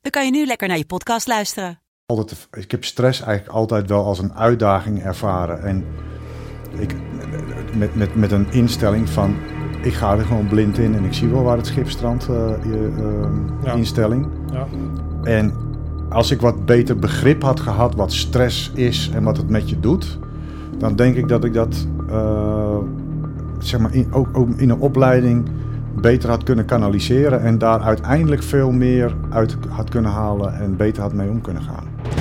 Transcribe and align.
dan 0.00 0.10
kan 0.10 0.24
je 0.24 0.30
nu 0.30 0.46
lekker 0.46 0.68
naar 0.68 0.76
je 0.78 0.84
podcast 0.86 1.26
luisteren. 1.26 1.78
Altijd, 2.06 2.48
ik 2.52 2.70
heb 2.70 2.84
stress 2.84 3.20
eigenlijk 3.22 3.56
altijd 3.56 3.88
wel 3.88 4.04
als 4.04 4.18
een 4.18 4.34
uitdaging 4.34 5.02
ervaren. 5.02 5.62
En 5.62 5.84
ik, 6.78 6.94
met, 7.76 7.94
met, 7.94 8.14
met 8.14 8.32
een 8.32 8.46
instelling 8.52 9.08
van, 9.08 9.36
ik 9.82 9.92
ga 9.92 10.16
er 10.16 10.24
gewoon 10.24 10.48
blind 10.48 10.78
in 10.78 10.94
en 10.94 11.04
ik 11.04 11.12
zie 11.14 11.28
wel 11.28 11.42
waar 11.42 11.56
het 11.56 11.66
schip 11.66 11.90
strandt, 11.90 12.28
eh, 12.28 12.52
je, 12.64 12.92
eh, 12.98 13.64
Ja. 13.64 13.72
instelling. 13.72 14.28
Ja. 14.52 14.66
En 15.22 15.52
als 16.08 16.30
ik 16.30 16.40
wat 16.40 16.66
beter 16.66 16.98
begrip 16.98 17.42
had 17.42 17.60
gehad 17.60 17.94
wat 17.94 18.12
stress 18.12 18.70
is 18.74 19.10
en 19.14 19.22
wat 19.22 19.36
het 19.36 19.48
met 19.48 19.70
je 19.70 19.80
doet, 19.80 20.18
dan 20.78 20.96
denk 20.96 21.16
ik 21.16 21.28
dat 21.28 21.44
ik 21.44 21.52
dat 21.52 21.86
eh, 22.08 22.78
zeg 23.58 23.80
maar 23.80 23.94
in, 23.94 24.12
ook, 24.12 24.28
ook 24.32 24.48
in 24.56 24.70
een 24.70 24.80
opleiding 24.80 25.48
beter 26.00 26.28
had 26.28 26.42
kunnen 26.42 26.64
kanaliseren 26.64 27.40
en 27.42 27.58
daar 27.58 27.80
uiteindelijk 27.80 28.42
veel 28.42 28.70
meer 28.70 29.14
uit 29.30 29.56
had 29.68 29.90
kunnen 29.90 30.10
halen 30.10 30.54
en 30.54 30.76
beter 30.76 31.02
had 31.02 31.12
mee 31.12 31.28
om 31.28 31.40
kunnen 31.40 31.62
gaan. 31.62 32.19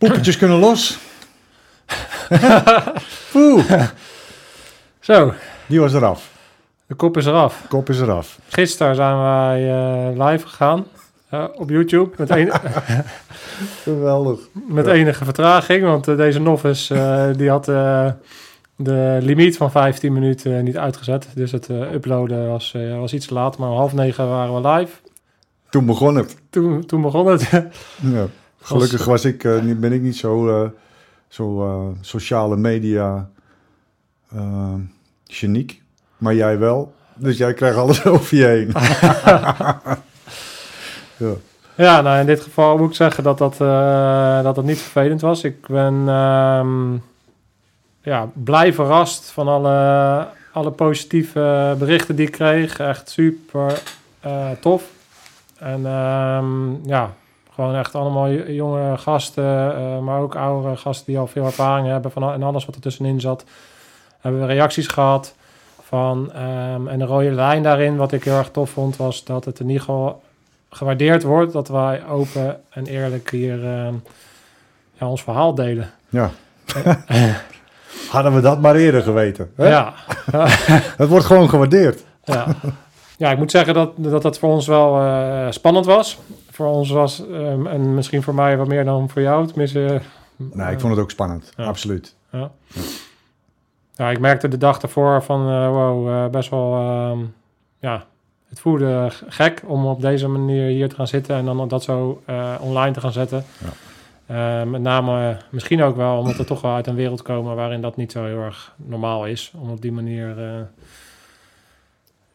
Poepetjes 0.00 0.36
kunnen 0.36 0.58
los. 0.58 0.98
Oeh, 3.34 3.82
Zo, 5.00 5.32
die 5.66 5.80
was 5.80 5.94
eraf. 5.94 6.30
de 6.86 6.94
kop 6.94 7.16
is 7.16 7.26
eraf. 7.26 7.64
Kop 7.68 7.88
is 7.88 8.00
eraf. 8.00 8.38
Gisteren 8.48 8.94
zijn 8.94 9.18
wij 9.22 9.70
eh, 9.70 10.26
live 10.28 10.46
gegaan 10.46 10.86
eh, 11.28 11.44
op 11.54 11.70
YouTube 11.70 12.10
met, 12.16 12.30
een, 12.30 12.52
Geweldig. 13.82 14.40
met 14.52 14.86
enige 14.86 15.24
vertraging. 15.24 15.82
Want 15.84 16.08
eh, 16.08 16.16
deze 16.16 16.40
novice 16.40 17.34
die 17.36 17.50
had 17.50 17.64
de 18.76 19.18
limiet 19.20 19.56
van 19.56 19.70
15 19.70 20.12
minuten 20.12 20.64
niet 20.64 20.76
uitgezet. 20.76 21.28
Dus 21.34 21.52
het 21.52 21.68
uploaden 21.68 22.48
was, 22.48 22.74
was 22.98 23.12
iets 23.12 23.30
laat. 23.30 23.58
Maar 23.58 23.70
om 23.70 23.76
half 23.76 23.92
negen 23.92 24.28
waren 24.28 24.62
we 24.62 24.68
live. 24.68 24.92
Toen 25.70 25.86
begon 25.86 26.14
het. 26.16 26.36
Toen, 26.50 26.86
toen 26.86 27.02
begon 27.02 27.26
het. 27.26 27.50
Ja. 28.02 28.26
Gelukkig 28.62 29.04
was 29.04 29.24
ik, 29.24 29.44
eh, 29.44 29.74
ben 29.76 29.92
ik 29.92 30.02
niet 30.02 30.16
zo, 30.16 30.48
eh, 30.48 30.68
zo 31.28 31.64
eh, 31.64 31.86
sociale 32.00 32.56
media 32.56 33.28
geniek. 35.26 35.82
Maar 36.18 36.34
jij 36.34 36.58
wel. 36.58 36.94
Dus 37.14 37.36
jij 37.36 37.54
krijgt 37.54 37.76
alles 37.76 38.04
over 38.06 38.36
je 38.36 38.44
heen. 38.44 38.72
ja. 41.16 41.34
Ja, 41.74 42.00
nou 42.00 42.20
in 42.20 42.26
dit 42.26 42.40
geval 42.40 42.78
moet 42.78 42.88
ik 42.88 42.96
zeggen 42.96 43.24
dat 43.24 43.38
dat, 43.38 43.56
dat, 44.44 44.54
dat 44.54 44.64
niet 44.64 44.78
vervelend 44.78 45.20
was. 45.20 45.44
Ik 45.44 45.66
ben 45.66 46.08
ehm, 46.08 46.92
ja, 48.02 48.28
blij 48.32 48.72
verrast 48.72 49.30
van 49.30 49.48
alle, 49.48 50.26
alle 50.52 50.70
positieve 50.70 51.74
berichten 51.78 52.16
die 52.16 52.26
ik 52.26 52.32
kreeg. 52.32 52.78
Echt 52.78 53.10
super 53.10 53.82
tof. 54.60 54.84
En 55.58 55.86
ehm, 55.86 56.88
ja, 56.88 57.14
gewoon 57.60 57.78
echt 57.78 57.94
allemaal 57.94 58.30
jonge 58.30 58.98
gasten, 58.98 59.74
eh, 59.76 59.98
maar 59.98 60.20
ook 60.20 60.36
oudere 60.36 60.76
gasten 60.76 61.06
die 61.06 61.18
al 61.18 61.26
veel 61.26 61.44
ervaring 61.44 61.86
hebben 61.86 62.10
van 62.10 62.32
en 62.32 62.42
alles 62.42 62.64
wat 62.64 62.74
er 62.74 62.80
tussenin 62.80 63.20
zat. 63.20 63.44
Hebben 64.20 64.40
we 64.40 64.46
reacties 64.46 64.86
gehad 64.86 65.34
van, 65.82 66.32
ehm, 66.32 66.88
en 66.88 66.98
de 66.98 67.04
rode 67.04 67.30
lijn 67.30 67.62
daarin, 67.62 67.96
wat 67.96 68.12
ik 68.12 68.24
heel 68.24 68.36
erg 68.36 68.50
tof 68.50 68.70
vond, 68.70 68.96
was 68.96 69.24
dat 69.24 69.44
het 69.44 69.60
in 69.60 69.66
ieder 69.66 69.80
geval 69.82 70.22
gewaardeerd 70.70 71.22
wordt 71.22 71.52
dat 71.52 71.68
wij 71.68 72.06
open 72.06 72.60
en 72.70 72.86
eerlijk 72.86 73.30
hier 73.30 73.64
ehm, 73.64 73.94
ja, 74.92 75.08
ons 75.08 75.22
verhaal 75.22 75.54
delen. 75.54 75.90
ja. 76.08 76.30
Hadden 78.10 78.34
we 78.34 78.40
dat 78.40 78.60
maar 78.60 78.74
eerder 78.74 79.02
geweten. 79.02 79.52
Hè? 79.56 79.68
Ja, 79.68 79.92
Het 80.96 81.08
wordt 81.08 81.24
gewoon 81.24 81.48
gewaardeerd. 81.48 82.04
ja. 82.24 82.46
ja, 83.16 83.30
ik 83.30 83.38
moet 83.38 83.50
zeggen 83.50 83.74
dat 83.74 83.92
dat, 83.96 84.22
dat 84.22 84.38
voor 84.38 84.50
ons 84.50 84.66
wel 84.66 85.00
eh, 85.00 85.46
spannend 85.50 85.86
was. 85.86 86.18
Voor 86.60 86.68
ons 86.68 86.90
was, 86.90 87.26
ehm, 87.28 87.66
en 87.66 87.94
misschien 87.94 88.22
voor 88.22 88.34
mij 88.34 88.56
wat 88.56 88.66
meer 88.68 88.84
dan 88.84 89.08
voor 89.08 89.22
jou, 89.22 89.46
tenminste. 89.46 89.84
eh, 89.84 90.00
Nee, 90.52 90.72
ik 90.72 90.80
vond 90.80 90.92
het 90.92 91.02
ook 91.02 91.10
spannend. 91.10 91.52
Ja. 91.56 91.64
Absoluut. 91.64 92.16
Ja. 92.32 92.50
ja, 93.94 94.10
ik 94.10 94.20
merkte 94.20 94.48
de 94.48 94.56
dag 94.58 94.78
daarvoor 94.78 95.22
van, 95.22 95.40
eh, 95.48 95.68
wow, 95.68 96.08
eh, 96.08 96.26
best 96.30 96.50
wel, 96.50 96.74
ehm, 96.74 97.18
ja, 97.78 98.04
het 98.48 98.60
voelde 98.60 99.08
gek 99.28 99.62
om 99.66 99.86
op 99.86 100.00
deze 100.00 100.28
manier 100.28 100.66
hier 100.66 100.88
te 100.88 100.94
gaan 100.94 101.06
zitten 101.06 101.36
en 101.36 101.44
dan 101.44 101.68
dat 101.68 101.82
zo 101.82 102.22
eh, 102.24 102.54
online 102.60 102.92
te 102.92 103.00
gaan 103.00 103.12
zetten. 103.12 103.44
Eh, 104.26 104.62
met 104.62 104.80
name 104.82 105.28
eh, 105.30 105.36
misschien 105.50 105.82
ook 105.82 105.96
wel 105.96 106.18
omdat 106.18 106.36
we 106.36 106.44
toch 106.44 106.60
wel 106.60 106.74
uit 106.74 106.86
een 106.86 106.94
wereld 106.94 107.22
komen 107.22 107.56
waarin 107.56 107.80
dat 107.80 107.96
niet 107.96 108.12
zo 108.12 108.24
heel 108.24 108.40
erg 108.42 108.74
normaal 108.76 109.26
is. 109.26 109.52
Om 109.60 109.70
op 109.70 109.80
die 109.80 109.92
manier 109.92 110.38
eh, 110.38 110.60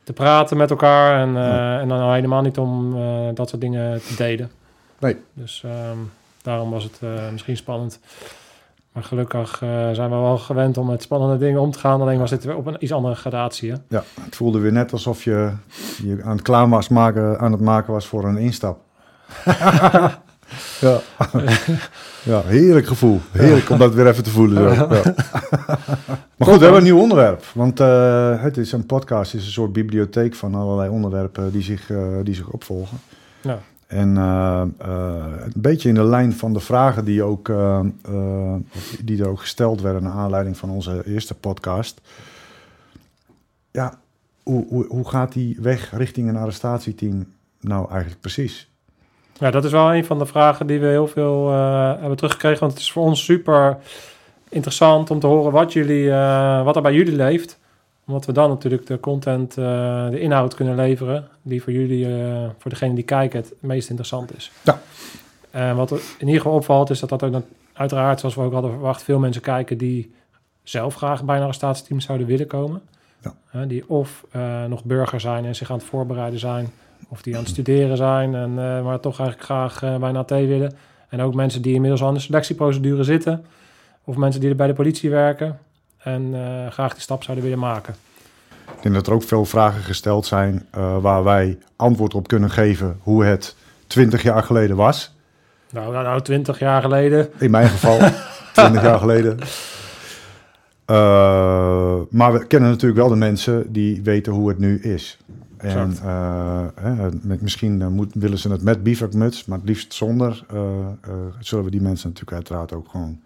te 0.05 0.13
praten 0.13 0.57
met 0.57 0.69
elkaar 0.69 1.21
en, 1.21 1.27
eh, 1.37 1.43
Ja. 1.43 1.79
en 1.79 1.87
dan 1.87 1.99
al 1.99 2.13
helemaal 2.13 2.41
niet 2.41 2.57
om 2.57 2.95
eh, 2.97 3.27
dat 3.33 3.49
soort 3.49 3.61
dingen 3.61 4.01
te 4.07 4.15
delen. 4.15 4.51
Nee. 4.99 5.17
Dus 5.33 5.63
ehm, 5.65 5.97
daarom 6.41 6.69
was 6.71 6.83
het 6.83 6.97
eh, 7.01 7.09
misschien 7.31 7.57
spannend. 7.57 7.99
Maar 8.91 9.03
gelukkig 9.03 9.61
eh, 9.61 9.69
zijn 9.91 10.09
we 10.09 10.15
wel 10.15 10.37
gewend 10.37 10.77
om 10.77 10.87
met 10.87 11.01
spannende 11.01 11.37
dingen 11.37 11.61
om 11.61 11.71
te 11.71 11.79
gaan. 11.79 12.01
Alleen 12.01 12.19
was 12.19 12.29
dit 12.29 12.43
weer 12.43 12.55
op 12.55 12.65
een 12.65 12.77
iets 12.79 12.91
andere 12.93 13.15
gradatie. 13.15 13.71
Hè? 13.71 13.77
Ja, 13.89 14.03
het 14.21 14.35
voelde 14.35 14.59
weer 14.59 14.71
net 14.71 14.91
alsof 14.91 15.23
je 15.23 15.51
je 16.03 16.21
aan 16.23 16.31
het 16.31 16.41
klaar 16.41 16.69
was 16.69 16.87
maken, 16.89 17.39
aan 17.39 17.51
het 17.51 17.61
maken 17.61 17.93
was 17.93 18.07
voor 18.07 18.23
een 18.25 18.37
instap. 18.37 18.79
ja. 20.81 21.01
ja, 22.31 22.41
heerlijk 22.45 22.87
gevoel. 22.87 23.21
Heerlijk 23.31 23.69
om 23.69 23.77
dat 23.77 23.93
weer 23.93 24.07
even 24.07 24.23
te 24.23 24.29
voelen. 24.29 24.75
Zo. 24.75 24.93
Ja. 24.93 25.13
Maar 26.37 26.47
goed, 26.47 26.57
we 26.57 26.63
hebben 26.63 26.77
een 26.77 26.83
nieuw 26.83 26.99
onderwerp. 26.99 27.45
Want 27.53 27.79
eh, 27.79 28.41
het 28.41 28.57
is 28.57 28.71
een 28.71 28.85
podcast, 28.85 29.31
het 29.31 29.41
is 29.41 29.47
een 29.47 29.53
soort 29.53 29.73
bibliotheek 29.73 30.35
van 30.35 30.55
allerlei 30.55 30.89
onderwerpen 30.89 31.51
die 31.51 31.61
zich, 31.61 31.89
eh, 31.89 32.07
die 32.23 32.35
zich 32.35 32.49
opvolgen. 32.49 32.97
Ja. 33.41 33.59
En 33.87 34.17
eh, 34.17 34.63
een 35.43 35.61
beetje 35.61 35.89
in 35.89 35.95
de 35.95 36.03
lijn 36.03 36.33
van 36.33 36.53
de 36.53 36.59
vragen 36.59 37.05
die, 37.05 37.23
ook, 37.23 37.51
die 39.03 39.21
er 39.21 39.27
ook 39.27 39.39
gesteld 39.39 39.81
werden 39.81 40.03
naar 40.03 40.13
aanleiding 40.13 40.57
van 40.57 40.69
onze 40.69 41.03
eerste 41.05 41.33
podcast. 41.33 42.01
Ja, 43.71 43.99
hoe, 44.43 44.65
hoe, 44.67 44.85
hoe 44.87 45.09
gaat 45.09 45.33
die 45.33 45.57
weg 45.61 45.91
richting 45.97 46.29
een 46.29 46.37
arrestatieteam 46.37 47.25
nou 47.59 47.89
eigenlijk 47.89 48.21
precies? 48.21 48.69
Ja, 49.39 49.51
dat 49.51 49.65
is 49.65 49.71
wel 49.71 49.93
een 49.93 50.05
van 50.05 50.19
de 50.19 50.25
vragen 50.25 50.67
die 50.67 50.79
we 50.79 50.87
heel 50.87 51.07
veel 51.07 51.49
eh, 51.49 51.91
hebben 51.99 52.17
teruggekregen. 52.17 52.59
Want 52.59 52.71
het 52.71 52.81
is 52.81 52.91
voor 52.91 53.03
ons 53.03 53.23
super 53.23 53.77
interessant 54.49 55.11
om 55.11 55.19
te 55.19 55.27
horen 55.27 55.51
wat, 55.51 55.73
jullie, 55.73 56.11
eh, 56.11 56.63
wat 56.63 56.75
er 56.75 56.81
bij 56.81 56.93
jullie 56.93 57.15
leeft. 57.15 57.59
Omdat 58.07 58.25
we 58.25 58.31
dan 58.31 58.49
natuurlijk 58.49 58.85
de 58.85 58.99
content, 58.99 59.57
eh, 59.57 60.09
de 60.09 60.19
inhoud 60.19 60.53
kunnen 60.53 60.75
leveren. 60.75 61.27
Die 61.41 61.63
voor 61.63 61.73
jullie, 61.73 62.07
voor 62.57 62.71
degene 62.71 62.93
die 62.93 63.03
kijken, 63.03 63.39
het 63.39 63.53
meest 63.59 63.89
interessant 63.89 64.35
is. 64.35 64.51
Ja. 64.61 64.79
En 65.51 65.75
wat 65.75 65.91
er 65.91 65.97
in 65.97 66.27
ieder 66.27 66.41
geval 66.41 66.57
opvalt, 66.57 66.89
is 66.89 66.99
dat 66.99 67.09
dat 67.09 67.19
dan 67.19 67.43
uiteraard, 67.73 68.19
zoals 68.19 68.35
we 68.35 68.41
ook 68.41 68.53
hadden 68.53 68.71
verwacht, 68.71 69.03
veel 69.03 69.19
mensen 69.19 69.41
kijken 69.41 69.77
die 69.77 70.13
zelf 70.63 70.95
graag 70.95 71.23
bij 71.23 71.35
een 71.35 71.41
arrestatieteam 71.41 71.99
zouden 71.99 72.27
willen 72.27 72.47
komen. 72.47 72.81
Ja. 73.51 73.65
Die 73.65 73.89
of 73.89 74.25
nog 74.67 74.83
burger 74.83 75.19
zijn 75.19 75.45
en 75.45 75.55
zich 75.55 75.71
aan 75.71 75.77
het 75.77 75.85
voorbereiden 75.85 76.39
zijn. 76.39 76.73
Of 77.07 77.21
die 77.21 77.35
aan 77.35 77.41
het 77.41 77.49
studeren 77.49 77.97
zijn, 77.97 78.35
en, 78.35 78.49
eh, 78.49 78.83
maar 78.83 78.99
toch 78.99 79.19
eigenlijk 79.19 79.49
graag 79.49 79.83
eh, 79.83 79.97
bij 79.97 80.09
een 80.09 80.15
AT 80.15 80.29
willen. 80.29 80.73
En 81.09 81.21
ook 81.21 81.33
mensen 81.33 81.61
die 81.61 81.73
inmiddels 81.73 82.01
al 82.01 82.07
in 82.07 82.13
de 82.13 82.19
selectieprocedure 82.19 83.03
zitten. 83.03 83.45
Of 84.03 84.15
mensen 84.15 84.41
die 84.41 84.49
er 84.49 84.55
bij 84.55 84.67
de 84.67 84.73
politie 84.73 85.09
werken. 85.09 85.59
En 85.97 86.29
eh, 86.33 86.71
graag 86.71 86.93
die 86.93 87.01
stap 87.01 87.23
zouden 87.23 87.45
willen 87.45 87.59
maken. 87.59 87.95
Ik 88.75 88.81
denk 88.81 88.95
dat 88.95 89.07
er 89.07 89.13
ook 89.13 89.23
veel 89.23 89.45
vragen 89.45 89.81
gesteld 89.81 90.25
zijn 90.25 90.65
uh, 90.77 90.97
waar 90.97 91.23
wij 91.23 91.57
antwoord 91.75 92.13
op 92.13 92.27
kunnen 92.27 92.49
geven 92.49 92.99
hoe 93.01 93.23
het 93.23 93.55
20 93.87 94.23
jaar 94.23 94.43
geleden 94.43 94.75
was. 94.75 95.15
Nou, 95.69 95.91
nou, 95.91 96.03
nou 96.03 96.21
20 96.21 96.59
jaar 96.59 96.81
geleden. 96.81 97.29
In 97.37 97.51
mijn 97.51 97.69
geval, 97.69 97.99
20 98.53 98.81
jaar 98.81 98.99
geleden. 98.99 99.39
Uh, 100.91 101.99
maar 102.09 102.33
we 102.33 102.47
kennen 102.47 102.69
natuurlijk 102.69 102.99
wel 102.99 103.09
de 103.09 103.15
mensen 103.15 103.71
die 103.73 104.01
weten 104.03 104.33
hoe 104.33 104.49
het 104.49 104.59
nu 104.59 104.79
is. 104.79 105.17
En 105.73 105.95
uh, 106.03 107.05
met, 107.21 107.41
misschien 107.41 107.93
moet, 107.93 108.13
willen 108.13 108.37
ze 108.37 108.49
het 108.49 108.63
met 108.63 108.83
bivakmuts, 108.83 109.45
maar 109.45 109.57
het 109.57 109.67
liefst 109.67 109.93
zonder. 109.93 110.45
zullen 111.39 111.65
we 111.65 111.71
die 111.71 111.81
mensen 111.81 112.09
natuurlijk 112.09 112.37
uiteraard 112.37 112.73
ook 112.73 112.89
gewoon 112.89 113.19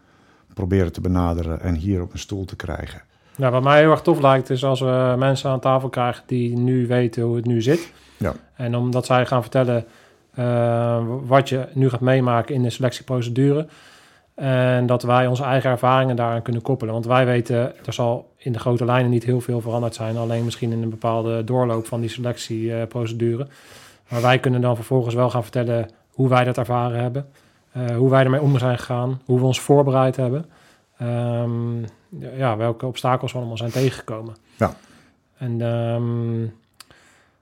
proberen 0.54 0.92
te 0.92 1.02
benaderen 1.02 1.62
en 1.62 1.76
hier 1.76 2.02
op 2.02 2.14
een 2.14 2.20
stoel 2.20 2.46
te 2.46 2.56
krijgen. 2.56 3.02
Ja, 3.36 3.52
wat 3.52 3.64
mij 3.64 3.80
heel 3.80 3.92
erg 3.92 4.02
tof 4.02 4.22
lijkt 4.22 4.50
is 4.50 4.64
als 4.64 4.80
we 4.80 5.16
mensen 5.18 5.50
aan 5.50 5.60
tafel 5.60 5.90
krijgen 5.90 6.24
die 6.26 6.58
nu 6.58 6.88
weten 6.88 7.24
hoe 7.24 7.36
het 7.36 7.46
nu 7.46 7.62
zit. 7.62 7.92
Ja. 8.18 8.34
En 8.54 8.76
omdat 8.76 9.06
zij 9.06 9.26
gaan 9.26 9.42
vertellen 9.42 9.86
uh, 10.40 11.04
wat 11.26 11.50
je 11.50 11.68
nu 11.74 11.90
gaat 11.90 12.00
meemaken 12.00 12.56
in 12.56 12.64
de 12.64 12.70
selectieprocedure. 12.70 13.68
En 14.40 14.86
dat 14.86 15.04
wij 15.04 15.28
onze 15.28 15.44
eigen 15.44 15.70
ervaringen 15.70 16.16
daaraan 16.16 16.42
kunnen 16.42 16.62
koppelen. 16.62 16.94
Want 16.94 17.06
wij 17.06 17.26
weten, 17.26 17.86
er 17.86 17.94
zal 17.94 18.32
in 18.38 18.52
de 18.52 18.60
grote 18.60 18.86
lijnen 18.86 19.12
niet 19.12 19.24
heel 19.24 19.42
veel 19.42 19.62
veranderd 19.62 19.96
zijn. 19.96 20.18
Alleen 20.18 20.44
misschien 20.44 20.72
in 20.72 20.82
een 20.82 20.90
bepaalde 20.90 21.44
doorloop 21.44 21.86
van 21.86 22.02
die 22.02 22.10
selectieprocedure. 22.10 23.48
Maar 24.10 24.22
wij 24.22 24.40
kunnen 24.40 24.62
dan 24.62 24.76
vervolgens 24.76 25.16
wel 25.16 25.30
gaan 25.30 25.44
vertellen 25.44 25.90
hoe 26.10 26.30
wij 26.30 26.44
dat 26.44 26.58
ervaren 26.58 27.02
hebben. 27.02 27.30
Uh, 27.78 27.96
hoe 27.96 28.10
wij 28.10 28.24
ermee 28.24 28.42
om 28.42 28.58
zijn 28.58 28.78
gegaan. 28.78 29.22
Hoe 29.26 29.40
we 29.40 29.46
ons 29.46 29.60
voorbereid 29.60 30.16
hebben. 30.16 30.46
Um, 31.02 31.86
ja, 32.36 32.58
welke 32.58 32.86
obstakels 32.86 33.32
we 33.32 33.38
allemaal 33.38 33.58
zijn 33.58 33.72
tegengekomen. 33.72 34.36
Ja. 34.58 34.74
En 35.38 35.62
um, 35.62 36.54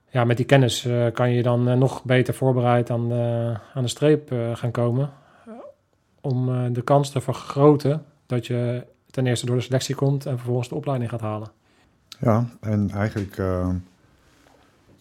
ja, 0.08 0.24
met 0.24 0.36
die 0.36 0.46
kennis 0.46 0.84
uh, 0.84 1.06
kan 1.12 1.30
je 1.30 1.42
dan 1.42 1.68
uh, 1.68 1.74
nog 1.74 2.04
beter 2.04 2.34
voorbereid 2.34 2.90
aan 2.90 3.08
de, 3.08 3.54
aan 3.74 3.82
de 3.82 3.88
streep 3.88 4.32
gaan 4.54 4.70
komen. 4.70 5.10
Om 6.28 6.72
de 6.72 6.82
kans 6.82 7.10
te 7.10 7.20
vergroten 7.20 8.04
dat 8.26 8.46
je 8.46 8.86
ten 9.10 9.26
eerste 9.26 9.46
door 9.46 9.56
de 9.56 9.62
selectie 9.62 9.94
komt 9.94 10.26
en 10.26 10.36
vervolgens 10.36 10.68
de 10.68 10.74
opleiding 10.74 11.10
gaat 11.10 11.20
halen. 11.20 11.50
Ja, 12.20 12.46
en 12.60 12.90
eigenlijk 12.90 13.36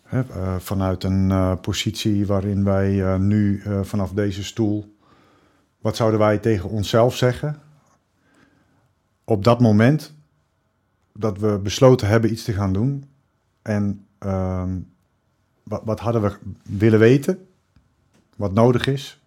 hè, 0.04 0.24
vanuit 0.60 1.04
een 1.04 1.60
positie 1.62 2.26
waarin 2.26 2.64
wij 2.64 3.18
nu 3.18 3.64
vanaf 3.82 4.12
deze 4.12 4.44
stoel. 4.44 4.98
Wat 5.82 5.96
zouden 5.96 6.20
wij 6.20 6.38
tegen 6.38 6.70
onszelf 6.70 7.16
zeggen? 7.16 7.62
Op 9.24 9.44
dat 9.44 9.60
moment 9.60 10.14
dat 11.14 11.38
we 11.38 11.60
besloten 11.64 12.08
hebben 12.08 12.32
iets 12.32 12.44
te 12.44 12.54
gaan 12.54 12.74
doen. 12.74 13.10
En 13.62 14.06
uh, 14.26 14.64
wat, 15.64 15.82
wat, 15.86 16.00
hadden 16.00 16.22
we 16.22 16.38
willen 16.64 17.00
weten? 17.00 17.48
Wat 18.36 18.54
nodig 18.54 18.88
is 18.88 19.22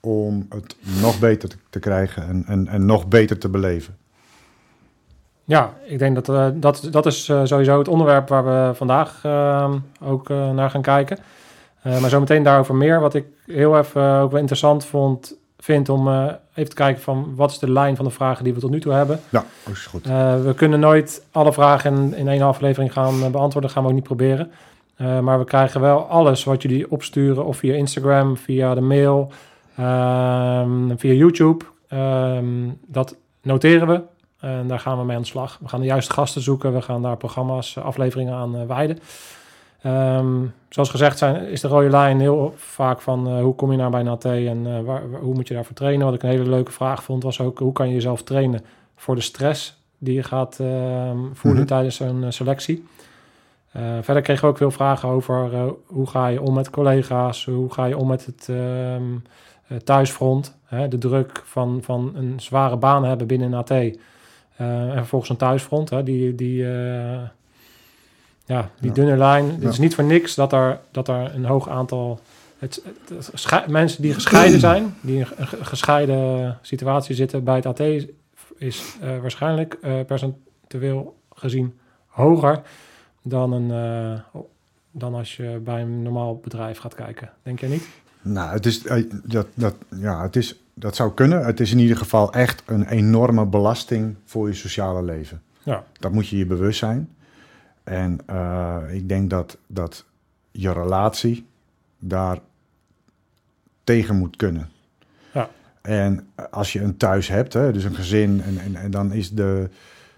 om 0.00 0.46
het 0.48 0.76
nog 1.00 1.18
beter 1.18 1.48
te, 1.48 1.56
te 1.70 1.78
krijgen 1.78 2.28
en, 2.28 2.44
en, 2.46 2.68
en, 2.68 2.86
nog 2.86 3.08
beter 3.08 3.38
te 3.38 3.48
beleven? 3.48 3.96
Ja, 5.44 5.72
ik 5.84 5.98
denk 5.98 6.14
dat 6.14 6.28
uh, 6.28 6.46
dat, 6.54 6.88
dat 6.90 7.06
is 7.06 7.28
uh, 7.28 7.40
sowieso 7.44 7.78
het 7.78 7.88
onderwerp 7.88 8.28
waar 8.28 8.44
we 8.44 8.74
vandaag 8.74 9.22
uh, 9.26 9.72
ook 10.02 10.28
naar 10.28 10.70
gaan 10.70 10.82
kijken. 10.82 11.18
maar 11.82 12.10
zometeen 12.10 12.42
daarover 12.42 12.74
meer. 12.74 13.00
Wat 13.00 13.14
ik 13.14 13.26
heel 13.46 13.78
even 13.78 14.02
ook 14.02 14.30
wel 14.30 14.40
interessant 14.40 14.84
vond, 14.84 15.36
vind 15.58 15.88
om 15.88 16.08
even 16.54 16.70
te 16.70 16.74
kijken 16.74 17.02
van 17.02 17.34
wat 17.34 17.50
is 17.50 17.58
de 17.58 17.70
lijn 17.70 17.96
van 17.96 18.04
de 18.04 18.10
vragen 18.10 18.44
die 18.44 18.54
we 18.54 18.60
tot 18.60 18.70
nu 18.70 18.80
toe 18.80 18.92
hebben. 18.92 19.20
Ja, 19.28 19.44
dat 19.64 19.74
is 19.74 19.86
goed. 19.86 20.06
we 20.44 20.52
kunnen 20.56 20.80
nooit 20.80 21.24
alle 21.30 21.52
vragen 21.52 21.94
in, 21.94 22.14
in 22.14 22.28
één 22.28 22.42
aflevering 22.42 22.92
gaan 22.92 23.18
beantwoorden. 23.18 23.62
Dat 23.62 23.72
gaan 23.72 23.82
we 23.82 23.88
ook 23.88 23.94
niet 23.94 24.04
proberen. 24.04 24.50
Maar 24.96 25.38
we 25.38 25.44
krijgen 25.44 25.80
wel 25.80 26.06
alles 26.06 26.44
wat 26.44 26.62
jullie 26.62 26.90
opsturen, 26.90 27.44
of 27.44 27.56
via 27.56 27.74
Instagram, 27.74 28.36
via 28.36 28.74
de 28.74 28.80
mail, 28.80 29.32
via 30.96 31.12
YouTube. 31.12 31.64
Um, 31.92 32.78
dat 32.86 33.16
noteren 33.42 33.88
we 33.88 34.02
en 34.40 34.68
daar 34.68 34.80
gaan 34.80 34.98
we 34.98 35.04
mee 35.04 35.16
aan 35.16 35.22
de 35.22 35.28
slag. 35.28 35.58
We 35.60 35.68
gaan 35.68 35.80
de 35.80 35.86
juiste 35.86 36.12
gasten 36.12 36.42
zoeken, 36.42 36.74
we 36.74 36.82
gaan 36.82 37.02
daar 37.02 37.16
programma's, 37.16 37.78
afleveringen 37.78 38.34
aan 38.34 38.56
uh, 38.56 38.62
wijden. 38.66 38.98
Um, 39.86 40.54
zoals 40.68 40.90
gezegd 40.90 41.18
zijn, 41.18 41.46
is 41.46 41.60
de 41.60 41.68
rode 41.68 41.90
lijn 41.90 42.20
heel 42.20 42.54
vaak 42.56 43.00
van 43.00 43.28
uh, 43.28 43.42
hoe 43.42 43.54
kom 43.54 43.70
je 43.70 43.76
nou 43.76 43.90
bij 43.90 44.02
NAT 44.02 44.24
en 44.24 44.84
waar, 44.84 45.02
hoe 45.20 45.34
moet 45.34 45.48
je 45.48 45.54
daarvoor 45.54 45.74
trainen. 45.74 46.06
Wat 46.06 46.14
ik 46.14 46.22
een 46.22 46.28
hele 46.28 46.48
leuke 46.48 46.72
vraag 46.72 47.02
vond 47.02 47.22
was 47.22 47.40
ook 47.40 47.58
hoe 47.58 47.72
kan 47.72 47.88
je 47.88 47.94
jezelf 47.94 48.22
trainen 48.22 48.64
voor 48.96 49.14
de 49.14 49.20
stress 49.20 49.82
die 49.98 50.14
je 50.14 50.22
gaat 50.22 50.56
voelen 50.56 51.32
mm 51.42 51.56
-hmm. 51.56 51.66
tijdens 51.66 52.00
een 52.00 52.32
selectie. 52.32 52.84
Uh, 53.76 53.82
verder 54.00 54.22
kregen 54.22 54.44
we 54.44 54.50
ook 54.50 54.56
veel 54.56 54.70
vragen 54.70 55.08
over 55.08 55.52
uh, 55.52 55.62
hoe 55.86 56.06
ga 56.06 56.26
je 56.26 56.42
om 56.42 56.54
met 56.54 56.70
collega's, 56.70 57.44
hoe 57.44 57.72
ga 57.72 57.84
je 57.84 57.96
om 57.96 58.08
met 58.08 58.26
het 58.26 58.48
thuisfront, 59.84 60.56
hè, 60.64 60.88
de 60.88 60.98
druk 60.98 61.42
van, 61.44 61.80
van 61.82 62.12
een 62.14 62.40
zware 62.40 62.76
baan 62.76 63.04
hebben 63.04 63.26
binnen 63.26 63.52
een 63.52 63.58
AT. 63.58 63.70
Uh, 63.70 63.88
en 64.58 64.96
vervolgens 64.96 65.30
een 65.30 65.36
thuisfront, 65.36 65.90
hè, 65.90 66.02
die, 66.02 66.34
die, 66.34 66.56
ja, 68.44 68.70
die 68.80 68.88
ja. 68.88 68.94
dunne 68.94 69.16
lijn. 69.16 69.46
Ja. 69.46 69.52
Het 69.52 69.72
is 69.72 69.78
niet 69.78 69.94
voor 69.94 70.04
niks 70.04 70.34
dat 70.34 70.52
er, 70.52 70.80
dat 70.90 71.08
er 71.08 71.34
een 71.34 71.44
hoog 71.44 71.68
aantal 71.68 72.20
het, 72.58 72.82
het, 73.08 73.30
het 73.50 73.66
mensen 73.66 74.02
die 74.02 74.14
gescheiden 74.14 74.60
zijn, 74.60 74.94
die 75.00 75.18
in 75.18 75.26
een 75.36 75.46
gescheiden 75.46 76.58
situatie 76.62 77.14
zitten 77.14 77.44
bij 77.44 77.56
het 77.56 77.66
AT, 77.66 77.80
is 78.56 78.96
waarschijnlijk 79.20 79.78
percentueel 80.06 81.16
gezien 81.34 81.78
hoger 82.06 82.62
dan, 83.22 83.52
een, 83.52 83.70
uh, 84.34 84.40
dan 84.90 85.14
als 85.14 85.36
je 85.36 85.60
bij 85.64 85.80
een 85.80 86.02
normaal 86.02 86.36
bedrijf 86.36 86.78
gaat 86.78 86.94
kijken. 86.94 87.30
Denk 87.42 87.60
je 87.60 87.66
niet? 87.66 87.88
Nou, 88.22 88.52
het 88.52 88.66
is, 88.66 88.82
dat, 89.24 89.46
dat, 89.54 89.74
ja, 89.88 90.22
het 90.22 90.36
is, 90.36 90.60
dat 90.74 90.96
zou 90.96 91.14
kunnen. 91.14 91.44
Het 91.44 91.60
is 91.60 91.72
in 91.72 91.78
ieder 91.78 91.96
geval 91.96 92.32
echt 92.32 92.62
een 92.66 92.86
enorme 92.88 93.46
belasting 93.46 94.14
voor 94.24 94.48
je 94.48 94.54
sociale 94.54 95.02
leven. 95.02 95.42
Ja. 95.62 95.84
Dat 95.92 96.12
moet 96.12 96.28
je 96.28 96.36
je 96.36 96.46
bewust 96.46 96.78
zijn. 96.78 97.08
En 97.84 98.18
uh, 98.30 98.76
ik 98.90 99.08
denk 99.08 99.30
dat, 99.30 99.58
dat 99.66 100.04
je 100.50 100.72
relatie 100.72 101.46
daar 101.98 102.38
tegen 103.84 104.16
moet 104.16 104.36
kunnen. 104.36 104.68
Ja. 105.32 105.50
En 105.80 106.28
als 106.50 106.72
je 106.72 106.80
een 106.80 106.96
thuis 106.96 107.28
hebt, 107.28 107.52
hè, 107.52 107.72
dus 107.72 107.84
een 107.84 107.94
gezin, 107.94 108.42
en, 108.42 108.58
en, 108.58 108.76
en 108.76 108.90
dan 108.90 109.12
is 109.12 109.30
de, 109.30 109.68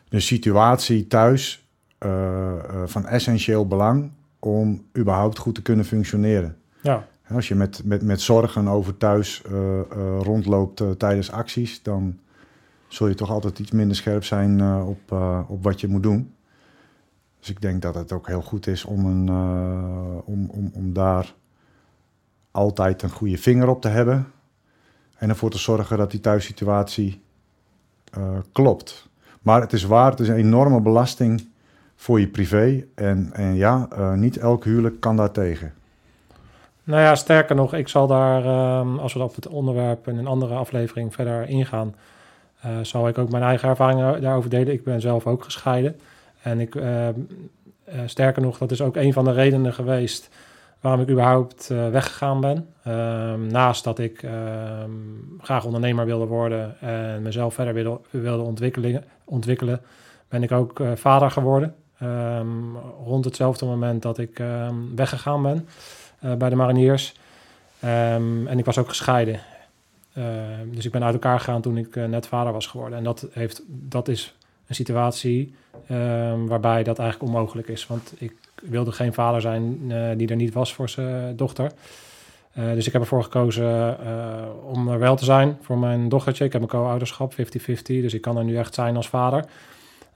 de 0.09 0.21
situatie 0.21 1.07
thuis 1.07 1.65
uh, 1.99 2.11
uh, 2.11 2.83
van 2.85 3.07
essentieel 3.07 3.67
belang 3.67 4.11
om 4.39 4.85
überhaupt 4.99 5.39
goed 5.39 5.55
te 5.55 5.63
kunnen 5.63 5.85
functioneren. 5.85 6.57
Ja. 6.81 7.07
Als 7.33 7.49
je 7.49 7.55
met, 7.55 7.85
met, 7.85 8.03
met 8.03 8.21
zorgen 8.21 8.69
over 8.69 8.97
thuis 8.97 9.43
uh, 9.53 9.81
rondloopt 10.21 10.83
tijdens 10.99 11.31
acties, 11.31 11.83
dan 11.83 12.19
zul 12.89 13.09
je 13.09 13.15
toch 13.15 13.31
altijd 13.31 13.59
iets 13.59 13.71
minder 13.71 13.97
scherp 13.97 14.25
zijn 14.25 14.83
op, 14.83 15.13
op 15.49 15.63
wat 15.63 15.81
je 15.81 15.89
moet 15.89 16.03
doen. 16.03 16.35
Dus 17.39 17.51
ik 17.51 17.61
denk 17.61 17.83
dat 17.83 17.95
het 17.95 18.13
ook 18.13 18.27
heel 18.27 18.43
goed 18.43 18.67
is 18.67 18.85
om, 18.85 19.07
een, 19.07 19.29
om, 20.25 20.51
om, 20.51 20.71
om 20.75 20.93
daar 20.93 21.35
altijd 22.51 23.03
een 23.03 23.11
goede 23.11 23.39
vinger 23.39 23.69
op 23.69 23.81
te 23.81 23.89
hebben. 23.89 24.27
En 25.17 25.29
ervoor 25.29 25.51
te 25.51 25.59
zorgen 25.59 25.99
dat 25.99 26.11
die 26.11 26.21
thuissituatie 26.21 27.23
klopt. 28.53 29.09
Maar 29.43 29.61
het 29.61 29.73
is 29.73 29.85
waar, 29.85 30.11
het 30.11 30.21
is 30.21 30.29
een 30.29 30.35
enorme 30.35 30.81
belasting 30.81 31.49
voor 31.95 32.21
je 32.21 32.29
privé. 32.29 32.85
En, 32.95 33.33
en 33.33 33.55
ja, 33.55 33.89
niet 34.15 34.37
elk 34.37 34.65
huwelijk 34.65 35.01
kan 35.01 35.17
daar 35.17 35.33
tegen. 35.33 35.73
Nou 36.91 37.03
ja, 37.03 37.15
sterker 37.15 37.57
nog, 37.57 37.75
ik 37.75 37.89
zal 37.89 38.07
daar, 38.07 38.45
uh, 38.45 38.99
als 38.99 39.13
we 39.13 39.23
op 39.23 39.35
het 39.35 39.49
onderwerp 39.49 40.09
in 40.09 40.19
een 40.19 40.27
andere 40.27 40.55
aflevering 40.55 41.15
verder 41.15 41.49
ingaan, 41.49 41.95
uh, 42.67 42.71
zal 42.83 43.09
ik 43.09 43.19
ook 43.19 43.31
mijn 43.31 43.43
eigen 43.43 43.69
ervaringen 43.69 44.21
daarover 44.21 44.51
delen. 44.51 44.73
Ik 44.73 44.85
ben 44.85 45.01
zelf 45.01 45.27
ook 45.27 45.45
gescheiden. 45.45 46.01
En 46.43 46.61
ik, 46.61 46.75
ehm, 46.75 47.15
eh, 47.85 48.01
sterker 48.07 48.43
nog, 48.43 48.59
dat 48.59 48.71
is 48.71 48.81
ook 48.81 48.97
een 48.97 49.13
van 49.13 49.25
de 49.25 49.33
redenen 49.33 49.73
geweest 49.73 50.29
waarom 50.81 51.01
ik 51.01 51.11
überhaupt 51.11 51.69
weggegaan 51.69 52.41
ben. 52.41 52.69
Ehm, 52.85 53.47
naast 53.47 53.85
dat 53.85 53.99
ik 53.99 54.27
graag 55.41 55.65
ondernemer 55.65 56.07
wilde 56.07 56.27
worden 56.27 56.81
en 56.81 57.23
mezelf 57.23 57.55
verder 57.55 57.75
wilde, 57.75 58.01
wilde 58.11 58.43
ontwikkelen, 58.43 59.05
ontwikkelen, 59.25 59.81
ben 60.29 60.43
ik 60.43 60.53
ook 60.53 60.81
vader 60.95 61.31
geworden. 61.31 61.75
Rond 63.05 63.25
hetzelfde 63.25 63.67
moment 63.67 64.03
dat 64.03 64.19
ik 64.19 64.43
weggegaan 64.95 65.43
ben 65.43 65.69
bij 66.21 66.49
de 66.49 66.57
mariniers. 66.57 67.15
Um, 67.85 68.47
en 68.47 68.59
ik 68.59 68.65
was 68.65 68.79
ook 68.79 68.89
gescheiden. 68.89 69.41
dus 70.67 70.85
ik 70.85 70.91
ben 70.91 71.05
uit 71.05 71.15
elkaar 71.15 71.39
gegaan 71.39 71.61
toen 71.61 71.77
ik 71.77 71.97
uh, 71.97 72.05
net 72.05 72.27
vader 72.27 72.53
was 72.53 72.67
geworden. 72.67 72.99
En 72.99 73.05
dat, 73.05 73.27
heeft, 73.33 73.63
dat 73.67 74.09
is 74.09 74.35
een 74.67 74.75
situatie 74.75 75.55
waarbij 76.47 76.83
dat 76.83 76.99
eigenlijk 76.99 77.33
onmogelijk 77.33 77.69
is. 77.69 77.87
Want 77.87 78.13
ik 78.19 78.35
wilde 78.63 78.93
geen 78.93 79.13
vader 79.13 79.41
zijn 79.41 79.79
die 80.19 80.29
er 80.29 80.37
niet 80.37 80.55
was 80.55 80.75
voor 80.75 80.89
zijn 80.89 81.37
dochter. 81.37 81.73
dus 82.55 82.87
ik 82.87 82.93
heb 82.93 83.03
ervoor 83.03 83.23
gekozen 83.23 83.97
om 84.63 84.89
er 84.89 84.99
wel 84.99 85.17
te 85.17 85.25
zijn 85.25 85.59
voor 85.61 85.79
mijn 85.79 86.09
dochtertje. 86.09 86.45
Ik 86.45 86.53
heb 86.53 86.63
een 86.63 86.69
co-ouderschap, 86.69 87.33
50-50, 87.33 87.37
dus 87.83 88.15
ik 88.15 88.21
kan 88.21 88.37
er 88.37 88.45
nu 88.45 88.57
echt 88.57 88.75
zijn 88.75 88.97
als 88.97 89.09
vader. 89.09 89.45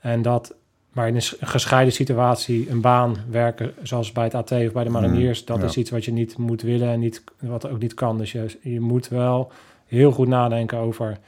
En 0.00 0.22
dat, 0.22 0.54
maar 0.94 1.08
in 1.08 1.14
een 1.14 1.22
gescheiden 1.40 1.92
situatie 1.92 2.70
een 2.70 2.80
baan 2.80 3.16
werken, 3.30 3.74
zoals 3.82 4.12
bij 4.12 4.24
het 4.24 4.34
AT 4.34 4.50
of 4.52 4.72
bij 4.72 4.84
de 4.84 4.90
Mm, 4.90 4.92
mariniers, 4.92 5.44
dat 5.44 5.58
ja. 5.58 5.64
is 5.64 5.76
iets 5.76 5.90
wat 5.90 6.04
je 6.04 6.12
niet 6.12 6.38
moet 6.38 6.62
willen 6.62 6.88
en 6.88 7.00
niet, 7.00 7.24
wat 7.40 7.68
ook 7.68 7.78
niet 7.78 7.94
kan. 7.94 8.18
Dus 8.18 8.32
je, 8.32 8.58
je 8.60 8.80
moet 8.80 9.08
wel 9.08 9.52
heel 9.86 10.12
goed 10.12 10.28
nadenken 10.28 10.78
over 10.78 11.18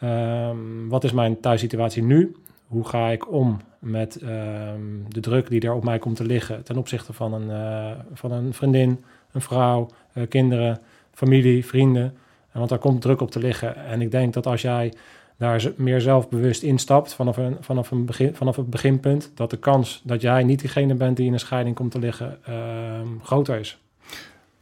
ehm, 0.00 0.56
wat 0.88 1.04
is 1.04 1.12
mijn 1.12 1.40
thuissituatie 1.40 2.02
nu? 2.02 2.36
Hoe 2.66 2.88
ga 2.88 3.08
ik 3.08 3.32
om 3.32 3.60
met 3.78 4.16
ehm, 4.16 4.80
de 5.08 5.20
druk 5.20 5.48
die 5.48 5.60
er 5.60 5.74
op 5.74 5.84
mij 5.84 5.98
komt 5.98 6.16
te 6.16 6.24
liggen 6.24 6.62
ten 6.62 6.76
opzichte 6.76 7.12
van 7.12 7.32
een, 7.32 7.50
eh, 7.50 7.98
van 8.12 8.32
een 8.32 8.54
vriendin, 8.54 9.04
een 9.32 9.40
vrouw, 9.40 9.88
eh, 10.12 10.28
kinderen, 10.28 10.80
familie, 11.12 11.66
vrienden. 11.66 12.14
En 12.52 12.58
Want 12.58 12.68
daar 12.68 12.78
komt 12.78 13.00
druk 13.00 13.20
op 13.20 13.30
te 13.30 13.38
liggen. 13.38 13.76
En 13.76 14.00
ik 14.00 14.10
denk 14.10 14.34
dat 14.34 14.46
als 14.46 14.62
jij 14.62 14.92
daar 15.40 15.72
meer 15.76 16.00
zelfbewust 16.00 16.62
instapt 16.62 17.14
vanaf, 17.14 17.36
een, 17.36 17.56
vanaf, 17.60 17.90
een 17.90 18.04
begin, 18.04 18.34
vanaf 18.34 18.56
het 18.56 18.70
beginpunt, 18.70 19.30
dat 19.34 19.50
de 19.50 19.56
kans 19.56 20.02
dat 20.04 20.20
jij 20.20 20.42
niet 20.42 20.60
diegene 20.60 20.94
bent 20.94 21.16
die 21.16 21.26
in 21.26 21.32
een 21.32 21.40
scheiding 21.40 21.76
komt 21.76 21.90
te 21.90 21.98
liggen 21.98 22.38
ehm, 22.44 23.06
groter 23.22 23.58
is. 23.58 23.82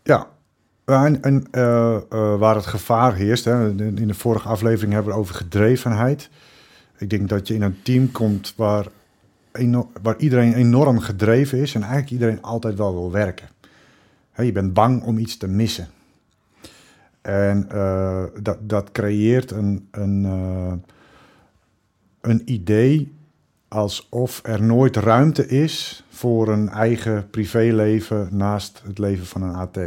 Ja, 0.03 0.27
en, 0.85 1.47
eh, 1.51 1.97
eh, 1.97 2.39
waar 2.39 2.55
het 2.55 2.67
gevaar 2.67 3.15
heerst, 3.15 3.45
hè, 3.45 3.69
in 3.77 4.07
de 4.07 4.15
vorige 4.15 4.49
aflevering 4.49 4.93
hebben 4.93 5.13
we 5.13 5.19
over 5.19 5.35
gedrevenheid. 5.35 6.31
Ik 6.99 7.11
denk 7.11 7.29
dat 7.29 7.49
je 7.49 7.55
in 7.55 7.63
een 7.63 7.83
team 7.83 8.13
komt 8.13 8.55
waar, 8.57 8.87
waar 10.03 10.17
iedereen 10.19 10.55
enorm 10.55 10.99
gedreven 10.99 11.59
is 11.59 11.75
en 11.75 11.83
eigenlijk 11.83 12.13
iedereen 12.13 12.43
altijd 12.43 12.75
wel 12.75 12.93
wil 12.93 13.11
werken. 13.11 13.49
Hè, 14.33 14.43
je 14.43 14.53
bent 14.53 14.73
bang 14.73 15.03
om 15.03 15.19
iets 15.19 15.37
te 15.37 15.49
missen. 15.49 15.89
En 17.29 17.71
eh, 17.71 18.25
dat, 18.43 18.59
dat 18.61 18.93
creëert 18.93 19.51
een, 19.51 19.89
een, 19.91 20.25
eh, 20.25 20.73
een 22.21 22.43
idee 22.45 23.13
alsof 23.69 24.41
er 24.43 24.63
nooit 24.63 24.97
ruimte 24.97 25.47
is 25.47 26.05
voor 26.09 26.49
een 26.49 26.69
eigen 26.69 27.31
privéleven 27.31 28.29
naast 28.31 28.83
het 28.85 28.99
leven 28.99 29.27
van 29.27 29.43
een 29.43 29.55
AT. 29.55 29.79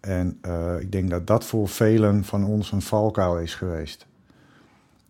En 0.00 0.38
eh, 0.40 0.80
ik 0.80 0.92
denk 0.92 1.10
dat 1.10 1.26
dat 1.26 1.44
voor 1.44 1.68
velen 1.68 2.24
van 2.24 2.44
ons 2.44 2.72
een 2.72 2.82
valkuil 2.82 3.38
is 3.38 3.54
geweest. 3.54 4.06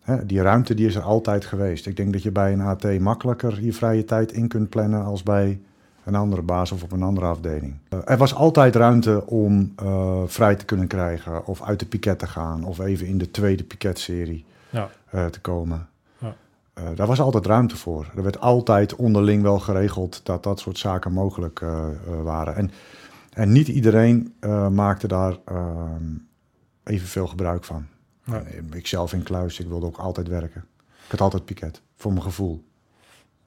Hè, 0.01 0.25
die 0.25 0.41
ruimte 0.41 0.73
die 0.73 0.87
is 0.87 0.95
er 0.95 1.01
altijd 1.01 1.45
geweest. 1.45 1.85
Ik 1.85 1.95
denk 1.95 2.13
dat 2.13 2.23
je 2.23 2.31
bij 2.31 2.53
een 2.53 2.61
AT 2.61 2.99
makkelijker 2.99 3.63
je 3.63 3.73
vrije 3.73 4.03
tijd 4.03 4.31
in 4.31 4.47
kunt 4.47 4.69
plannen 4.69 5.03
als 5.03 5.23
bij 5.23 5.61
een 6.05 6.15
andere 6.15 6.41
baas 6.41 6.71
of 6.71 6.83
op 6.83 6.91
een 6.91 7.03
andere 7.03 7.25
afdeling. 7.25 7.77
Eh, 7.89 7.99
er 8.05 8.17
was 8.17 8.35
altijd 8.35 8.75
ruimte 8.75 9.25
om 9.27 9.73
eh, 9.75 10.21
vrij 10.25 10.55
te 10.55 10.65
kunnen 10.65 10.87
krijgen 10.87 11.45
of 11.45 11.61
uit 11.61 11.79
de 11.79 11.85
piket 11.85 12.19
te 12.19 12.27
gaan 12.27 12.63
of 12.63 12.79
even 12.79 13.07
in 13.07 13.17
de 13.17 13.31
tweede 13.31 13.63
piketserie 13.63 14.45
Ja. 14.69 14.89
eh, 15.09 15.25
te 15.25 15.41
komen. 15.41 15.87
Ja. 16.17 16.35
Daar 16.95 17.07
was 17.07 17.19
altijd 17.21 17.45
ruimte 17.45 17.77
voor. 17.77 18.11
Er 18.15 18.23
werd 18.23 18.39
altijd 18.39 18.95
onderling 18.95 19.41
wel 19.43 19.59
geregeld 19.59 20.21
dat 20.25 20.43
dat 20.43 20.59
soort 20.59 20.77
zaken 20.77 21.11
mogelijk 21.11 21.63
waren. 22.23 22.55
En, 22.55 22.71
en 23.33 23.51
niet 23.51 23.67
iedereen 23.67 24.33
maakte 24.71 25.07
daar 25.07 25.37
ehm, 25.45 26.03
evenveel 26.83 27.27
gebruik 27.27 27.63
van. 27.63 27.85
Ja. 28.23 28.41
Eh, 28.41 28.63
Ik 28.73 28.87
zelf 28.87 29.13
in 29.13 29.23
Kluis, 29.23 29.59
ik 29.59 29.67
wilde 29.67 29.85
ook 29.85 29.97
altijd 29.97 30.27
werken. 30.27 30.65
Ik 31.05 31.11
had 31.11 31.21
altijd 31.21 31.45
piket, 31.45 31.81
voor 31.95 32.11
mijn 32.11 32.23
gevoel. 32.23 32.63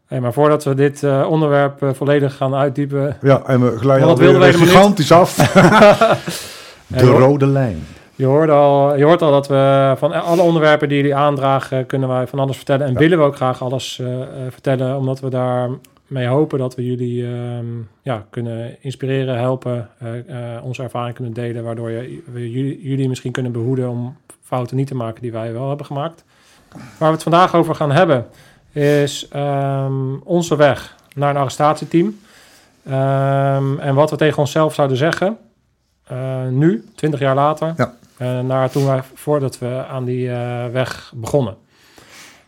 Hey, 0.06 0.20
maar 0.20 0.32
voordat 0.32 0.64
we 0.64 0.74
dit 0.74 1.02
eh, 1.02 1.26
onderwerp 1.30 1.82
eh, 1.82 1.88
volledig 1.92 2.36
gaan 2.36 2.54
uitdiepen, 2.54 3.16
Ja, 3.22 3.42
en 3.46 3.60
we 3.60 3.78
glijden 3.78 4.08
alweer 4.08 4.54
gigantisch 4.54 5.12
af. 5.12 5.34
de 6.86 7.06
rode 7.10 7.46
lijn. 7.46 7.86
Je 8.14 8.24
hoort, 8.26 8.50
al, 8.50 8.96
je 8.96 9.04
hoort 9.04 9.22
al 9.22 9.30
dat 9.30 9.48
we 9.48 9.94
van 9.96 10.12
alle 10.22 10.42
onderwerpen 10.42 10.88
die 10.88 10.96
jullie 10.96 11.14
aandragen, 11.14 11.86
kunnen 11.86 12.08
wij 12.08 12.26
van 12.26 12.38
alles 12.38 12.56
vertellen. 12.56 12.86
En 12.86 12.92
Ja. 12.92 12.98
willen 12.98 13.18
we 13.18 13.24
ook 13.24 13.36
graag 13.36 13.62
alles 13.62 13.98
eh, 13.98 14.06
vertellen, 14.50 14.96
omdat 14.96 15.20
we 15.20 15.28
daarmee 15.30 16.26
hopen 16.26 16.58
dat 16.58 16.74
we 16.74 16.86
jullie 16.86 17.24
ehm, 17.26 17.66
ja, 18.02 18.26
kunnen 18.30 18.76
inspireren, 18.80 19.38
helpen, 19.38 19.88
onze 20.62 20.82
ervaring 20.82 21.14
kunnen 21.14 21.34
delen, 21.34 21.64
waardoor 21.64 21.90
je, 21.90 22.22
we 22.32 22.50
jullie, 22.50 22.82
jullie 22.82 23.08
misschien 23.08 23.32
kunnen 23.32 23.52
behoeden 23.52 23.88
om 23.88 24.16
fouten 24.42 24.76
niet 24.76 24.86
te 24.86 24.94
maken 24.96 25.22
die 25.22 25.32
wij 25.32 25.52
wel 25.52 25.68
hebben 25.68 25.86
gemaakt. 25.86 26.24
Waar 26.98 27.08
we 27.08 27.14
het 27.14 27.22
vandaag 27.22 27.54
over 27.54 27.74
gaan 27.74 27.92
hebben, 27.92 28.26
is 28.74 29.28
ehm, 29.28 30.14
onze 30.24 30.56
weg 30.56 30.96
naar 31.14 31.30
een 31.30 31.36
arrestatieteam. 31.36 32.18
Ehm, 32.84 33.78
en 33.78 33.94
wat 33.94 34.10
we 34.10 34.16
tegen 34.16 34.38
onszelf 34.38 34.74
zouden 34.74 34.96
zeggen, 34.96 35.38
eh, 36.04 36.46
nu, 36.48 36.84
20 36.94 37.20
jaar 37.20 37.34
later, 37.34 37.74
Ja. 37.76 37.94
eh, 38.16 38.40
naar 38.40 38.70
toen 38.70 38.86
wij, 38.86 39.02
voordat 39.14 39.58
we 39.58 39.84
aan 39.88 40.04
die 40.04 40.30
eh, 40.30 40.66
weg 40.66 41.12
begonnen. 41.14 41.56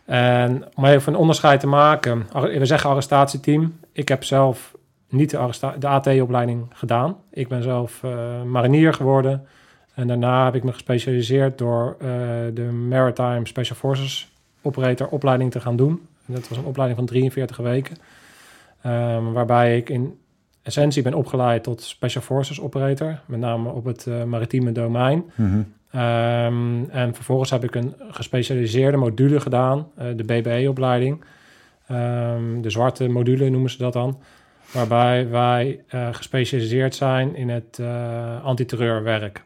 En 0.05 0.63
om 0.75 0.85
even 0.85 1.13
een 1.13 1.19
onderscheid 1.19 1.59
te 1.59 1.67
maken, 1.67 2.27
we 2.33 2.65
zeggen 2.65 2.89
arrestatieteam. 2.89 3.79
Ik 3.91 4.07
heb 4.07 4.23
zelf 4.23 4.75
niet 5.09 5.29
de, 5.29 5.73
de 5.79 5.87
AT-opleiding 5.87 6.65
gedaan. 6.73 7.15
Ik 7.31 7.47
ben 7.47 7.63
zelf 7.63 8.01
marinier 8.45 8.93
geworden. 8.93 9.47
En 9.93 10.07
daarna 10.07 10.45
heb 10.45 10.55
ik 10.55 10.63
me 10.63 10.71
gespecialiseerd 10.73 11.57
door 11.57 11.95
de 12.53 12.69
Maritime 12.89 13.47
Special 13.47 13.77
Forces 13.77 14.31
Operator 14.61 15.07
opleiding 15.07 15.51
te 15.51 15.59
gaan 15.59 15.75
doen. 15.75 16.07
En 16.27 16.33
dat 16.33 16.47
was 16.47 16.57
een 16.57 16.65
opleiding 16.65 16.99
van 16.99 17.07
43 17.07 17.57
weken. 17.57 17.97
Ehm, 18.81 19.31
waarbij 19.31 19.77
ik 19.77 19.89
in 19.89 20.19
essentie 20.67 21.03
ben 21.03 21.13
opgeleid 21.13 21.63
tot 21.63 21.81
Special 21.81 22.23
Forces 22.23 22.61
Operator. 22.61 23.19
Met 23.25 23.39
name 23.39 23.69
op 23.69 23.85
het 23.85 24.07
eh, 24.07 24.23
maritieme 24.23 24.71
domein. 24.71 25.31
Mhm. 25.35 25.61
Ehm, 25.91 26.83
en 26.89 27.15
vervolgens 27.15 27.49
heb 27.49 27.63
ik 27.63 27.75
een 27.75 27.95
gespecialiseerde 28.09 28.97
module 28.97 29.39
gedaan, 29.39 29.87
eh, 29.95 30.07
de 30.15 30.23
BBE-opleiding. 30.23 31.23
Ehm, 31.87 32.61
de 32.61 32.69
zwarte 32.69 33.07
module 33.07 33.49
noemen 33.49 33.69
ze 33.69 33.77
dat 33.77 33.93
dan. 33.93 34.19
Waarbij 34.71 35.29
wij 35.29 35.83
eh, 35.87 36.07
gespecialiseerd 36.11 36.95
zijn 36.95 37.35
in 37.35 37.49
het 37.49 37.81
antiterreurwerk. 38.43 39.41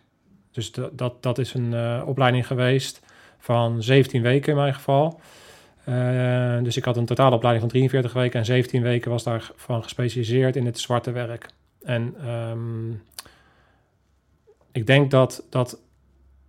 Dus 0.51 0.71
dat, 0.71 0.97
dat, 0.97 1.23
dat 1.23 1.38
is 1.38 1.53
een 1.53 2.03
opleiding 2.05 2.47
geweest 2.47 3.01
van 3.38 3.83
17 3.83 4.21
weken 4.21 4.51
in 4.51 4.57
mijn 4.57 4.73
geval. 4.73 5.19
Eh, 5.91 6.63
dus 6.63 6.77
ik 6.77 6.86
had 6.86 6.98
een 6.98 7.05
totale 7.05 7.36
opleiding 7.36 7.63
van 7.63 7.79
43 7.79 8.13
weken 8.13 8.39
en 8.39 8.45
17 8.45 8.81
weken 8.81 9.12
was 9.12 9.24
daarvan 9.24 9.83
gespecialiseerd 9.83 10.55
in 10.55 10.65
het 10.65 10.79
zwarte 10.79 11.12
werk. 11.12 11.50
En 11.83 12.15
ehm, 12.25 12.91
ik 14.71 14.88
denk 14.88 15.12
dat, 15.12 15.43
dat 15.50 15.79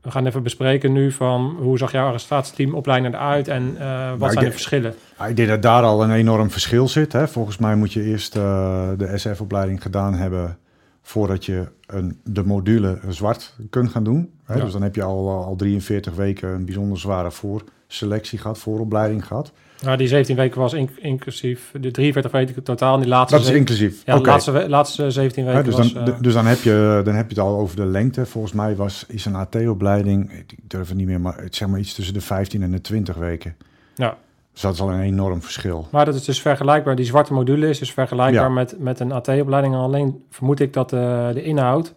we 0.03 0.11
gaan 0.11 0.27
even 0.27 0.43
bespreken 0.43 0.93
nu 0.93 1.13
van 1.13 1.57
hoe 1.61 1.79
zag 1.79 1.93
jouw 1.93 2.07
arrestatieteamopleiding 2.07 3.15
eruit 3.15 3.49
en 3.49 3.77
eh, 3.79 4.11
wat 4.19 4.29
ik 4.29 4.33
zijn 4.33 4.45
de 4.45 4.53
verschillen? 4.53 4.95
Ik 5.29 5.37
denk 5.37 5.49
dat 5.49 5.63
daar 5.63 5.83
al 5.83 6.03
een 6.03 6.13
enorm 6.13 6.51
verschil 6.51 6.89
zit. 6.89 7.13
Hè. 7.13 7.29
Volgens 7.29 7.59
mij 7.59 7.77
moet 7.77 7.93
je 7.93 8.03
eerst 8.03 8.37
eh, 8.37 8.89
de 8.99 9.19
SF-opleiding 9.19 9.83
gedaan 9.83 10.15
hebben 10.15 10.59
voordat 11.03 11.45
je 11.45 11.69
een, 11.87 12.19
de 12.25 12.45
module 12.45 12.99
zwart 13.09 13.55
kunt 13.71 13.91
gaan 13.91 14.05
doen. 14.05 14.31
Hè. 14.45 14.55
Ja. 14.55 14.65
Dus 14.65 14.73
dan 14.73 14.83
heb 14.83 14.95
je 14.95 15.03
al, 15.03 15.29
al 15.45 15.57
43 15.57 16.15
weken 16.15 16.49
een 16.49 16.65
bijzonder 16.65 16.99
zware 16.99 17.31
voorselectie 17.31 18.39
gehad, 18.39 18.59
vooropleiding 18.59 19.27
gehad. 19.27 19.53
Nou, 19.83 19.97
die 19.97 20.09
17 20.09 20.37
weken 20.37 20.61
was 20.61 20.73
in- 20.73 20.91
inclusief 21.01 21.73
de 21.81 21.91
43 21.91 22.33
weken 22.33 22.63
totaal 22.63 22.95
en 22.95 23.01
die 23.01 23.09
laatste, 23.09 23.37
Dat 23.37 23.47
is 23.47 23.53
inclusief. 23.55 24.03
ja, 24.05 24.19
de 24.19 24.25
laatste, 24.25 24.69
laatste 24.69 25.11
17 25.11 25.45
Hè, 25.47 25.51
weken 25.53 25.65
dus, 25.67 25.75
was... 25.77 25.93
dan, 25.93 26.07
eh, 26.15 26.21
dus 26.21 26.35
dan, 26.35 26.47
heb 26.47 26.59
je, 26.59 27.01
dan 27.05 27.15
heb 27.15 27.31
je 27.31 27.35
het 27.35 27.45
al 27.45 27.59
over 27.59 27.77
de 27.77 27.85
lengte. 27.87 28.27
Volgens 28.27 28.53
mij 28.53 28.77
was, 28.77 29.05
is 29.09 29.25
een 29.25 29.35
AT-opleiding, 29.35 30.33
ik 30.33 30.55
durf 30.63 30.89
het 30.89 30.97
niet 30.97 31.07
meer, 31.07 31.21
maar 31.21 31.43
het 31.43 31.55
zeg 31.57 31.69
maar 31.69 31.79
iets 31.79 31.95
tussen 31.95 32.15
de 32.15 32.21
15 32.21 32.63
en 32.63 32.71
de 32.71 32.81
20 32.81 33.15
weken. 33.17 33.57
Ja. 33.95 34.17
Dus 34.53 34.61
dat 34.61 34.75
is 34.75 34.81
al 34.81 34.91
een 34.93 35.01
enorm 35.01 35.43
verschil. 35.43 35.87
Maar 35.91 36.05
dat 36.05 36.15
is 36.15 36.25
dus 36.25 36.41
vergelijkbaar. 36.41 36.97
Die 36.97 37.05
zwarte 37.05 37.33
module 37.33 37.69
is 37.69 37.79
dus 37.79 37.93
vergelijkbaar 37.93 38.43
Ja. 38.43 38.49
met, 38.49 38.75
met 38.79 39.01
een 39.01 39.13
AT-opleiding. 39.13 39.75
Alleen 39.75 40.25
vermoed 40.31 40.61
ik 40.61 40.73
dat 40.73 40.91
de, 40.91 41.31
de 41.35 41.43
inhoud 41.43 41.95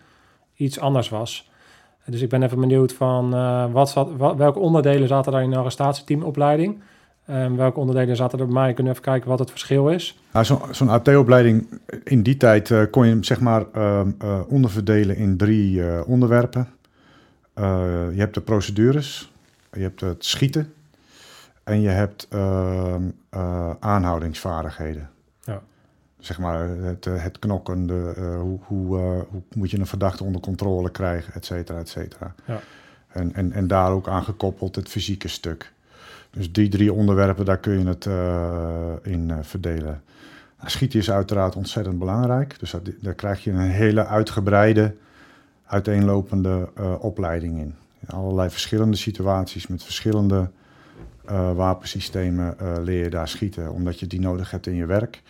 iets 0.55 0.79
anders 0.79 1.09
was. 1.09 1.49
Dus 2.05 2.21
ik 2.21 2.29
ben 2.29 2.43
even 2.43 2.59
benieuwd 2.59 2.93
van 2.93 3.33
eh, 3.33 3.65
wat 3.71 3.89
zat, 3.89 4.09
welke 4.37 4.59
onderdelen 4.59 5.07
zaten 5.07 5.31
daar 5.31 5.43
in 5.43 5.49
de 5.49 5.57
arrestatieteamopleiding? 5.57 6.81
En 7.25 7.55
welke 7.55 7.79
onderdelen 7.79 8.15
zaten 8.15 8.39
er 8.39 8.45
bij 8.45 8.53
mij? 8.53 8.73
Kunnen 8.73 8.93
we 8.93 8.99
even 8.99 9.11
kijken 9.11 9.29
wat 9.29 9.39
het 9.39 9.49
verschil 9.49 9.89
is? 9.89 10.19
Nou, 10.31 10.45
Zo'n 10.71 10.89
AT-opleiding, 10.89 11.79
in 12.03 12.23
die 12.23 12.37
tijd 12.37 12.71
eh, 12.71 12.81
kon 12.91 13.03
je 13.05 13.11
hem 13.11 13.23
zeg 13.23 13.39
maar 13.39 13.65
ehm, 13.73 14.11
eh, 14.19 14.39
onderverdelen 14.47 15.15
in 15.15 15.37
drie 15.37 15.87
eh, 15.89 16.01
onderwerpen. 16.07 16.67
Eh, 17.53 17.63
je 18.13 18.19
hebt 18.19 18.33
de 18.33 18.41
procedures, 18.41 19.31
je 19.73 19.81
hebt 19.81 20.01
het 20.01 20.25
schieten 20.25 20.73
en 21.65 21.81
je 21.81 21.89
hebt 21.89 22.27
ehm, 22.29 23.03
eh, 23.29 23.69
aanhoudingsvaardigheden. 23.79 25.09
Ja. 25.43 25.61
Zeg 26.19 26.39
maar 26.39 26.67
het, 26.67 27.05
eh, 27.05 27.23
het 27.23 27.39
knokken, 27.39 27.87
de, 27.87 28.13
eh, 28.15 28.39
hoe, 28.39 28.59
hoe, 28.63 28.97
hoe 29.29 29.41
moet 29.55 29.71
je 29.71 29.79
een 29.79 29.87
verdachte 29.87 30.23
onder 30.23 30.41
controle 30.41 30.89
krijgen, 30.89 31.33
et 31.33 31.45
cetera, 31.45 31.79
et 31.79 31.89
cetera. 31.89 32.35
Ja. 32.45 32.59
En, 33.07 33.33
en, 33.33 33.51
en 33.51 33.67
daar 33.67 33.91
ook 33.91 34.07
aan 34.07 34.23
gekoppeld 34.23 34.75
het 34.75 34.89
fysieke 34.89 35.27
stuk. 35.27 35.73
Dus 36.29 36.51
die 36.51 36.69
drie 36.69 36.93
onderwerpen, 36.93 37.45
daar 37.45 37.57
kun 37.57 37.79
je 37.79 37.87
het 37.87 38.05
in 39.03 39.43
verdelen. 39.43 40.03
Schieten 40.65 40.99
is 40.99 41.11
uiteraard 41.11 41.55
ontzettend 41.55 41.99
belangrijk. 41.99 42.59
Dus 42.59 42.71
dat, 42.71 42.81
daar 43.01 43.13
krijg 43.13 43.43
je 43.43 43.51
een 43.51 43.59
hele 43.59 44.05
uitgebreide, 44.05 44.95
uiteenlopende 45.65 46.69
opleiding 46.99 47.59
in. 47.59 47.75
In 47.99 48.07
allerlei 48.07 48.49
verschillende 48.49 48.97
situaties 48.97 49.67
met 49.67 49.83
verschillende 49.83 50.49
wapensystemen 51.55 52.55
uh, 52.61 52.73
leer 52.83 53.03
je 53.03 53.09
daar 53.09 53.27
schieten, 53.27 53.71
omdat 53.71 53.99
je 53.99 54.07
die 54.07 54.19
nodig 54.19 54.51
hebt 54.51 54.67
in 54.67 54.75
je 54.75 54.85
werk. 54.85 55.21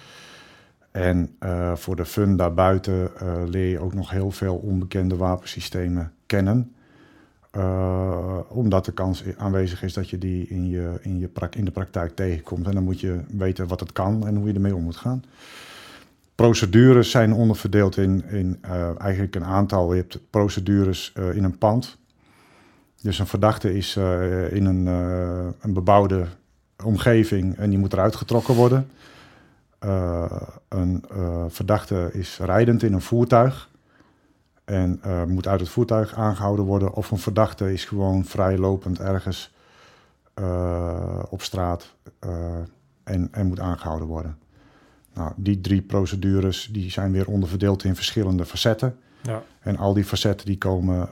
En 0.92 1.36
uh, 1.40 1.76
voor 1.76 1.96
de 1.96 2.06
fun 2.06 2.36
daarbuiten 2.36 3.12
leer 3.46 3.70
je 3.70 3.80
ook 3.80 3.94
nog 3.94 4.10
heel 4.10 4.32
veel 4.32 4.56
onbekende 4.56 5.16
wapensystemen 5.16 6.12
kennen. 6.26 6.74
omdat 8.48 8.86
de 8.86 8.92
kans 8.92 9.24
aanwezig 9.38 9.84
is 9.84 9.94
dat 9.94 10.10
je 10.10 10.18
die 10.18 10.48
in, 10.48 10.70
je, 10.70 11.00
in, 11.02 11.20
je 11.20 11.30
in 11.50 11.66
de 11.66 11.72
praktijk 11.72 12.16
tegenkomt. 12.16 12.68
En 12.68 12.74
dan 12.74 12.84
moet 12.84 13.00
je 13.00 13.20
weten 13.28 13.68
wat 13.68 13.80
het 13.80 13.92
kan 13.92 14.28
en 14.28 14.36
hoe 14.36 14.48
je 14.48 14.54
ermee 14.54 14.76
om 14.76 14.84
moet 14.84 14.96
gaan. 14.96 15.24
Procedures 16.36 17.12
zijn 17.12 17.34
onderverdeeld 17.34 17.98
in, 17.98 18.24
in 18.30 18.60
eigenlijk 18.98 19.36
een 19.36 19.46
aantal. 19.46 19.94
Je 19.94 20.02
hebt 20.02 20.20
procedures 20.30 21.14
in 21.34 21.44
een 21.44 21.58
pand. 21.58 21.98
Dus 23.06 23.20
een 23.20 23.28
verdachte 23.28 23.74
is 23.74 23.96
uh, 23.96 24.52
in 24.52 24.66
een, 24.66 24.86
uh, 24.86 25.48
een, 25.60 25.74
bebouwde 25.74 26.26
omgeving 26.84 27.58
en 27.58 27.70
die 27.70 27.80
moet 27.80 27.94
eruit 27.94 28.16
getrokken 28.16 28.54
worden. 28.54 28.90
Uh, 29.86 30.32
een 30.68 31.04
verdachte 31.48 32.10
is 32.14 32.38
rijdend 32.38 32.84
in 32.84 32.94
een 32.94 33.02
voertuig 33.02 33.70
en 34.64 35.02
moet 35.28 35.48
uit 35.48 35.60
het 35.60 35.70
voertuig 35.70 36.14
aangehouden 36.16 36.66
worden. 36.66 36.94
Of 36.94 37.12
een 37.12 37.18
verdachte 37.18 37.74
is 37.74 37.86
gewoon 37.86 38.26
vrijlopend 38.26 39.00
ergens 39.00 39.54
op 41.30 41.42
straat 41.42 41.94
en, 43.04 43.28
en 43.32 43.48
moet 43.48 43.60
aangehouden 43.60 44.08
worden. 44.08 44.38
Nou, 45.14 45.32
die 45.36 45.62
drie 45.62 45.82
procedures 45.82 46.70
die 46.72 46.92
zijn 46.92 47.12
weer 47.12 47.28
onderverdeeld 47.28 47.84
in 47.84 47.96
verschillende 47.96 48.46
facetten. 48.46 48.98
Ja. 49.22 49.44
En 49.60 49.78
al 49.78 49.94
die 49.94 50.06
facetten 50.06 50.46
die 50.46 50.58
komen 50.58 51.10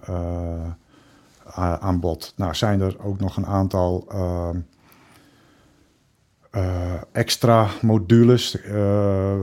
aan 1.55 1.99
bod. 1.99 2.33
Nou, 2.35 2.55
zijn 2.55 2.81
er 2.81 2.95
ook 3.03 3.19
nog 3.19 3.37
een 3.37 3.45
aantal 3.45 4.05
ehm, 4.09 4.59
eh, 6.51 6.93
extra 7.11 7.67
modules 7.81 8.65
uh, 8.65 9.41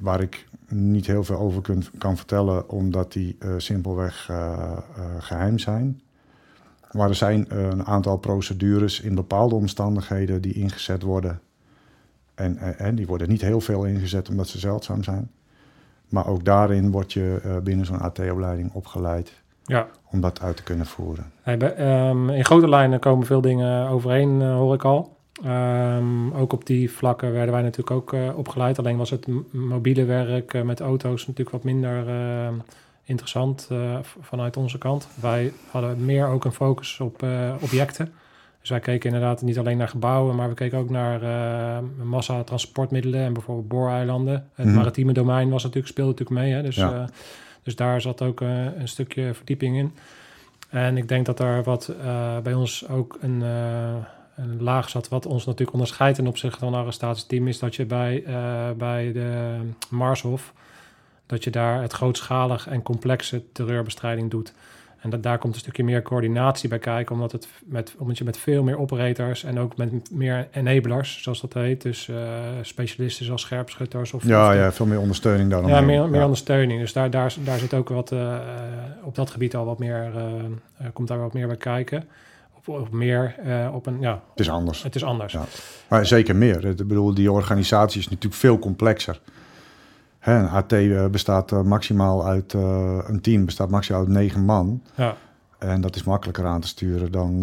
waar 0.00 0.20
ik 0.20 0.48
niet 0.68 1.06
heel 1.06 1.24
veel 1.24 1.38
over 1.38 1.62
kun, 1.62 1.84
kan 1.98 2.16
vertellen, 2.16 2.68
omdat 2.68 3.12
die 3.12 3.38
simpelweg 3.56 4.30
geheim 5.18 5.58
zijn. 5.58 6.00
Maar 6.92 7.08
er 7.08 7.14
zijn 7.14 7.58
een 7.58 7.84
aantal 7.84 8.16
procedures 8.16 9.00
in 9.00 9.14
bepaalde 9.14 9.54
omstandigheden 9.54 10.42
die 10.42 10.52
ingezet 10.52 11.02
worden. 11.02 11.40
En, 12.34 12.78
en 12.78 12.94
die 12.94 13.06
worden 13.06 13.28
niet 13.28 13.40
heel 13.40 13.60
veel 13.60 13.84
ingezet 13.84 14.28
omdat 14.28 14.48
ze 14.48 14.58
zeldzaam 14.58 15.02
zijn. 15.02 15.30
Maar 16.08 16.26
ook 16.26 16.44
daarin 16.44 16.90
word 16.90 17.12
je 17.12 17.60
binnen 17.62 17.86
zo'n 17.86 18.00
AT-opleiding 18.00 18.72
opgeleid 18.72 19.32
ja. 19.66 19.86
Om 20.10 20.20
dat 20.20 20.40
uit 20.40 20.56
te 20.56 20.62
kunnen 20.62 20.86
voeren. 20.86 21.32
Ehm, 21.44 22.28
in 22.28 22.44
grote 22.44 22.68
lijnen 22.68 22.98
komen 22.98 23.26
veel 23.26 23.40
dingen 23.40 23.88
overeen, 23.88 24.40
uh, 24.40 24.54
hoor 24.54 24.74
ik 24.74 24.84
al. 24.84 25.14
Um, 25.46 26.32
ook 26.32 26.52
op 26.52 26.66
die 26.66 26.90
vlakken 26.90 27.32
werden 27.32 27.52
wij 27.52 27.62
natuurlijk 27.62 27.90
ook 27.90 28.12
uh, 28.12 28.38
opgeleid. 28.38 28.78
Alleen 28.78 28.96
was 28.96 29.10
het 29.10 29.26
mobiele 29.50 30.04
werk 30.04 30.54
uh, 30.54 30.62
met 30.62 30.80
auto's 30.80 31.26
natuurlijk 31.26 31.50
wat 31.50 31.64
minder 31.64 32.04
interessant 33.04 33.70
vanuit 34.20 34.56
onze 34.56 34.78
kant. 34.78 35.08
Wij 35.20 35.52
hadden 35.70 36.04
meer 36.04 36.26
ook 36.26 36.44
een 36.44 36.52
focus 36.52 37.00
op 37.00 37.22
objecten. 37.60 38.12
Dus 38.60 38.70
wij 38.70 38.80
keken 38.80 39.12
inderdaad 39.12 39.42
niet 39.42 39.58
alleen 39.58 39.76
naar 39.76 39.88
gebouwen, 39.88 40.36
maar 40.36 40.48
we 40.48 40.54
keken 40.54 40.78
ook 40.78 40.90
naar 40.90 41.20
massa 42.04 42.42
transportmiddelen 42.42 43.20
en 43.20 43.32
bijvoorbeeld 43.32 43.68
booreilanden. 43.68 44.48
Het 44.54 44.66
mhm. 44.66 44.76
maritieme 44.76 45.12
domein 45.12 45.50
was 45.50 45.62
natuurlijk, 45.62 45.92
speelde 45.92 46.10
natuurlijk 46.10 46.40
mee. 46.40 46.52
Hè? 46.52 46.62
Dus 46.62 46.76
ja. 46.76 47.08
Dus 47.66 47.76
daar 47.76 48.00
zat 48.00 48.22
ook 48.22 48.40
uh, 48.40 48.64
een 48.78 48.88
stukje 48.88 49.34
verdieping 49.34 49.76
in. 49.76 49.94
En 50.68 50.96
ik 50.96 51.08
denk 51.08 51.26
dat 51.26 51.36
daar 51.36 51.62
wat 51.62 51.92
uh, 52.00 52.38
bij 52.38 52.54
ons 52.54 52.88
ook 52.88 53.18
een, 53.20 53.40
uh, 53.40 53.94
een, 54.36 54.62
laag 54.62 54.88
zat, 54.88 55.08
wat 55.08 55.26
ons 55.26 55.44
natuurlijk 55.44 55.72
onderscheidt 55.72 56.16
ten 56.16 56.26
opzichte 56.26 56.58
van 56.58 56.68
een 56.68 56.80
arrestatieteam, 56.80 57.48
is 57.48 57.58
dat 57.58 57.76
je 57.76 57.84
bij, 57.84 58.24
bij 58.76 59.12
de 59.12 59.58
Marshof, 59.88 60.52
dat 61.26 61.44
je 61.44 61.50
daar 61.50 61.82
het 61.82 61.92
grootschalig 61.92 62.66
en 62.66 62.82
complexe 62.82 63.42
terreurbestrijding 63.52 64.30
doet. 64.30 64.52
En 65.06 65.12
dat, 65.12 65.22
daar 65.22 65.38
komt 65.38 65.54
een 65.54 65.60
stukje 65.60 65.84
meer 65.84 66.02
coördinatie 66.02 66.68
bij 66.68 66.78
kijken, 66.78 67.14
omdat, 67.14 67.32
het 67.32 67.48
met, 67.64 67.94
omdat 67.98 68.18
je 68.18 68.24
met 68.24 68.38
veel 68.38 68.62
meer 68.62 68.78
operators 68.78 69.44
en 69.44 69.58
ook 69.58 69.76
met 69.76 70.10
meer 70.10 70.48
enablers, 70.52 71.22
zoals 71.22 71.40
dat 71.40 71.54
heet, 71.54 71.82
dus 71.82 72.08
uh, 72.08 72.16
specialisten 72.62 73.24
zoals 73.24 73.42
scherpschutters. 73.42 74.12
Of, 74.12 74.26
ja, 74.26 74.52
ja, 74.52 74.72
veel 74.72 74.86
meer 74.86 75.00
ondersteuning 75.00 75.50
dan. 75.50 75.66
Ja, 75.66 75.80
meer, 75.80 76.08
meer 76.08 76.22
ondersteuning. 76.22 76.80
Dus 76.80 76.92
daar, 76.92 77.10
daar, 77.10 77.34
daar 77.44 77.58
zit 77.58 77.74
ook 77.74 77.88
wat, 77.88 78.12
uh, 78.12 78.36
op 79.02 79.14
dat 79.14 79.30
gebied 79.30 79.56
al 79.56 79.64
wat 79.64 79.78
meer, 79.78 80.12
uh, 80.14 80.86
komt 80.92 81.08
daar 81.08 81.18
wat 81.18 81.32
meer 81.32 81.46
bij 81.46 81.56
kijken. 81.56 82.04
Op, 82.56 82.68
op 82.68 82.92
meer, 82.92 83.34
op 83.72 83.86
een, 83.86 84.00
ja. 84.00 84.22
Het 84.30 84.40
is 84.40 84.50
anders. 84.50 84.82
Het 84.82 84.94
is 84.94 85.04
anders. 85.04 85.32
Ja. 85.32 85.44
Maar 85.88 86.06
zeker 86.06 86.36
meer. 86.36 86.64
Ik 86.64 86.76
bedoel, 86.76 87.14
die 87.14 87.32
organisatie 87.32 88.00
is 88.00 88.08
natuurlijk 88.08 88.34
veel 88.34 88.58
complexer. 88.58 89.20
Hè, 90.26 90.38
een 90.38 90.48
AT 90.48 90.72
eh, 90.72 91.06
bestaat 91.06 91.52
uh, 91.52 91.62
maximaal 91.62 92.26
uit, 92.26 92.52
uh, 92.52 92.98
een 93.06 93.20
team 93.20 93.44
bestaat 93.44 93.70
maximaal 93.70 94.00
uit 94.00 94.10
negen 94.10 94.44
man. 94.44 94.82
Ja. 94.94 95.16
En 95.58 95.80
dat 95.80 95.96
is 95.96 96.04
makkelijker 96.04 96.46
aan 96.46 96.60
te 96.60 96.66
sturen 96.66 97.12
dan 97.12 97.38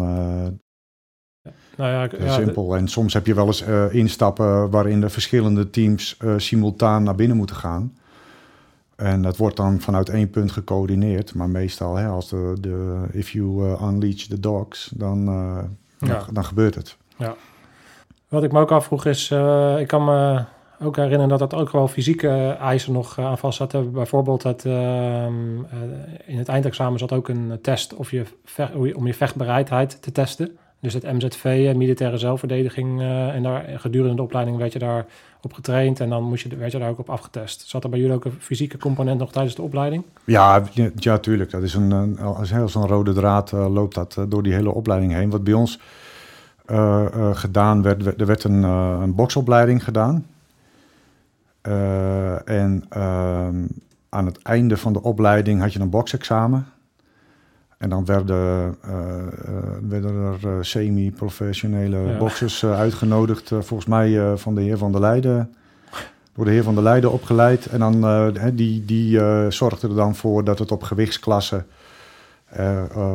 nou 1.76 1.90
ja, 1.90 2.08
ja, 2.18 2.32
simpel. 2.32 2.76
En 2.76 2.88
soms 2.88 3.14
heb 3.14 3.26
je 3.26 3.34
wel 3.34 3.46
eens 3.46 3.64
instappen 3.90 4.70
waarin 4.70 5.00
de 5.00 5.08
verschillende 5.08 5.70
teams 5.70 6.16
simultaan 6.36 7.02
naar 7.02 7.14
binnen 7.14 7.36
moeten 7.36 7.56
gaan. 7.56 7.96
En 8.96 9.22
dat 9.22 9.36
wordt 9.36 9.56
dan 9.56 9.80
vanuit 9.80 10.08
één 10.08 10.30
punt 10.30 10.52
gecoördineerd. 10.52 11.34
Maar 11.34 11.48
meestal, 11.48 11.96
hè, 11.96 12.06
als 12.06 12.28
de, 12.28 12.56
de 12.60 13.04
if 13.12 13.30
you 13.30 13.76
unleash 13.82 14.26
the 14.26 14.40
dogs, 14.40 14.90
dan, 14.94 15.24
dan, 15.98 16.24
dan, 16.32 16.44
gebeurt 16.44 16.74
het. 16.74 16.96
Ja. 17.16 17.34
Wat 18.28 18.42
ik 18.42 18.52
me 18.52 18.60
ook 18.60 18.72
afvroeg 18.72 19.04
is, 19.04 19.30
ik 19.78 19.86
kan 19.86 20.04
me 20.04 20.44
ook 20.80 20.96
herinneren 20.96 21.28
dat 21.28 21.38
dat 21.38 21.54
ook 21.54 21.70
wel 21.70 21.88
fysieke 21.88 22.56
eisen 22.60 22.92
nog 22.92 23.18
eh, 23.18 23.26
aan 23.26 23.38
vast 23.38 23.58
zaten. 23.58 23.92
Bijvoorbeeld 23.92 24.42
het, 24.42 24.64
ehm, 24.64 25.58
eh, 25.70 25.78
in 26.26 26.38
het 26.38 26.48
eindexamen 26.48 26.98
zat 26.98 27.12
ook 27.12 27.28
een 27.28 27.58
test 27.62 27.94
of 27.94 28.10
je 28.10 28.24
om 28.94 29.06
je 29.06 29.14
vechtbereidheid 29.14 30.02
te 30.02 30.12
testen. 30.12 30.56
Dus 30.80 30.94
het 30.94 31.02
MZV, 31.02 31.44
eh, 31.44 31.74
militaire 31.74 32.18
zelfverdediging. 32.18 33.00
en 33.00 33.42
daar, 33.42 33.64
gedurende 33.76 34.16
de 34.16 34.22
opleiding 34.22 34.56
werd 34.56 34.72
je 34.72 34.78
daar 34.78 35.06
op 35.42 35.52
getraind 35.52 36.00
en 36.00 36.08
dan 36.08 36.22
moest 36.22 36.42
je, 36.42 36.56
werd 36.56 36.72
je 36.72 36.78
daar 36.78 36.88
ook 36.88 36.98
op 36.98 37.10
afgetest. 37.10 37.68
Zat 37.68 37.84
er 37.84 37.90
bij 37.90 37.98
jullie 37.98 38.14
ook 38.14 38.24
een 38.24 38.36
fysieke 38.38 38.78
component 38.78 39.18
nog 39.18 39.32
tijdens 39.32 39.54
de 39.54 39.62
opleiding? 39.62 40.04
Ja, 40.24 40.62
ja, 40.94 41.18
tuurlijk. 41.18 41.50
Dat 41.50 41.62
is 41.62 41.74
een, 41.74 41.90
een 41.90 42.18
als 42.18 42.74
een 42.74 42.86
rode 42.86 43.12
draad 43.12 43.52
loopt 43.52 43.94
dat 43.94 44.18
door 44.28 44.42
die 44.42 44.52
hele 44.52 44.74
opleiding 44.74 45.12
heen. 45.12 45.30
Wat 45.30 45.44
bij 45.44 45.52
ons 45.52 45.80
gedaan 47.32 47.82
werd, 47.82 48.20
er 48.20 48.26
werd 48.26 48.44
een, 48.44 48.62
een 48.62 49.14
boksopleiding 49.14 49.84
gedaan. 49.84 50.24
Uh, 51.68 52.48
en 52.48 52.84
uh, 52.96 53.48
aan 54.08 54.26
het 54.26 54.42
einde 54.42 54.76
van 54.76 54.92
de 54.92 55.02
opleiding 55.02 55.60
had 55.60 55.72
je 55.72 55.80
een 55.80 55.90
boksexamen. 55.90 56.66
En 57.78 57.88
dan 57.88 58.04
werden, 58.04 58.76
uh, 58.86 58.92
werden 59.88 60.38
er 60.42 60.64
semi-professionele 60.64 61.98
ja. 61.98 62.18
boxers 62.18 62.64
uitgenodigd. 62.64 63.48
volgens 63.48 63.86
mij 63.86 64.36
van 64.36 64.54
de 64.54 64.60
heer 64.60 64.78
Van 64.78 64.92
der 64.92 65.00
Leijden. 65.00 65.54
Door 66.34 66.44
de 66.44 66.50
heer 66.50 66.62
Van 66.62 66.74
der 66.74 66.82
Leijden 66.82 67.12
opgeleid. 67.12 67.66
En 67.66 67.78
dan, 67.78 68.32
die, 68.54 68.84
die 68.84 69.20
zorgde 69.50 69.88
er 69.88 69.94
dan 69.94 70.14
voor 70.14 70.44
dat 70.44 70.58
het 70.58 70.72
op 70.72 70.82
gewichtsklassen... 70.82 71.66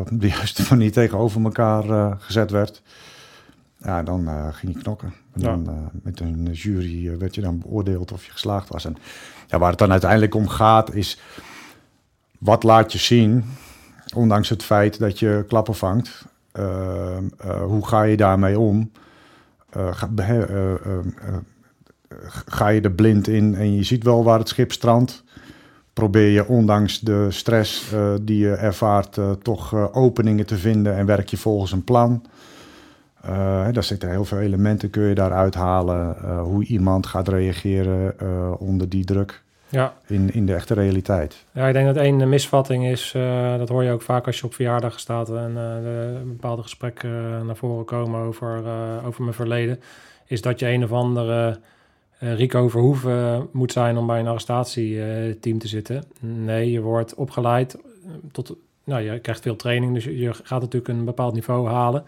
de 0.09 0.27
juiste 0.27 0.63
manier 0.75 0.91
tegenover 0.91 1.43
elkaar 1.43 2.15
gezet 2.19 2.51
werd. 2.51 2.81
Ja, 3.81 4.03
dan 4.03 4.21
uh, 4.21 4.47
ging 4.51 4.73
je 4.73 4.79
knokken. 4.79 5.13
En 5.33 5.41
dan 5.41 5.69
uh, 5.69 5.73
met 6.03 6.19
een 6.19 6.43
jury 6.51 7.07
uh, 7.07 7.17
werd 7.17 7.35
je 7.35 7.41
dan 7.41 7.59
beoordeeld 7.59 8.11
of 8.11 8.25
je 8.25 8.31
geslaagd 8.31 8.69
was. 8.69 8.85
En 8.85 8.97
ja, 9.47 9.59
waar 9.59 9.69
het 9.69 9.79
dan 9.79 9.91
uiteindelijk 9.91 10.35
om 10.35 10.47
gaat 10.47 10.93
is... 10.93 11.19
wat 12.39 12.63
laat 12.63 12.91
je 12.91 12.97
zien, 12.97 13.45
ondanks 14.15 14.49
het 14.49 14.63
feit 14.63 14.99
dat 14.99 15.19
je 15.19 15.45
klappen 15.47 15.75
vangt... 15.75 16.25
hoe 17.61 17.87
ga 17.87 18.03
je 18.03 18.17
daarmee 18.17 18.59
om? 18.59 18.91
Ga, 19.71 20.09
ga, 22.45 22.67
je 22.67 22.81
er 22.81 22.91
blind 22.91 23.27
in 23.27 23.55
en 23.55 23.75
je 23.75 23.83
ziet 23.83 24.03
wel 24.03 24.23
waar 24.23 24.39
het 24.39 24.49
schip 24.49 24.71
strandt? 24.71 25.23
Probeer 25.93 26.29
je 26.29 26.47
ondanks 26.47 26.99
de 26.99 27.27
stress 27.29 27.93
die 28.21 28.37
je 28.37 28.53
ervaart... 28.53 29.17
toch 29.41 29.93
openingen 29.93 30.45
te 30.45 30.57
vinden 30.57 30.95
en 30.95 31.05
werk 31.05 31.29
je 31.29 31.37
volgens 31.37 31.71
een 31.71 31.83
plan... 31.83 32.21
Uh, 33.25 33.67
daar 33.71 33.83
zitten 33.83 34.09
heel 34.09 34.25
veel 34.25 34.39
elementen, 34.39 34.89
kun 34.89 35.03
je 35.03 35.15
daaruit 35.15 35.55
halen. 35.55 36.15
Uh, 36.23 36.41
hoe 36.41 36.65
iemand 36.65 37.07
gaat 37.07 37.27
reageren 37.27 38.13
uh, 38.23 38.51
onder 38.59 38.89
die 38.89 39.05
druk 39.05 39.43
ja. 39.69 39.93
in, 40.07 40.33
in 40.33 40.45
de 40.45 40.53
echte 40.53 40.73
realiteit. 40.73 41.45
Ja, 41.51 41.67
ik 41.67 41.73
denk 41.73 41.85
dat 41.85 41.95
één 41.95 42.29
misvatting 42.29 42.85
is, 42.87 43.15
dat 43.57 43.69
hoor 43.69 43.83
je 43.83 43.91
ook 43.91 44.01
vaak 44.01 44.25
als 44.25 44.39
je 44.39 44.45
op 44.45 44.53
verjaardag 44.53 44.99
staat 44.99 45.29
en 45.29 45.53
bepaalde 46.27 46.61
gesprekken 46.61 47.45
naar 47.45 47.55
voren 47.55 47.85
komen 47.85 48.19
over, 48.19 48.63
over 49.05 49.23
mijn 49.23 49.35
verleden, 49.35 49.79
is 50.25 50.41
dat 50.41 50.59
je 50.59 50.67
een 50.67 50.83
of 50.83 50.91
andere 50.91 51.59
Rico 52.19 52.69
Verhoeven 52.69 53.47
moet 53.51 53.71
zijn 53.71 53.97
om 53.97 54.07
bij 54.07 54.19
een 54.19 54.27
arrestatieteam 54.27 55.59
te 55.59 55.67
zitten. 55.67 56.03
Nee, 56.19 56.71
je 56.71 56.81
wordt 56.81 57.15
opgeleid 57.15 57.77
tot 58.31 58.55
nou, 58.83 59.01
je 59.01 59.19
krijgt 59.19 59.41
veel 59.41 59.55
training, 59.55 59.93
dus 59.93 60.03
je 60.03 60.33
gaat 60.33 60.61
natuurlijk 60.61 60.87
een 60.93 61.05
bepaald 61.05 61.33
niveau 61.33 61.67
halen. 61.67 62.03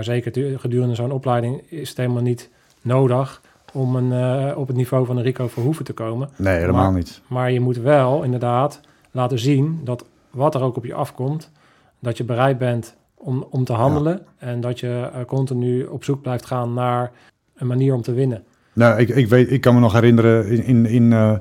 Maar 0.00 0.08
zeker 0.08 0.58
gedurende 0.58 0.94
zo'n 0.94 1.12
opleiding 1.12 1.62
is 1.68 1.88
het 1.88 1.98
helemaal 1.98 2.22
niet 2.22 2.50
nodig 2.82 3.40
om 3.72 3.96
een, 3.96 4.12
eh, 4.12 4.58
op 4.58 4.66
het 4.66 4.76
niveau 4.76 5.06
van 5.06 5.16
een 5.16 5.22
Rico 5.22 5.48
Verhoeven 5.48 5.84
te 5.84 5.92
komen. 5.92 6.28
Nee, 6.36 6.58
helemaal 6.58 6.82
Maar- 6.82 6.92
niet. 6.92 7.20
Maar 7.26 7.52
je 7.52 7.60
moet 7.60 7.76
wel 7.76 8.22
inderdaad 8.22 8.80
laten 9.10 9.38
zien 9.38 9.80
dat 9.84 10.04
wat 10.30 10.54
er 10.54 10.62
ook 10.62 10.76
op 10.76 10.84
je 10.84 10.94
afkomt, 10.94 11.50
dat 11.98 12.16
je 12.16 12.24
bereid 12.24 12.58
bent 12.58 12.96
om, 13.14 13.46
om 13.50 13.64
te 13.64 13.72
handelen 13.72 14.26
en 14.38 14.60
dat 14.60 14.80
je 14.80 15.10
eh, 15.12 15.24
continu 15.24 15.84
op 15.84 16.04
zoek 16.04 16.22
blijft 16.22 16.46
gaan 16.46 16.74
naar 16.74 17.10
een 17.56 17.66
manier 17.66 17.94
om 17.94 18.02
te 18.02 18.12
winnen. 18.12 18.44
Nou, 18.72 19.00
ik, 19.00 19.08
ik, 19.08 19.26
weet, 19.28 19.50
ik 19.50 19.60
kan 19.60 19.74
me 19.74 19.80
nog 19.80 19.92
herinneren, 19.92 20.46
in, 20.46 20.64
in, 20.64 20.86
in, 20.86 21.12
eh, 21.12 21.32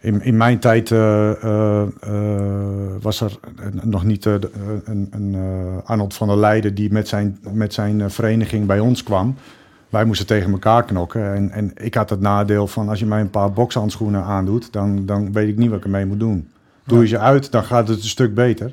in, 0.00 0.22
in 0.22 0.36
mijn 0.36 0.58
tijd 0.58 0.90
eh, 0.90 1.42
eh, 1.42 1.82
eh, 1.82 1.88
was 3.00 3.20
er 3.20 3.38
nog 3.82 4.04
niet 4.04 4.24
een, 4.24 5.08
een 5.10 5.36
Arnold 5.84 6.14
van 6.14 6.28
der 6.28 6.38
Leijden 6.38 6.74
die 6.74 6.92
met 6.92 7.08
zijn, 7.08 7.38
met 7.52 7.74
zijn 7.74 8.10
vereniging 8.10 8.66
bij 8.66 8.80
ons 8.80 9.02
kwam. 9.02 9.34
Wij 9.88 10.04
moesten 10.04 10.26
tegen 10.26 10.52
elkaar 10.52 10.84
knokken. 10.84 11.34
En, 11.34 11.50
en 11.50 11.72
ik 11.74 11.94
had 11.94 12.10
het 12.10 12.20
nadeel 12.20 12.66
van 12.66 12.88
als 12.88 12.98
je 12.98 13.06
mij 13.06 13.20
een 13.20 13.30
paar 13.30 13.52
bokshandschoenen 13.52 14.22
aandoet, 14.22 14.72
dan, 14.72 15.06
dan 15.06 15.32
weet 15.32 15.48
ik 15.48 15.56
niet 15.56 15.68
wat 15.68 15.78
ik 15.78 15.84
ermee 15.84 16.06
moet 16.06 16.20
doen. 16.20 16.48
Doe 16.84 17.00
je 17.00 17.06
ze 17.06 17.18
uit, 17.18 17.50
dan 17.50 17.64
gaat 17.64 17.88
het 17.88 17.98
een 17.98 18.08
stuk 18.08 18.34
beter. 18.34 18.72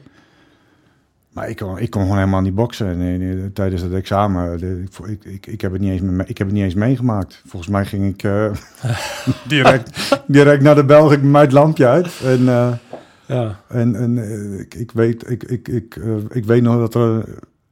Maar 1.35 1.49
ik 1.49 1.55
kon, 1.57 1.77
ik 1.79 1.89
kon 1.89 2.01
gewoon 2.01 2.17
helemaal 2.17 2.41
niet 2.41 2.55
boksen 2.55 2.97
nee, 2.97 3.17
nee, 3.17 3.51
tijdens 3.53 3.81
het 3.81 3.93
examen. 3.93 4.57
De- 4.59 4.83
ik, 4.83 5.07
ik, 5.07 5.25
ik, 5.33 5.47
ik, 5.47 5.61
heb 5.61 5.71
het 5.71 5.81
niet 5.81 5.91
eens 5.91 6.01
me- 6.01 6.23
ik 6.25 6.37
heb 6.37 6.47
het 6.47 6.55
niet 6.55 6.63
eens 6.65 6.73
meegemaakt. 6.73 7.41
Volgens 7.47 7.71
mij 7.71 7.85
ging 7.85 8.05
ik 8.13 8.23
eh, 8.23 8.51
direct, 9.47 10.11
direct 10.27 10.61
naar 10.63 10.75
de 10.75 10.85
Belgen 10.85 11.31
met 11.31 11.41
het 11.41 11.51
lampje 11.51 11.87
uit. 11.87 12.21
En, 12.23 12.47
eh, 12.49 12.71
Ja, 13.25 13.59
en, 13.67 13.95
en 13.95 14.17
eh, 14.17 14.59
ik, 14.59 14.73
ik, 14.75 14.91
weet, 14.91 15.29
ik, 15.29 15.43
ik, 15.43 15.67
ik, 15.67 15.95
eh, 15.95 16.15
ik 16.29 16.45
weet 16.45 16.61
nog 16.61 16.77
dat 16.77 16.95
er 16.95 17.23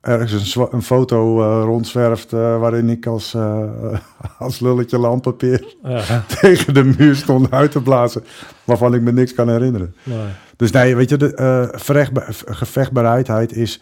ergens 0.04 0.56
een, 0.56 0.68
een 0.72 0.82
foto 0.82 1.42
eh, 1.42 1.66
rondzwerft... 1.66 2.34
eh, 2.34 2.60
waarin 2.60 2.90
ik 2.90 3.06
als, 3.06 3.34
eh, 3.34 4.00
als 4.40 4.60
lulletje 4.60 4.98
landpapier 4.98 5.76
ja, 5.84 6.24
tegen 6.42 6.74
de 6.74 6.84
muur 6.84 7.16
stond 7.16 7.52
uit 7.52 7.72
te 7.72 7.82
blazen. 7.82 8.24
Waarvan 8.64 8.94
ik 8.94 9.02
me 9.02 9.12
niks 9.12 9.34
kan 9.34 9.50
herinneren. 9.50 9.96
nee. 10.04 10.28
Dus 10.56 10.72
nee, 10.72 10.96
weet 10.96 11.10
je, 11.10 11.18
de, 11.18 12.34
gevechtbaarheid 12.46 13.56
is, 13.56 13.82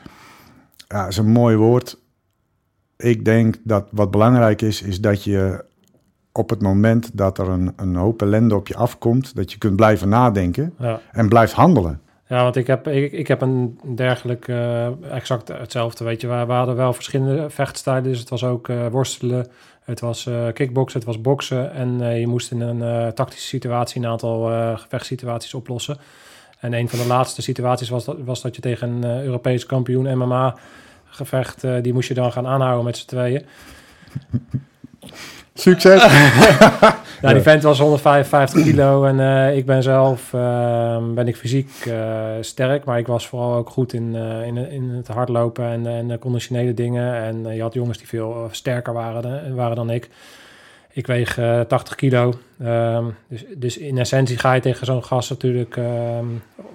ja, 0.87 1.07
is 1.07 1.17
een 1.17 1.29
mooi 1.29 1.55
woord. 1.55 1.99
Ik 2.97 3.25
denk 3.25 3.55
dat 3.63 3.87
wat 3.91 4.11
belangrijk 4.11 4.61
is, 4.61 4.81
is 4.81 5.01
dat 5.01 5.23
je 5.23 5.65
op 6.31 6.49
het 6.49 6.61
moment 6.61 7.17
dat 7.17 7.37
er 7.37 7.49
een, 7.49 7.73
een 7.75 7.95
hoop 7.95 8.21
ellende 8.21 8.55
op 8.55 8.67
je 8.67 8.75
afkomt, 8.75 9.35
dat 9.35 9.51
je 9.51 9.57
kunt 9.57 9.75
blijven 9.75 10.09
nadenken 10.09 10.73
ja. 10.79 10.99
en 11.11 11.29
blijft 11.29 11.53
handelen. 11.53 12.01
Ja, 12.31 12.43
want 12.43 12.55
ik 12.55 12.67
heb, 12.67 12.87
ik, 12.87 13.11
ik 13.11 13.27
heb 13.27 13.41
een 13.41 13.79
dergelijk, 13.95 14.47
eh, 14.47 14.87
exact 15.13 15.47
hetzelfde, 15.47 16.03
weet 16.03 16.21
je. 16.21 16.27
We, 16.27 16.45
we 16.45 16.51
hadden 16.51 16.75
wel 16.75 16.93
verschillende 16.93 17.49
vechtstijlen, 17.49 18.03
dus 18.03 18.19
het 18.19 18.29
was 18.29 18.43
ook 18.43 18.69
eh, 18.69 18.87
worstelen, 18.87 19.47
het 19.83 19.99
was 19.99 20.25
eh 20.25 20.47
kickboksen, 20.53 20.99
het 20.99 21.07
was 21.07 21.21
boksen. 21.21 21.73
En 21.73 22.19
je 22.19 22.27
moest 22.27 22.51
in 22.51 22.61
een 22.61 23.13
tactische 23.13 23.47
situatie 23.47 24.01
een 24.01 24.07
aantal 24.07 24.43
gevechtssituaties 24.77 25.53
oplossen. 25.53 25.97
En 26.59 26.73
een 26.73 26.89
van 26.89 26.99
de 26.99 27.07
laatste 27.07 27.41
situaties 27.41 27.89
was 27.89 28.05
dat, 28.05 28.17
was 28.25 28.41
dat 28.41 28.55
je 28.55 28.61
tegen 28.61 28.89
een 28.89 29.23
Europees 29.23 29.65
kampioen 29.65 30.17
MMA 30.17 30.55
gevecht, 31.05 31.63
die 31.81 31.93
moest 31.93 32.07
je 32.07 32.13
dan 32.13 32.31
gaan 32.31 32.47
aanhouden 32.47 32.85
met 32.85 32.97
z'n 32.97 33.07
tweeën. 33.07 33.45
Succes! 35.53 36.03
Ja, 37.21 37.33
die 37.33 37.41
vent 37.41 37.63
was 37.63 37.79
155 37.79 38.63
kilo 38.63 39.03
en 39.05 39.19
eh, 39.19 39.57
ik 39.57 39.65
ben 39.65 39.83
zelf 39.83 40.33
eh, 40.33 40.97
ben 41.13 41.27
ik 41.27 41.35
fysiek 41.35 41.69
eh, 41.87 42.19
sterk, 42.41 42.83
maar 42.85 42.99
ik 42.99 43.07
was 43.07 43.27
vooral 43.27 43.53
ook 43.53 43.69
goed 43.69 43.93
in, 43.93 44.15
eh, 44.15 44.45
in, 44.47 44.57
in 44.71 44.89
het 44.89 45.07
hardlopen 45.07 45.65
en, 45.65 45.87
en 45.87 46.07
de 46.07 46.19
conditionele 46.19 46.73
dingen. 46.73 47.15
En 47.15 47.55
je 47.55 47.61
had 47.61 47.73
jongens 47.73 47.97
die 47.97 48.07
veel 48.07 48.47
sterker 48.51 48.93
waren, 48.93 49.21
dan- 49.21 49.55
waren 49.55 49.75
dan 49.75 49.89
ik. 49.89 50.09
Ik 50.93 51.07
weeg 51.07 51.37
eh, 51.37 51.59
80 51.59 51.95
kilo. 51.95 52.33
Ehm, 52.63 53.05
dus, 53.27 53.43
dus 53.57 53.77
in 53.77 53.97
essentie 53.97 54.37
ga 54.37 54.53
je 54.53 54.61
tegen 54.61 54.85
zo'n 54.85 55.03
gast 55.03 55.29
natuurlijk 55.29 55.77
ehm, 55.77 56.25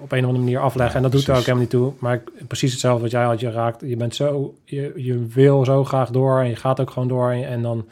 op 0.01 0.11
een 0.11 0.19
of 0.19 0.25
andere 0.25 0.37
manier 0.43 0.59
afleggen. 0.59 0.89
Ja, 0.89 0.95
en 0.95 1.01
dat 1.01 1.11
doet 1.11 1.27
er 1.27 1.33
ook 1.33 1.39
helemaal 1.39 1.59
niet 1.61 1.69
toe. 1.69 1.93
Maar 1.99 2.21
precies 2.47 2.71
hetzelfde 2.71 3.01
wat 3.01 3.11
jij 3.11 3.23
had. 3.23 3.39
Je 3.39 3.51
raakt, 3.51 3.81
je 3.85 3.97
bent 3.97 4.15
zo, 4.15 4.53
je, 4.63 4.91
je 4.95 5.25
wil 5.33 5.65
zo 5.65 5.83
graag 5.83 6.09
door 6.09 6.39
en 6.39 6.49
je 6.49 6.55
gaat 6.55 6.79
ook 6.79 6.89
gewoon 6.91 7.07
door. 7.07 7.31
En, 7.31 7.47
en 7.47 7.61
dan, 7.61 7.85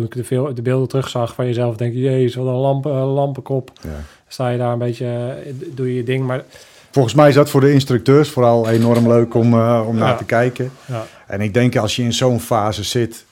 toen 0.00 0.08
ik 0.08 0.28
de, 0.28 0.34
veel, 0.34 0.54
de 0.54 0.62
beelden 0.62 0.88
terugzag 0.88 1.34
van 1.34 1.46
jezelf, 1.46 1.76
denk 1.76 1.92
je, 1.92 2.00
jezus, 2.00 2.34
wat 2.34 2.46
een 2.46 2.52
lamp, 2.52 2.86
eh, 2.86 3.14
lampenkop. 3.14 3.72
Ja. 3.82 3.90
Sta 4.28 4.48
je 4.48 4.58
daar 4.58 4.72
een 4.72 4.78
beetje, 4.78 5.06
eh, 5.06 5.52
doe 5.74 5.88
je 5.88 5.94
je 5.94 6.02
ding. 6.02 6.26
Maar 6.26 6.44
Volgens 6.90 7.14
mij 7.14 7.28
is 7.28 7.34
dat 7.34 7.50
voor 7.50 7.60
de 7.60 7.72
instructeurs 7.72 8.30
vooral 8.30 8.68
enorm 8.68 9.08
leuk 9.08 9.34
om, 9.34 9.54
eh, 9.54 9.84
om 9.86 9.96
naar 9.96 10.16
te 10.16 10.24
kijken. 10.24 10.70
ja, 10.86 11.06
En 11.26 11.40
ik 11.40 11.54
denk 11.54 11.76
als 11.76 11.96
je 11.96 12.02
in 12.02 12.12
zo'n 12.12 12.40
fase 12.40 12.84
zit, 12.84 13.24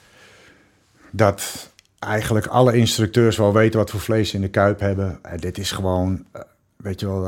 dat 1.11 1.69
eigenlijk 1.99 2.47
alle 2.47 2.77
instructeurs 2.77 3.37
wel 3.37 3.53
weten 3.53 3.79
wat 3.79 3.89
voor 3.89 3.99
vlees 3.99 4.29
ze 4.29 4.35
in 4.35 4.41
de 4.41 4.49
kuip 4.49 4.79
hebben. 4.79 5.19
En 5.21 5.37
dit 5.37 5.57
is 5.57 5.71
gewoon, 5.71 6.25
weet 6.77 6.99
je 6.99 7.05
wel, 7.05 7.27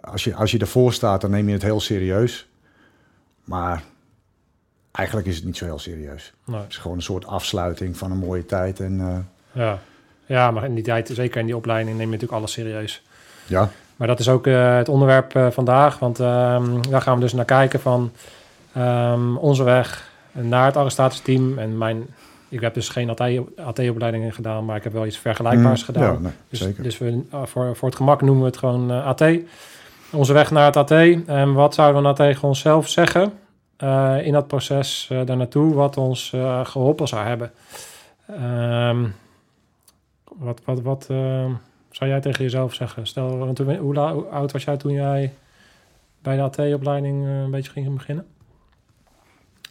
als, 0.00 0.24
je, 0.24 0.34
als 0.34 0.50
je 0.50 0.58
ervoor 0.58 0.92
staat, 0.92 1.20
dan 1.20 1.30
neem 1.30 1.46
je 1.46 1.52
het 1.52 1.62
heel 1.62 1.80
serieus. 1.80 2.48
Maar 3.44 3.82
eigenlijk 4.96 5.26
is 5.28 5.36
het 5.36 5.44
niet 5.44 5.56
zo 5.56 5.64
heel 5.64 5.78
serieus. 5.78 6.32
nee, 6.44 6.60
Het 6.60 6.70
is 6.70 6.76
gewoon 6.76 6.96
een 6.96 7.02
soort 7.02 7.26
afsluiting 7.26 7.96
van 7.96 8.10
een 8.10 8.18
mooie 8.18 8.46
tijd. 8.46 8.80
En 8.80 9.00
eh, 9.00 9.62
ja. 9.62 9.78
ja, 10.26 10.50
maar 10.50 10.64
in 10.64 10.74
die 10.74 10.84
tijd, 10.84 11.10
zeker 11.14 11.40
in 11.40 11.46
die 11.46 11.56
opleiding, 11.56 11.88
neem 11.96 12.06
je 12.06 12.12
natuurlijk 12.12 12.38
alles 12.38 12.52
serieus. 12.52 13.02
ja, 13.46 13.68
Maar 13.96 14.08
dat 14.08 14.18
is 14.20 14.28
ook 14.28 14.46
eh, 14.46 14.76
het 14.76 14.88
onderwerp 14.88 15.34
eh, 15.34 15.46
vandaag, 15.50 15.98
want 15.98 16.20
ehm, 16.20 16.80
daar 16.90 17.02
gaan 17.02 17.14
we 17.14 17.20
dus 17.20 17.32
naar 17.32 17.44
kijken 17.44 17.80
van 17.80 18.12
ehm, 18.72 19.36
onze 19.36 19.62
weg 19.64 20.10
naar 20.32 20.64
het 20.66 20.76
arrestatiesteam. 20.76 21.58
En 21.58 21.78
mijn, 21.78 22.06
ik 22.48 22.60
heb 22.60 22.74
dus 22.74 22.88
geen 22.88 23.10
AT-opleiding 23.56 24.34
gedaan, 24.34 24.64
maar 24.64 24.76
ik 24.76 24.84
heb 24.84 24.92
wel 24.92 25.06
iets 25.06 25.18
vergelijkbaars 25.18 25.80
Mm, 25.80 25.86
gedaan. 25.86 26.12
Ja, 26.12 26.18
nee, 26.18 26.32
Dus, 26.48 26.60
zeker. 26.60 26.82
dus 26.82 26.98
we, 26.98 27.20
voor, 27.44 27.76
voor 27.76 27.88
het 27.88 27.96
gemak 27.96 28.20
noemen 28.22 28.40
we 28.42 28.48
het 28.48 28.58
gewoon 28.58 28.90
AT. 28.90 29.24
Onze 30.12 30.32
weg 30.32 30.50
naar 30.50 30.64
het 30.64 30.76
AT. 30.76 30.90
En 31.26 31.52
wat 31.52 31.74
zouden 31.74 31.96
we 31.96 32.02
nou 32.02 32.14
tegen 32.16 32.48
onszelf 32.48 32.88
zeggen 32.88 33.32
in 34.24 34.32
dat 34.32 34.46
proces 34.46 35.08
eh 35.10 35.26
daar 35.26 35.36
naartoe, 35.36 35.74
wat 35.74 35.96
ons 35.96 36.32
eh, 36.32 36.64
geholpen 36.64 37.08
zou 37.08 37.26
hebben? 37.26 37.52
Ehm, 38.26 39.08
wat 40.24 40.60
wat, 40.64 40.82
wat 40.82 41.06
ehm, 41.10 41.52
zou 41.90 42.10
jij 42.10 42.20
tegen 42.20 42.44
jezelf 42.44 42.74
zeggen? 42.74 43.06
Stel, 43.06 43.38
want 43.38 43.58
hoe, 43.58 43.76
hoe 43.76 43.98
oud 44.30 44.52
was 44.52 44.64
jij 44.64 44.76
toen 44.76 44.92
jij 44.92 45.34
bij 46.22 46.36
de 46.36 46.42
AT-opleiding 46.42 47.26
eh, 47.26 47.40
een 47.40 47.50
beetje 47.50 47.70
ging 47.70 47.94
beginnen? 47.94 48.26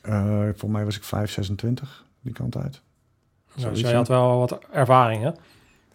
Eh, 0.02 0.40
volgens 0.42 0.72
mij 0.72 0.86
was 0.86 0.96
ik 0.96 1.04
5, 1.04 1.32
26, 1.32 2.06
die 2.22 2.34
kant 2.34 2.58
uit. 2.58 2.82
Nou, 3.56 3.70
dus 3.70 3.80
jij 3.80 3.94
had 3.94 4.08
wel 4.08 4.38
wat 4.38 4.60
ervaring, 4.72 5.24
hè? 5.24 5.32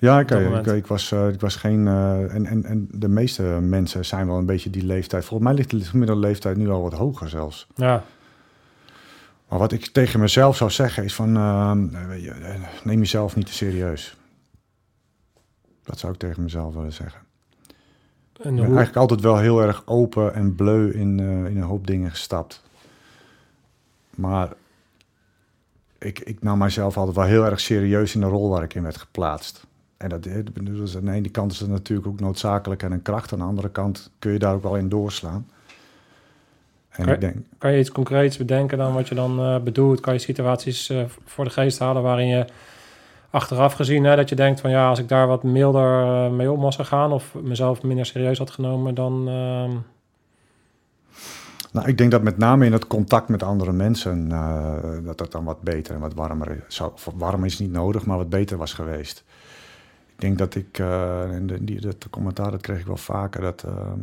Ja, 0.01 0.21
ik, 0.21 0.31
ik, 0.77 0.87
was, 0.87 1.13
eh, 1.13 1.29
ik 1.29 1.41
was 1.41 1.57
geen. 1.57 1.87
eh, 1.87 2.35
en, 2.35 2.47
en, 2.47 2.65
en 2.65 2.89
de 2.93 3.09
meeste 3.09 3.43
mensen 3.43 4.05
zijn 4.05 4.27
wel 4.27 4.37
een 4.39 4.47
beetje 4.47 4.71
die 4.71 4.85
leeftijd. 4.85 5.25
Volgens 5.25 5.49
mij 5.49 5.59
ligt 5.59 5.71
de 5.71 5.81
gemiddelde 5.81 6.21
leeftijd 6.27 6.57
nu 6.57 6.69
al 6.71 6.83
wat 6.83 6.93
hoger 6.93 7.29
zelfs. 7.29 7.67
Ja, 7.75 8.05
Maar 9.49 9.59
wat 9.59 9.73
ik 9.73 9.87
tegen 9.87 10.21
mezelf 10.21 10.57
zou 10.57 10.71
zeggen 10.71 11.05
is 11.05 11.15
van. 11.15 11.37
eh, 11.37 12.23
je, 12.23 12.31
eh, 12.31 12.55
neem 12.85 12.99
jezelf 12.99 13.37
niet 13.37 13.47
te 13.47 13.53
serieus. 13.53 14.17
Dat 15.85 15.99
zou 15.99 16.13
ik 16.13 16.19
tegen 16.19 16.43
mezelf 16.43 16.75
willen 16.75 16.93
zeggen. 16.93 17.21
en 18.43 18.51
Ik 18.51 18.57
ben 18.57 18.65
eigenlijk 18.65 18.97
altijd 18.97 19.21
wel 19.21 19.39
heel 19.39 19.61
erg 19.63 19.83
open 19.87 20.35
en 20.35 20.55
bleu 20.55 20.91
in, 20.93 21.19
in 21.21 21.57
een 21.57 21.63
hoop 21.63 21.87
dingen 21.87 22.11
gestapt. 22.11 22.63
Maar 24.11 24.53
ik, 25.99 26.19
ik 26.19 26.43
nam 26.43 26.59
mijzelf 26.59 26.97
altijd 26.97 27.17
wel 27.17 27.25
heel 27.25 27.45
erg 27.45 27.61
serieus 27.61 28.15
in 28.15 28.21
de 28.21 28.27
rol 28.27 28.49
waar 28.49 28.63
ik 28.63 28.75
in 28.75 28.83
werd 28.83 28.97
geplaatst. 28.97 29.67
En 30.01 30.09
dat, 30.09 30.23
dus 30.61 30.97
aan 30.97 31.05
de 31.05 31.13
ene 31.13 31.29
kant 31.29 31.53
is 31.53 31.61
het 31.61 31.69
natuurlijk 31.69 32.09
ook 32.09 32.21
noodzakelijk 32.21 32.83
en 32.83 32.93
een 32.93 33.03
kracht. 33.03 33.33
Aan 33.33 33.39
de 33.39 33.45
andere 33.45 33.71
kant 33.71 34.11
kun 34.19 34.33
je 34.33 34.39
daar 34.39 34.55
ook 34.55 34.63
wel 34.63 34.77
in 34.77 34.89
doorslaan. 34.89 35.47
En 36.89 37.05
Oké. 37.05 37.13
ik 37.13 37.21
denk, 37.21 37.37
Kan 37.59 37.73
je 37.73 37.79
iets 37.79 37.93
concreets 37.93 38.37
bedenken 38.37 38.79
dan 38.79 38.95
wat 38.95 39.09
je 39.09 39.15
dan 39.15 39.41
eh, 39.41 39.59
bedoelt? 39.59 40.01
Kan 40.01 40.13
je 40.13 40.19
situaties 40.19 40.91
eh, 40.91 41.05
voor 41.25 41.45
de 41.45 41.51
geest 41.51 41.79
halen 41.79 42.03
waarin 42.03 42.27
je 42.27 42.45
achteraf 43.31 43.73
gezien 43.73 44.05
hè, 44.05 44.17
dat 44.17 44.29
je 44.29 44.35
denkt 44.35 44.61
van 44.61 44.71
ja, 44.71 44.89
als 44.89 44.99
ik 44.99 45.09
daar 45.09 45.27
wat 45.27 45.43
milder 45.43 46.03
eh, 46.03 46.31
mee 46.31 46.53
om 46.53 46.61
was 46.61 46.77
gegaan 46.77 47.13
of 47.13 47.35
mezelf 47.43 47.83
minder 47.83 48.07
serieus 48.07 48.39
had 48.39 48.51
genomen, 48.51 48.95
dan 48.95 49.29
ehm, 49.29 49.71
nou, 51.73 51.89
ik 51.89 51.99
denk 51.99 52.11
dat 52.11 52.23
met 52.23 52.39
name 52.39 52.67
in 52.67 52.73
het 52.73 52.87
contact 52.87 53.29
met 53.29 53.43
andere 53.43 53.73
mensen, 53.73 54.29
dat 55.05 55.19
dat 55.19 55.33
dan 55.33 55.45
wat 55.45 55.63
beter 55.63 55.95
en 55.95 56.01
wat 56.01 56.15
warmer 56.15 56.65
zou, 56.69 56.93
of 56.93 57.11
warm 57.15 57.45
is 57.45 57.59
niet 57.59 57.73
nodig, 57.73 58.07
maar 58.07 58.17
wat 58.17 58.31
beter 58.31 58.57
was 58.57 58.73
geweest. 58.73 59.25
Ik 60.21 60.27
denk 60.27 60.39
dat 60.39 60.55
ik, 60.55 60.79
eh, 60.79 61.35
en 61.35 61.47
de, 61.47 61.65
die, 61.65 61.81
dat 61.81 62.11
commentaar 62.11 62.51
dat 62.51 62.61
kreeg 62.61 62.81
ik 62.81 62.87
wel 62.87 62.97
vaker, 62.97 63.41
dat 63.41 63.63
ehm, 63.63 64.01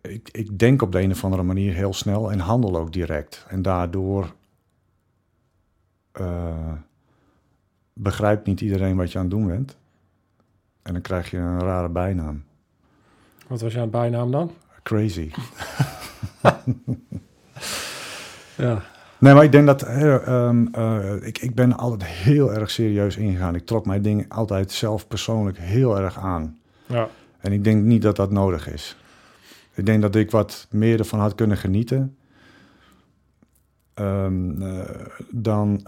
ik, 0.00 0.28
ik 0.32 0.58
denk 0.58 0.82
op 0.82 0.92
de 0.92 1.00
een 1.00 1.10
of 1.10 1.24
andere 1.24 1.42
manier 1.42 1.74
heel 1.74 1.92
snel 1.92 2.32
en 2.32 2.38
handel 2.38 2.76
ook 2.76 2.92
direct. 2.92 3.46
En 3.48 3.62
daardoor 3.62 4.34
eh, 6.12 6.72
begrijpt 7.92 8.46
niet 8.46 8.60
iedereen 8.60 8.96
wat 8.96 9.12
je 9.12 9.18
aan 9.18 9.24
het 9.24 9.32
doen 9.34 9.46
bent. 9.46 9.76
En 10.82 10.92
dan 10.92 11.02
krijg 11.02 11.30
je 11.30 11.36
een 11.36 11.60
rare 11.60 11.88
bijnaam. 11.88 12.44
wat 13.46 13.60
was 13.60 13.72
jouw 13.72 13.86
bijnaam 13.86 14.30
dan? 14.30 14.50
crazy. 14.82 15.30
Ja. 18.56 18.82
Nee, 19.24 19.34
maar 19.34 19.44
ik 19.44 19.52
denk 19.52 19.66
dat 19.66 19.82
eh, 19.82 20.26
ehm, 20.26 20.66
eh, 20.72 21.12
ik, 21.26 21.38
ik 21.38 21.54
ben 21.54 21.76
altijd 21.76 22.04
heel 22.10 22.52
erg 22.52 22.70
serieus 22.70 23.16
ingegaan. 23.16 23.54
Ik 23.54 23.66
trok 23.66 23.86
mijn 23.86 24.02
dingen 24.02 24.28
altijd 24.28 24.72
zelf 24.72 25.08
persoonlijk 25.08 25.58
heel 25.58 25.98
erg 25.98 26.18
aan. 26.18 26.58
Ja. 26.86 27.08
En 27.40 27.52
ik 27.52 27.64
denk 27.64 27.82
niet 27.84 28.02
dat 28.02 28.16
dat 28.16 28.30
nodig 28.30 28.68
is. 28.72 28.96
Ik 29.74 29.86
denk 29.86 30.02
dat 30.02 30.14
ik 30.14 30.30
wat 30.30 30.66
meer 30.70 30.98
ervan 30.98 31.20
had 31.20 31.34
kunnen 31.34 31.56
genieten. 31.56 32.16
ehm, 33.94 34.62
eh, 34.62 34.78
dan, 35.30 35.80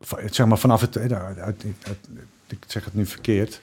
va- 0.00 0.18
zeg 0.30 0.46
maar, 0.46 0.58
vanaf 0.58 0.80
het, 0.80 0.98
uit- 0.98 1.12
uit- 1.12 1.38
uit- 1.38 2.08
Ik 2.48 2.58
zeg 2.66 2.84
het 2.84 2.94
nu 2.94 3.06
verkeerd. 3.06 3.60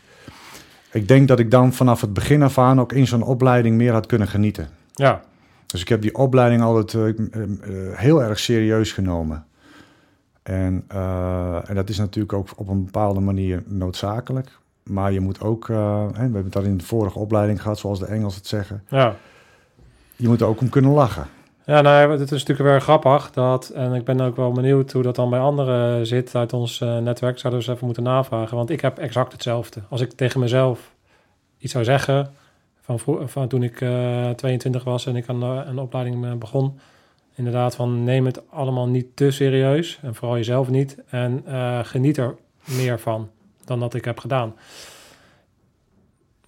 Ik 0.92 1.08
denk 1.08 1.28
dat 1.28 1.40
ik 1.40 1.52
dan 1.52 1.74
vanaf 1.74 2.02
het 2.02 2.14
begin 2.14 2.42
af 2.44 2.58
aan 2.58 2.80
ook 2.80 2.92
in 2.94 3.08
zo'n 3.08 3.24
opleiding 3.24 3.76
meer 3.78 3.92
had 3.92 4.06
kunnen 4.06 4.28
genieten. 4.28 4.70
Ja. 4.94 5.22
Dus 5.68 5.82
ik 5.82 5.88
heb 5.88 6.02
die 6.02 6.16
opleiding 6.16 6.62
altijd 6.62 6.94
eh, 6.94 7.08
eh, 7.08 7.44
eh, 7.44 7.98
heel 7.98 8.24
erg 8.24 8.40
serieus 8.40 8.92
genomen. 8.92 9.46
En, 10.44 10.84
en 11.68 11.76
dat 11.76 11.90
is 11.90 11.98
natuurlijk 11.98 12.34
ook 12.34 12.50
op 12.56 12.68
een 12.68 12.86
bepaalde 12.86 13.20
manier 13.20 13.64
noodzakelijk. 13.66 14.58
Maar 14.84 15.12
je 15.12 15.20
moet 15.20 15.42
ook, 15.42 15.68
hè, 15.68 16.12
we 16.12 16.22
hebben 16.22 16.44
het 16.46 16.56
al 16.56 16.64
in 16.64 16.78
de 16.78 16.84
vorige 16.84 17.20
opleiding 17.20 17.62
gehad, 17.62 17.80
zoals 17.80 18.00
de 18.00 18.06
Engels 18.06 18.36
het 18.36 18.48
zeggen. 18.48 18.84
Ja. 18.90 19.16
Je 20.16 20.28
moet 20.28 20.42
er 20.42 20.48
ook 20.48 20.62
om 20.62 20.70
kunnen 20.70 20.92
lachen. 20.92 21.28
Ja, 21.66 21.82
nou, 21.82 22.12
het 22.12 22.32
is 22.32 22.46
natuurlijk 22.46 22.70
weer 22.70 22.82
grappig 22.82 23.32
dat, 23.32 23.70
en 23.70 23.94
ik 23.94 24.04
ben 24.04 24.22
ook 24.22 24.36
wel 24.36 24.52
benieuwd 24.52 24.92
hoe 24.92 25.04
dat 25.04 25.16
dan 25.16 25.30
bij 25.30 25.40
anderen 25.40 26.08
zit 26.08 26.36
uit 26.36 26.54
ons 26.54 26.80
netwerk. 26.80 27.40
Zouden 27.40 27.62
we 27.62 27.66
eens 27.66 27.68
even 27.68 27.86
moeten 27.86 28.04
navragen, 28.04 28.58
want 28.58 28.70
ik 28.70 28.82
heb 28.82 28.98
exact 28.98 29.32
hetzelfde. 29.32 29.82
Als 29.90 30.02
ik 30.02 30.12
tegen 30.12 30.40
mezelf 30.40 30.94
iets 31.58 31.72
zou 31.72 31.84
zeggen, 31.84 32.34
van, 32.88 33.30
van 33.30 33.48
toen 33.48 33.64
ik 33.64 33.82
eh 33.82 34.30
22 34.30 34.84
was 34.84 35.06
en 35.06 35.16
ik 35.16 35.30
aan 35.30 35.44
eh, 35.44 35.62
een 35.66 35.80
opleiding 35.80 36.26
eh, 36.26 36.34
begon, 36.34 36.80
inderdaad 37.36 37.76
van 37.76 38.04
neem 38.04 38.26
het 38.26 38.50
allemaal 38.50 38.88
niet 38.88 39.16
te 39.16 39.32
serieus 39.32 40.00
en 40.02 40.16
vooral 40.16 40.38
jezelf 40.38 40.70
niet 40.70 40.98
en 41.10 41.42
eh, 41.46 41.80
geniet 41.84 42.18
er 42.18 42.36
meer 42.66 43.00
van 43.00 43.30
dan 43.66 43.80
dat 43.80 43.94
ik 43.94 44.06
heb 44.06 44.20
gedaan. 44.20 44.56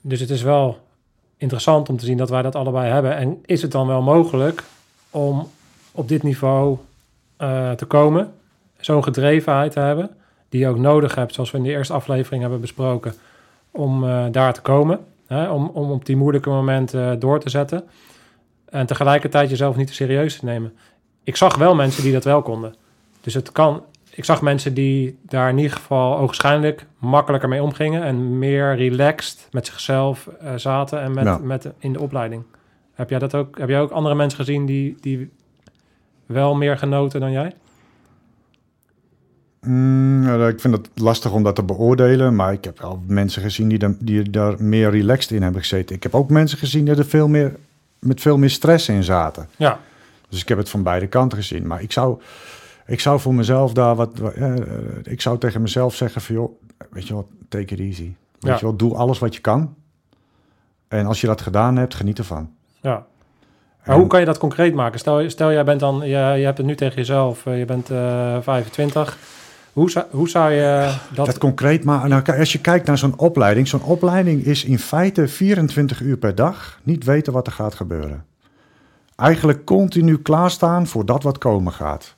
Dus 0.01 0.19
het 0.19 0.29
is 0.29 0.41
wel 0.41 0.77
interessant 1.37 1.89
om 1.89 1.97
te 1.97 2.05
zien 2.05 2.17
dat 2.17 2.29
wij 2.29 2.41
dat 2.41 2.55
allebei 2.55 2.91
hebben. 2.91 3.15
En 3.15 3.39
is 3.45 3.61
het 3.61 3.71
dan 3.71 3.87
wel 3.87 4.01
mogelijk 4.01 4.63
om 5.09 5.47
op 5.91 6.07
dit 6.07 6.23
niveau 6.23 6.77
eh, 7.37 7.71
te 7.71 7.85
komen, 7.85 8.33
zo'n 8.79 9.03
gedrevenheid 9.03 9.71
te 9.71 9.79
hebben, 9.79 10.09
die 10.49 10.59
je 10.59 10.67
ook 10.67 10.77
nodig 10.77 11.15
hebt, 11.15 11.33
zoals 11.33 11.51
we 11.51 11.57
in 11.57 11.63
de 11.63 11.69
eerste 11.69 11.93
aflevering 11.93 12.41
hebben 12.41 12.61
besproken, 12.61 13.13
om 13.71 14.03
eh, 14.03 14.25
daar 14.31 14.53
te 14.53 14.61
komen, 14.61 14.99
hè, 15.29 15.49
om, 15.49 15.69
om 15.73 15.91
op 15.91 16.05
die 16.05 16.15
moeilijke 16.15 16.49
momenten 16.49 17.11
eh, 17.11 17.19
door 17.19 17.39
te 17.39 17.49
zetten 17.49 17.83
en 18.65 18.85
tegelijkertijd 18.85 19.49
jezelf 19.49 19.75
niet 19.75 19.87
te 19.87 19.93
serieus 19.93 20.39
te 20.39 20.45
nemen. 20.45 20.73
Ik 21.23 21.35
zag 21.35 21.55
wel 21.55 21.75
mensen 21.75 22.03
die 22.03 22.13
dat 22.13 22.23
wel 22.23 22.41
konden. 22.41 22.75
Dus 23.21 23.33
het 23.33 23.51
kan. 23.51 23.83
Ik 24.09 24.25
zag 24.25 24.41
mensen 24.41 24.73
die 24.73 25.19
daar 25.21 25.49
in 25.49 25.57
ieder 25.57 25.77
geval 25.77 26.17
ogenschijnlijk 26.17 26.85
makkelijker 26.97 27.49
mee 27.49 27.63
omgingen 27.63 28.03
en 28.03 28.39
meer 28.39 28.75
relaxed 28.75 29.47
met 29.51 29.65
zichzelf 29.65 30.27
eh, 30.27 30.53
zaten 30.55 31.01
en 31.01 31.13
met, 31.13 31.43
met 31.43 31.71
in 31.79 31.93
de 31.93 31.99
opleiding. 31.99 32.43
Heb 32.93 33.09
jij 33.09 33.19
dat 33.19 33.35
ook? 33.35 33.57
Heb 33.57 33.69
jij 33.69 33.81
ook 33.81 33.91
andere 33.91 34.15
mensen 34.15 34.39
gezien 34.39 34.65
die, 34.65 34.95
die 35.01 35.31
wel 36.25 36.55
meer 36.55 36.77
genoten 36.77 37.19
dan 37.19 37.31
jij? 37.31 37.53
Mm, 39.61 40.21
nou, 40.23 40.47
ik 40.47 40.59
vind 40.59 40.73
het 40.77 40.89
lastig 40.95 41.31
om 41.31 41.43
dat 41.43 41.55
te 41.55 41.63
beoordelen, 41.63 42.35
maar 42.35 42.53
ik 42.53 42.63
heb 42.63 42.79
wel 42.79 43.01
mensen 43.07 43.41
gezien 43.41 43.67
die, 43.69 43.77
dan, 43.79 43.97
die 43.99 44.29
daar 44.29 44.63
meer 44.63 44.89
relaxed 44.89 45.31
in 45.31 45.41
hebben 45.41 45.61
gezeten. 45.61 45.95
Ik 45.95 46.03
heb 46.03 46.15
ook 46.15 46.29
mensen 46.29 46.57
gezien 46.57 46.85
die 46.85 46.95
er 46.95 47.05
veel 47.05 47.27
meer, 47.27 47.55
met 47.99 48.21
veel 48.21 48.37
meer 48.37 48.49
stress 48.49 48.89
in 48.89 49.03
zaten. 49.03 49.47
Ja, 49.57 49.79
Dus 50.29 50.41
ik 50.41 50.47
heb 50.47 50.57
het 50.57 50.69
van 50.69 50.83
beide 50.83 51.07
kanten 51.07 51.37
gezien. 51.37 51.67
Maar 51.67 51.81
ik 51.81 51.91
zou, 51.91 52.19
ik 52.85 52.99
zou 52.99 53.19
voor 53.19 53.33
mezelf 53.33 53.73
daar 53.73 53.95
wat. 53.95 54.17
wat, 54.17 54.33
eh, 54.33 54.57
eh, 54.57 54.63
ik 55.03 55.21
zou 55.21 55.37
tegen 55.37 55.61
mezelf 55.61 55.95
zeggen: 55.95 56.21
van 56.21 56.35
joh, 56.35 56.51
weet 56.89 57.07
je 57.07 57.13
wat, 57.13 57.25
take 57.49 57.73
it 57.73 57.79
easy. 57.79 58.03
Weet 58.03 58.51
Ja. 58.51 58.53
je 58.55 58.61
wel, 58.61 58.75
doe 58.75 58.95
alles 58.95 59.19
wat 59.19 59.35
je 59.35 59.41
kan. 59.41 59.75
En 60.87 61.05
als 61.05 61.21
je 61.21 61.27
dat 61.27 61.41
gedaan 61.41 61.77
hebt, 61.77 61.95
geniet 61.95 62.17
ervan. 62.17 62.49
ja. 62.81 63.05
Maar 63.85 63.97
hoe 63.97 64.07
kan 64.07 64.19
je 64.19 64.25
dat 64.25 64.37
concreet 64.37 64.73
maken? 64.73 64.99
Stel, 64.99 65.29
stel 65.29 65.51
jij 65.51 65.63
bent 65.63 65.79
dan, 65.79 65.99
je, 65.99 66.07
je 66.07 66.45
hebt 66.45 66.57
het 66.57 66.67
nu 66.67 66.75
tegen 66.75 66.95
jezelf, 66.95 67.45
eh, 67.45 67.57
je 67.59 67.65
bent 67.65 67.89
eh 67.89 68.37
25. 68.41 69.17
Hoe 69.79 69.91
zou, 69.91 70.05
hoe 70.09 70.29
zou 70.29 70.51
je 70.51 70.95
dat... 71.13 71.25
Dat, 71.25 71.37
concreet, 71.37 71.83
maar 71.83 72.07
nou, 72.07 72.37
als 72.37 72.51
je 72.51 72.59
kijkt 72.59 72.87
naar 72.87 72.97
zo'n 72.97 73.17
opleiding, 73.17 73.67
zo'n 73.67 73.83
opleiding 73.83 74.45
is 74.45 74.63
in 74.63 74.79
feite 74.79 75.27
24 75.27 76.01
uur 76.01 76.17
per 76.17 76.35
dag 76.35 76.79
niet 76.83 77.03
weten 77.03 77.33
wat 77.33 77.47
er 77.47 77.53
gaat 77.53 77.75
gebeuren. 77.75 78.25
Eigenlijk 79.15 79.65
continu 79.65 80.17
klaarstaan 80.17 80.87
voor 80.87 81.05
dat 81.05 81.23
wat 81.23 81.37
komen 81.37 81.73
gaat. 81.73 82.15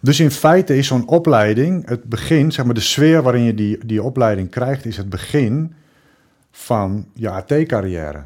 Dus 0.00 0.20
in 0.20 0.30
feite 0.30 0.76
is 0.76 0.86
zo'n 0.86 1.08
opleiding 1.08 1.88
het 1.88 2.04
begin, 2.04 2.52
zeg 2.52 2.64
maar 2.64 2.74
de 2.74 2.80
sfeer 2.80 3.22
waarin 3.22 3.42
je 3.42 3.54
die, 3.54 3.86
die 3.86 4.02
opleiding 4.02 4.50
krijgt, 4.50 4.84
is 4.84 4.96
het 4.96 5.08
begin 5.08 5.74
van 6.50 7.06
je 7.14 7.30
AT-carrière. 7.30 8.24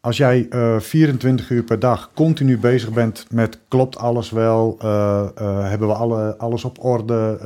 Als 0.00 0.16
jij 0.16 0.48
eh 0.48 0.80
24 0.80 1.50
uur 1.50 1.62
per 1.62 1.78
dag 1.78 2.10
continu 2.14 2.58
bezig 2.58 2.92
bent 2.92 3.26
met 3.30 3.58
klopt 3.68 3.96
alles 3.96 4.30
wel, 4.30 4.76
eh, 4.80 5.28
eh, 5.34 5.68
hebben 5.68 5.88
we 5.88 5.94
alle, 5.94 6.36
alles 6.36 6.64
op 6.64 6.84
orde, 6.84 7.38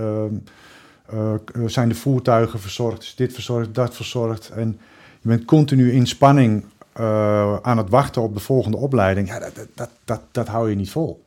eh, 1.06 1.24
zijn 1.66 1.88
de 1.88 1.94
voertuigen 1.94 2.60
verzorgd, 2.60 3.02
is 3.02 3.14
dit 3.14 3.32
verzorgd, 3.32 3.74
dat 3.74 3.94
verzorgd. 3.94 4.50
En 4.50 4.80
je 5.20 5.28
bent 5.28 5.44
continu 5.44 5.92
in 5.92 6.06
spanning 6.06 6.64
eh, 6.92 7.56
aan 7.56 7.78
het 7.78 7.88
wachten 7.88 8.22
op 8.22 8.34
de 8.34 8.40
volgende 8.40 8.76
opleiding. 8.76 9.28
Ja, 9.28 9.38
dat, 9.38 9.54
dat, 9.54 9.68
dat, 9.74 9.90
dat, 10.04 10.20
dat 10.30 10.48
hou 10.48 10.70
je 10.70 10.76
niet 10.76 10.90
vol. 10.90 11.24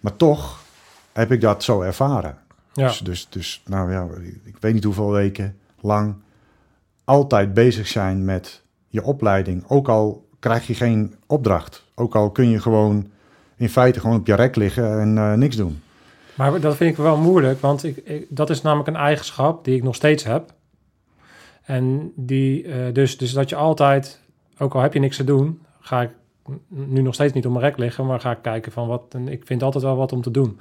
Maar 0.00 0.16
toch 0.16 0.62
heb 1.12 1.32
ik 1.32 1.40
dat 1.40 1.64
zo 1.64 1.80
ervaren. 1.80 2.38
ja. 2.72 2.86
Dus, 2.86 2.98
dus, 2.98 3.26
dus, 3.30 3.62
nou 3.66 3.92
ja, 3.92 4.06
ik 4.44 4.56
weet 4.60 4.74
niet 4.74 4.84
hoeveel 4.84 5.10
weken 5.10 5.58
lang 5.80 6.14
altijd 7.04 7.54
bezig 7.54 7.86
zijn 7.86 8.24
met 8.24 8.62
je 8.88 9.02
opleiding. 9.02 9.64
Ook 9.68 9.88
al 9.88 10.26
krijg 10.38 10.66
je 10.66 10.74
geen 10.74 11.14
opdracht. 11.26 11.84
Ook 11.94 12.14
al 12.14 12.30
kun 12.30 12.48
je 12.48 12.60
gewoon 12.60 13.10
in 13.56 13.68
feite 13.68 14.00
gewoon 14.00 14.18
op 14.18 14.26
je 14.26 14.34
rek 14.34 14.56
liggen 14.56 15.00
en 15.00 15.18
eh, 15.18 15.32
niks 15.32 15.56
doen. 15.56 15.82
Maar 16.34 16.60
dat 16.60 16.76
vind 16.76 16.90
ik 16.90 16.96
wel 16.96 17.16
moeilijk, 17.16 17.60
want 17.60 17.84
ik, 17.84 18.26
dat 18.28 18.50
is 18.50 18.62
namelijk 18.62 18.88
een 18.88 18.96
eigenschap 18.96 19.64
die 19.64 19.76
ik 19.76 19.82
nog 19.82 19.94
steeds 19.94 20.24
heb. 20.24 20.54
En 21.62 22.12
die, 22.16 22.64
eh, 22.64 22.94
dus, 22.94 23.18
dus 23.18 23.32
dat 23.32 23.48
je 23.48 23.56
altijd, 23.56 24.20
ook 24.58 24.74
al 24.74 24.80
heb 24.80 24.92
je 24.92 25.00
niks 25.00 25.16
te 25.16 25.24
doen, 25.24 25.60
ga 25.80 26.02
ik 26.02 26.10
nu 26.68 27.02
nog 27.02 27.14
steeds 27.14 27.32
niet 27.32 27.46
op 27.46 27.52
mijn 27.52 27.64
rek 27.64 27.78
liggen, 27.78 28.06
maar 28.06 28.20
ga 28.20 28.30
ik 28.30 28.42
kijken 28.42 28.72
van 28.72 28.88
wat, 28.88 29.02
en 29.10 29.28
ik 29.28 29.42
vind 29.46 29.62
altijd 29.62 29.84
wel 29.84 29.96
wat 29.96 30.12
om 30.12 30.22
te 30.22 30.30
doen. 30.30 30.60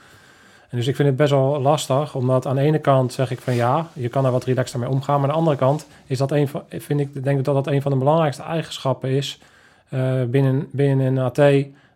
En 0.69 0.77
dus 0.77 0.88
ik 0.88 0.95
vind 0.95 1.08
het 1.08 1.17
best 1.17 1.32
wel 1.32 1.62
lastig, 1.62 2.15
omdat 2.15 2.45
aan 2.45 2.56
de 2.56 2.62
ene 2.62 2.80
kant 2.80 3.13
zeg 3.13 3.32
ik 3.32 3.39
van 3.39 3.56
ja, 3.56 3.88
je 3.93 4.08
kan 4.08 4.25
er 4.25 4.32
wat 4.32 4.43
relaxter 4.43 4.80
mee 4.80 4.89
omgaan, 4.89 5.19
maar 5.19 5.30
aan 5.30 5.36
de 5.36 5.39
andere 5.39 5.58
kant 5.58 5.88
is 6.06 6.17
dat 6.17 6.32
een 6.32 6.47
van, 6.47 6.63
vind 6.69 6.99
ik, 6.99 7.23
denk 7.23 7.39
ik 7.39 7.45
dat 7.45 7.56
dat 7.56 7.67
een 7.67 7.82
van 7.82 7.91
de 7.91 7.97
belangrijkste 7.97 8.43
eigenschappen 8.43 9.10
is 9.10 9.39
eh, 9.89 10.23
binnen, 10.27 10.67
binnen 10.71 11.06
een 11.06 11.17
AT 11.17 11.41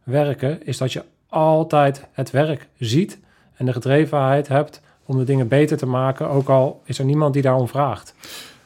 werken, 0.04 0.66
is 0.66 0.78
dat 0.78 0.94
je 0.94 1.04
altijd 1.30 2.08
het 2.12 2.32
werk 2.32 2.68
ziet 2.78 3.20
en 3.56 3.66
de 3.66 3.74
gedrevenheid 3.74 4.48
hebt 4.48 4.82
om 5.06 5.18
de 5.18 5.24
dingen 5.24 5.48
beter 5.48 5.78
te 5.78 5.86
maken, 5.86 6.30
ook 6.30 6.50
al 6.50 6.82
is 6.86 7.00
er 7.00 7.06
niemand 7.06 7.34
die 7.34 7.42
daarom 7.42 7.68
vraagt. 7.68 8.14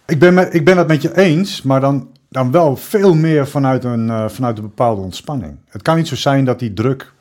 Ik 0.05 0.19
ben, 0.19 0.33
met, 0.33 0.53
ik 0.53 0.65
ben 0.65 0.77
het 0.77 0.87
met 0.87 1.01
je 1.01 1.17
eens, 1.17 1.61
maar 1.61 1.79
dan, 1.79 2.07
dan 2.29 2.51
wel 2.51 2.75
veel 2.75 3.13
meer 3.13 3.47
vanuit 3.47 3.83
een, 3.83 4.09
eh, 4.09 4.29
vanuit 4.29 4.57
een 4.57 4.63
bepaalde 4.63 5.01
ontspanning. 5.01 5.57
Het 5.69 5.81
kan 5.81 5.95
niet 5.95 6.07
zo 6.07 6.15
zijn 6.15 6.45
dat 6.45 6.59
die 6.59 6.73
druk 6.73 7.13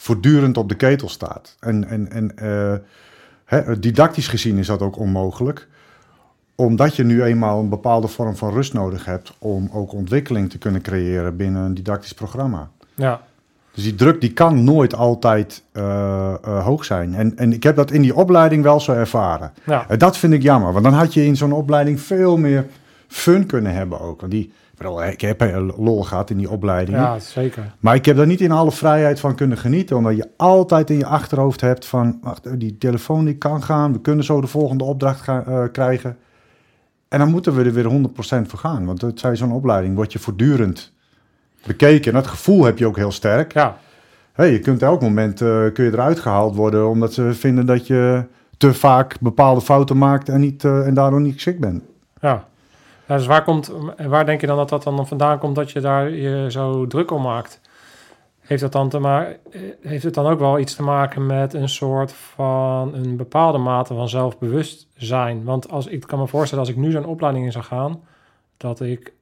voortdurend 0.00 0.56
op 0.56 0.68
de 0.68 0.74
ketel 0.74 1.08
staat. 1.08 1.56
En, 1.60 1.88
en, 1.88 2.10
en 2.10 2.36
eh, 2.36 2.74
hè, 3.44 3.78
didactisch 3.78 4.28
gezien 4.28 4.58
is 4.58 4.66
dat 4.66 4.82
ook 4.82 4.98
onmogelijk. 4.98 5.68
Omdat 6.54 6.96
je 6.96 7.04
nu 7.04 7.22
eenmaal 7.22 7.60
een 7.60 7.68
bepaalde 7.68 8.08
vorm 8.08 8.36
van 8.36 8.52
rust 8.52 8.72
nodig 8.72 9.04
hebt 9.04 9.32
om 9.38 9.68
ook 9.72 9.92
ontwikkeling 9.92 10.50
te 10.50 10.58
kunnen 10.58 10.82
creëren 10.82 11.36
binnen 11.36 11.62
een 11.62 11.74
didactisch 11.74 12.12
programma. 12.12 12.70
Ja, 12.94 13.20
Dus 13.72 13.84
die 13.84 13.94
druk 13.94 14.20
die 14.20 14.32
kan 14.32 14.64
nooit 14.64 14.94
altijd 14.94 15.62
eh, 15.72 16.34
eh, 16.42 16.64
hoog 16.64 16.84
zijn. 16.84 17.14
En, 17.14 17.36
en 17.36 17.52
ik 17.52 17.62
heb 17.62 17.76
dat 17.76 17.90
in 17.90 18.02
die 18.02 18.14
opleiding 18.14 18.62
wel 18.62 18.80
zo 18.80 18.92
ervaren. 18.92 19.52
ja, 19.64 19.84
En 19.88 19.98
dat 19.98 20.16
vind 20.16 20.32
ik 20.32 20.42
jammer, 20.42 20.72
want 20.72 20.84
dan 20.84 20.94
had 20.94 21.14
je 21.14 21.24
in 21.24 21.36
zo'n 21.36 21.52
opleiding 21.52 22.00
veel 22.00 22.36
meer 22.36 22.66
fun 23.08 23.46
kunnen 23.46 23.74
hebben 23.74 24.00
ook. 24.00 24.20
Want 24.20 24.32
die, 24.32 24.52
ik 25.10 25.20
heb 25.20 25.40
lol 25.76 26.02
gehad 26.02 26.30
in 26.30 26.36
die 26.36 26.50
opleiding. 26.50 26.96
ja 26.96 27.18
zeker. 27.18 27.74
Maar 27.78 27.94
ik 27.94 28.04
heb 28.04 28.16
daar 28.16 28.26
niet 28.26 28.40
in 28.40 28.52
alle 28.52 28.72
vrijheid 28.72 29.20
van 29.20 29.34
kunnen 29.34 29.58
genieten. 29.58 29.96
Omdat 29.96 30.16
je 30.16 30.28
altijd 30.36 30.90
in 30.90 30.98
je 30.98 31.06
achterhoofd 31.06 31.60
hebt 31.60 31.86
van... 31.86 32.18
Wacht, 32.22 32.60
die 32.60 32.78
telefoon 32.78 33.24
die 33.24 33.36
kan 33.36 33.62
gaan. 33.62 33.92
We 33.92 34.00
kunnen 34.00 34.24
zo 34.24 34.40
de 34.40 34.46
volgende 34.46 34.84
opdracht 34.84 35.20
gaan, 35.20 35.44
eh, 35.46 35.64
krijgen. 35.72 36.16
En 37.08 37.18
dan 37.18 37.30
moeten 37.30 37.54
we 37.54 37.64
er 37.64 37.72
weer 37.72 37.86
100% 37.86 38.48
voor 38.48 38.58
gaan. 38.58 38.86
Want 38.86 39.00
het 39.00 39.20
zijn 39.20 39.36
zo'n 39.36 39.52
opleiding, 39.52 39.94
word 39.94 40.12
je 40.12 40.18
voortdurend 40.18 40.92
bekeken. 41.66 42.12
En 42.12 42.18
dat 42.20 42.26
gevoel 42.26 42.64
heb 42.64 42.78
je 42.78 42.86
ook 42.86 42.96
heel 42.96 43.12
sterk. 43.12 43.52
Ja, 43.52 43.78
Hey, 44.38 44.52
je 44.52 44.58
kunt 44.58 44.82
elk 44.82 45.00
moment 45.00 45.40
eh, 45.40 45.64
kun 45.72 45.84
je 45.84 45.92
eruit 45.92 46.18
gehaald 46.20 46.54
worden... 46.54 46.88
omdat 46.88 47.12
ze 47.12 47.34
vinden 47.34 47.66
dat 47.66 47.86
je 47.86 48.24
te 48.56 48.74
vaak 48.74 49.20
bepaalde 49.20 49.60
fouten 49.60 49.98
maakt... 49.98 50.28
en, 50.28 50.40
niet, 50.40 50.64
eh, 50.64 50.86
en 50.86 50.94
daardoor 50.94 51.20
niet 51.20 51.34
geschikt 51.34 51.60
bent. 51.60 51.82
ja. 52.20 52.46
Ja, 53.08 53.16
dus 53.16 53.26
waar, 53.26 53.44
komt, 53.44 53.72
waar 53.96 54.26
denk 54.26 54.40
je 54.40 54.46
dan 54.46 54.56
dat 54.56 54.68
dat 54.68 54.82
dan 54.82 55.06
vandaan 55.06 55.38
komt 55.38 55.54
dat 55.54 55.70
je 55.70 55.80
daar 55.80 56.10
je 56.10 56.50
zo 56.50 56.86
druk 56.86 57.10
om 57.10 57.22
maakt? 57.22 57.60
Heeft, 58.40 58.60
dat 58.60 58.72
dan 58.72 58.88
te 58.88 58.98
ma- 58.98 59.36
heeft 59.80 60.02
het 60.02 60.14
dan 60.14 60.26
ook 60.26 60.38
wel 60.38 60.58
iets 60.58 60.74
te 60.74 60.82
maken 60.82 61.26
met 61.26 61.54
een 61.54 61.68
soort 61.68 62.12
van 62.12 62.94
een 62.94 63.16
bepaalde 63.16 63.58
mate 63.58 63.94
van 63.94 64.08
zelfbewustzijn? 64.08 65.44
Want 65.44 65.70
als, 65.70 65.86
ik 65.86 66.00
kan 66.00 66.18
me 66.18 66.26
voorstellen, 66.26 66.64
als 66.64 66.72
ik 66.72 66.80
nu 66.80 66.90
zo'n 66.90 67.04
opleiding 67.04 67.44
in 67.44 67.52
zou 67.52 67.64
gaan, 67.64 68.02
dat, 68.56 68.80
ik, 68.80 69.12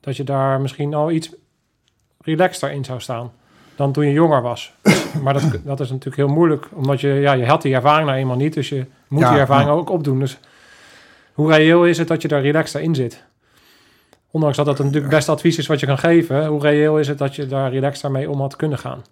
dat 0.00 0.16
je 0.16 0.24
daar 0.24 0.60
misschien 0.60 0.94
al 0.94 1.10
iets 1.10 1.34
relaxter 2.20 2.70
in 2.70 2.84
zou 2.84 3.00
staan 3.00 3.32
dan 3.76 3.92
toen 3.92 4.06
je 4.06 4.12
jonger 4.12 4.42
was. 4.42 4.72
maar 5.22 5.32
dat, 5.32 5.58
dat 5.64 5.80
is 5.80 5.90
natuurlijk 5.90 6.16
heel 6.16 6.34
moeilijk, 6.34 6.68
omdat 6.72 7.00
je, 7.00 7.08
ja, 7.08 7.32
je 7.32 7.46
had 7.46 7.62
die 7.62 7.74
ervaring 7.74 8.06
nou 8.06 8.18
eenmaal 8.20 8.36
niet, 8.36 8.54
dus 8.54 8.68
je 8.68 8.86
moet 9.08 9.20
Ja, 9.22 9.30
die 9.30 9.38
ervaring 9.40 9.68
ja. 9.68 9.74
ook 9.74 9.90
opdoen. 9.90 10.18
Dus 10.18 10.38
hoe 11.32 11.52
reëel 11.52 11.86
is 11.86 11.98
het 11.98 12.08
dat 12.08 12.22
je 12.22 12.28
daar 12.28 12.42
relaxter 12.42 12.80
in 12.80 12.94
zit? 12.94 13.24
Ondanks 14.32 14.56
dat 14.56 14.66
dat 14.66 14.78
natuurlijk 14.78 15.12
best 15.12 15.28
advies 15.28 15.58
is 15.58 15.66
wat 15.66 15.80
je 15.80 15.86
kan 15.86 15.98
geven, 15.98 16.46
hoe 16.46 16.60
reëel 16.60 16.98
is 16.98 17.08
het 17.08 17.18
dat 17.18 17.34
je 17.34 17.46
daar 17.46 17.70
relaxter 17.70 18.10
mee 18.10 18.30
om 18.30 18.40
had 18.40 18.56
kunnen 18.56 18.78
gaan? 18.78 19.02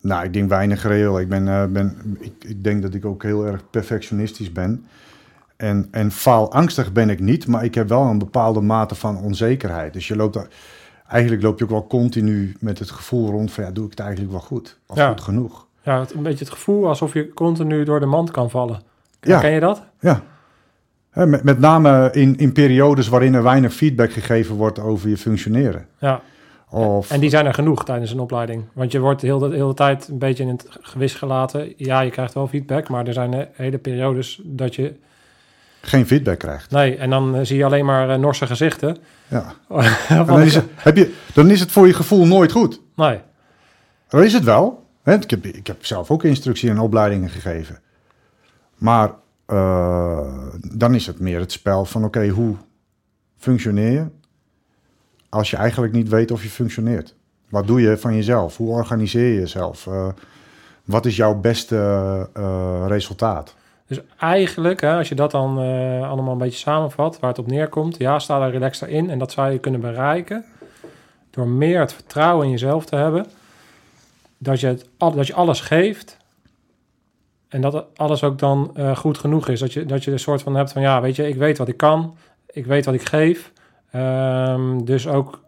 Nou, 0.00 0.24
ik 0.24 0.32
denk 0.32 0.48
weinig 0.48 0.82
reëel. 0.82 1.20
Ik, 1.20 1.28
ben, 1.28 1.48
eh, 1.48 1.64
ben, 1.64 2.16
ik, 2.20 2.32
ik 2.46 2.64
denk 2.64 2.82
dat 2.82 2.94
ik 2.94 3.04
ook 3.04 3.22
heel 3.22 3.46
erg 3.46 3.70
perfectionistisch 3.70 4.52
ben. 4.52 4.86
En, 5.56 5.88
en 5.90 6.10
faalangstig 6.10 6.92
ben 6.92 7.10
ik 7.10 7.20
niet, 7.20 7.46
maar 7.46 7.64
ik 7.64 7.74
heb 7.74 7.88
wel 7.88 8.02
een 8.02 8.18
bepaalde 8.18 8.60
mate 8.60 8.94
van 8.94 9.16
onzekerheid. 9.18 9.92
Dus 9.92 10.08
je 10.08 10.16
loopt 10.16 10.34
daar, 10.34 10.48
eigenlijk 11.08 11.42
loop 11.42 11.58
je 11.58 11.64
ook 11.64 11.70
wel 11.70 11.86
continu 11.86 12.56
met 12.60 12.78
het 12.78 12.90
gevoel 12.90 13.30
rond 13.30 13.52
van 13.52 13.64
ja, 13.64 13.70
doe 13.70 13.84
ik 13.84 13.90
het 13.90 14.00
eigenlijk 14.00 14.30
wel 14.30 14.40
goed? 14.40 14.78
Of 14.86 14.96
Ja. 14.96 15.08
goed 15.08 15.20
genoeg? 15.20 15.66
Ja, 15.82 16.00
het, 16.00 16.14
een 16.14 16.22
beetje 16.22 16.44
het 16.44 16.52
gevoel 16.54 16.88
alsof 16.88 17.12
je 17.12 17.32
continu 17.32 17.84
door 17.84 18.00
de 18.00 18.06
mand 18.06 18.30
kan 18.30 18.50
vallen. 18.50 18.82
Ja. 19.20 19.40
Ken 19.40 19.50
je 19.50 19.60
dat? 19.60 19.82
Ja. 20.00 20.22
Met, 21.24 21.42
met 21.42 21.58
name 21.58 22.08
in, 22.12 22.36
in 22.36 22.52
periodes 22.52 23.08
waarin 23.08 23.34
er 23.34 23.42
weinig 23.42 23.74
feedback 23.74 24.12
gegeven 24.12 24.54
wordt 24.54 24.78
over 24.78 25.08
je 25.08 25.16
functioneren. 25.16 25.86
Ja. 25.98 26.20
Of, 26.70 27.10
En 27.10 27.20
die 27.20 27.30
zijn 27.30 27.46
er 27.46 27.54
genoeg 27.54 27.84
tijdens 27.84 28.10
een 28.10 28.20
opleiding. 28.20 28.64
Want 28.72 28.92
je 28.92 28.98
wordt 28.98 29.20
de 29.20 29.26
hele, 29.26 29.48
de 29.48 29.56
hele 29.56 29.74
tijd 29.74 30.08
een 30.08 30.18
beetje 30.18 30.42
in 30.42 30.48
het 30.48 30.66
gewis 30.80 31.14
gelaten. 31.14 31.72
Ja, 31.76 32.00
je 32.00 32.10
krijgt 32.10 32.34
wel 32.34 32.46
feedback, 32.46 32.88
maar 32.88 33.06
er 33.06 33.12
zijn 33.12 33.34
eh, 33.34 33.46
hele 33.52 33.78
periodes 33.78 34.40
dat 34.44 34.74
je... 34.74 34.94
geen 35.80 36.06
feedback 36.06 36.38
krijgt. 36.38 36.70
Nee, 36.70 36.96
en 36.96 37.10
dan 37.10 37.34
eh, 37.34 37.40
zie 37.42 37.56
je 37.56 37.64
alleen 37.64 37.84
maar 37.84 38.10
eh, 38.10 38.18
Norse 38.18 38.46
gezichten. 38.46 38.96
Ja. 39.28 39.54
En 40.08 40.26
dan, 40.26 40.40
is 40.40 40.54
het, 40.54 40.64
heb 40.74 40.96
je, 40.96 41.14
dan 41.34 41.50
is 41.50 41.60
het 41.60 41.72
voor 41.72 41.86
je 41.86 41.94
gevoel 41.94 42.26
nooit 42.26 42.52
goed. 42.52 42.80
Nee, 42.96 43.20
Dat 44.08 44.22
is 44.22 44.32
het 44.32 44.44
wel. 44.44 44.84
Hè? 45.02 45.14
Ik, 45.14 45.30
heb, 45.30 45.44
ik 45.44 45.66
heb 45.66 45.84
zelf 45.84 46.10
ook 46.10 46.24
instructie 46.24 46.70
en 46.70 46.78
opleidingen 46.78 47.28
gegeven. 47.28 47.78
Maar 48.74 49.10
dan 50.72 50.94
is 50.94 51.06
het 51.06 51.20
meer 51.20 51.40
het 51.40 51.52
spel 51.52 51.84
van 51.84 52.04
oké, 52.04 52.28
hoe 52.28 52.56
functioneer 53.36 53.92
je? 53.92 54.06
Als 55.28 55.50
je 55.50 55.56
eigenlijk 55.56 55.92
niet 55.92 56.08
weet 56.08 56.30
of 56.30 56.42
je 56.42 56.48
functioneert. 56.48 57.14
Wat 57.48 57.66
doe 57.66 57.80
je 57.80 57.98
van 57.98 58.14
jezelf? 58.14 58.56
Hoe 58.56 58.70
organiseer 58.70 59.28
je 59.28 59.40
jezelf? 59.40 59.86
Eh, 59.86 60.08
wat 60.84 61.06
is 61.06 61.16
jouw 61.16 61.34
beste 61.34 61.76
eh, 62.32 62.84
resultaat? 62.86 63.54
dus 63.86 64.00
eigenlijk, 64.18 64.80
hè, 64.80 64.96
als 64.96 65.08
je 65.08 65.14
dat 65.14 65.30
dan 65.30 65.60
eh, 65.60 66.10
allemaal 66.10 66.32
een 66.32 66.38
beetje 66.38 66.58
samenvat, 66.58 67.20
waar 67.20 67.30
het 67.30 67.38
op 67.38 67.46
neerkomt, 67.46 67.96
ja, 67.96 68.18
sta 68.18 68.38
daar 68.38 68.50
relaxter 68.50 68.88
in. 68.88 69.10
En 69.10 69.18
dat 69.18 69.32
zou 69.32 69.52
je 69.52 69.58
kunnen 69.58 69.80
bereiken 69.80 70.44
door 71.30 71.48
meer 71.48 71.80
het 71.80 71.92
vertrouwen 71.92 72.44
in 72.44 72.50
jezelf 72.50 72.84
te 72.84 72.96
hebben. 72.96 73.26
Dat 74.38 74.60
je, 74.60 74.66
het, 74.66 74.88
dat 74.98 75.26
je 75.26 75.34
alles 75.34 75.60
geeft 75.60 76.16
en 77.48 77.60
dat 77.60 77.84
alles 77.96 78.22
ook 78.24 78.38
dan 78.38 78.70
eh, 78.74 78.96
goed 78.96 79.18
genoeg 79.18 79.48
is. 79.48 79.60
Dat 79.60 79.72
je, 79.72 79.86
dat 79.86 80.04
je 80.04 80.10
een 80.12 80.18
soort 80.18 80.42
van 80.42 80.54
hebt 80.56 80.72
van, 80.72 80.82
ja, 80.82 81.00
weet 81.00 81.16
je, 81.16 81.28
ik 81.28 81.36
weet 81.36 81.58
wat 81.58 81.68
ik 81.68 81.76
kan, 81.76 82.16
ik 82.46 82.66
weet 82.66 82.84
wat 82.84 82.94
ik 82.94 83.08
geef. 83.08 83.52
Ehm, 83.90 84.84
dus 84.84 85.08
ook, 85.08 85.40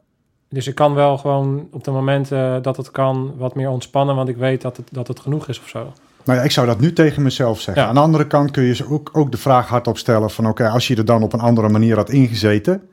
dus 0.49 0.67
ik 0.67 0.75
kan 0.75 0.95
wel 0.95 1.19
gewoon 1.19 1.69
op 1.73 1.85
de 1.85 1.91
momenten 1.91 2.63
dat 2.63 2.77
het 2.77 2.91
kan 2.91 3.33
wat 3.37 3.55
meer 3.55 3.69
ontspannen, 3.71 4.17
want 4.17 4.29
ik 4.29 4.37
weet 4.37 4.63
dat 4.63 4.77
het, 4.77 4.89
dat 4.93 5.09
het 5.09 5.21
genoeg 5.21 5.49
is 5.49 5.59
of 5.61 5.69
zo. 5.69 5.93
Nou 6.25 6.39
ja, 6.39 6.45
ik 6.45 6.51
zou 6.51 6.67
dat 6.67 6.81
nu 6.81 6.93
tegen 6.93 7.23
mezelf 7.23 7.61
zeggen. 7.61 7.83
Ja. 7.83 7.89
Aan 7.89 7.95
de 7.95 8.01
andere 8.01 8.27
kant 8.27 8.51
kun 8.51 8.63
je 8.63 8.75
ze 8.75 8.91
ook, 8.91 9.11
ook 9.13 9.31
de 9.31 9.37
vraag 9.37 9.69
hardop 9.69 9.99
stellen 9.99 10.31
van... 10.31 10.49
oké, 10.49 10.69
als 10.69 10.89
je 10.89 10.97
er 10.97 11.05
dan 11.05 11.23
op 11.23 11.33
een 11.33 11.41
andere 11.41 11.69
manier 11.69 11.97
had 11.97 12.11
ingezeten... 12.11 12.89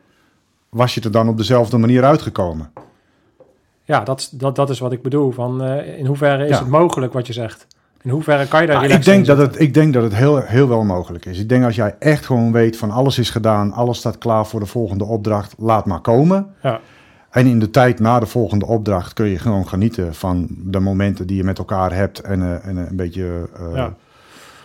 was 0.70 0.94
je 0.94 1.02
er 1.02 1.12
dan 1.12 1.30
op 1.30 1.38
dezelfde 1.38 1.78
manier 1.78 2.04
uitgekomen? 2.04 2.72
Ja, 3.84 4.00
dat, 4.04 4.20
is- 4.20 4.30
dat, 4.30 4.56
dat 4.56 4.70
is 4.70 4.80
wat 4.80 4.92
ik 4.92 5.02
bedoel. 5.02 5.32
Van, 5.32 5.64
eh, 5.64 5.98
in 5.98 6.06
hoeverre 6.06 6.44
is 6.44 6.50
Ja. 6.50 6.60
het 6.60 6.68
mogelijk 6.68 7.14
wat 7.14 7.28
je 7.28 7.34
zegt? 7.34 7.68
In 8.06 8.12
hoeverre 8.12 8.48
kan 8.48 8.62
je 8.62 8.68
daar 8.68 8.78
Ah, 8.78 8.90
ik, 8.90 9.04
denk 9.06 9.26
dat 9.26 9.38
het, 9.38 9.60
ik 9.60 9.74
denk 9.74 9.94
dat 9.94 10.04
het 10.04 10.16
heel, 10.16 10.38
heel 10.42 10.68
wel 10.68 10.84
mogelijk 10.84 11.26
is. 11.26 11.40
Ik 11.40 11.50
denk 11.50 11.64
als 11.64 11.76
jij 11.76 11.96
echt 12.00 12.26
gewoon 12.26 12.52
weet 12.52 12.78
van 12.78 12.92
alles 12.92 13.20
is 13.20 13.30
gedaan... 13.30 13.72
alles 13.72 13.98
staat 13.98 14.18
klaar 14.18 14.46
voor 14.46 14.60
de 14.60 14.66
volgende 14.66 15.06
opdracht, 15.06 15.56
laat 15.58 15.86
maar 15.86 16.00
komen. 16.02 16.48
Ja. 16.62 16.80
En 17.30 17.46
in 17.48 17.60
de 17.60 17.70
tijd 17.70 18.00
na 18.00 18.20
de 18.20 18.26
volgende 18.26 18.66
opdracht 18.66 19.14
kun 19.14 19.26
je 19.28 19.40
gewoon 19.40 19.68
genieten... 19.68 20.14
van 20.16 20.48
de 20.50 20.80
momenten 20.80 21.28
die 21.28 21.38
je 21.38 21.44
met 21.44 21.58
elkaar 21.58 21.94
hebt... 21.94 22.20
en, 22.20 22.42
eh, 22.42 22.68
en 22.68 22.78
eh, 22.78 22.90
een 22.90 22.96
beetje 22.96 23.24
uh, 23.60 23.76
Ja. 23.76 23.94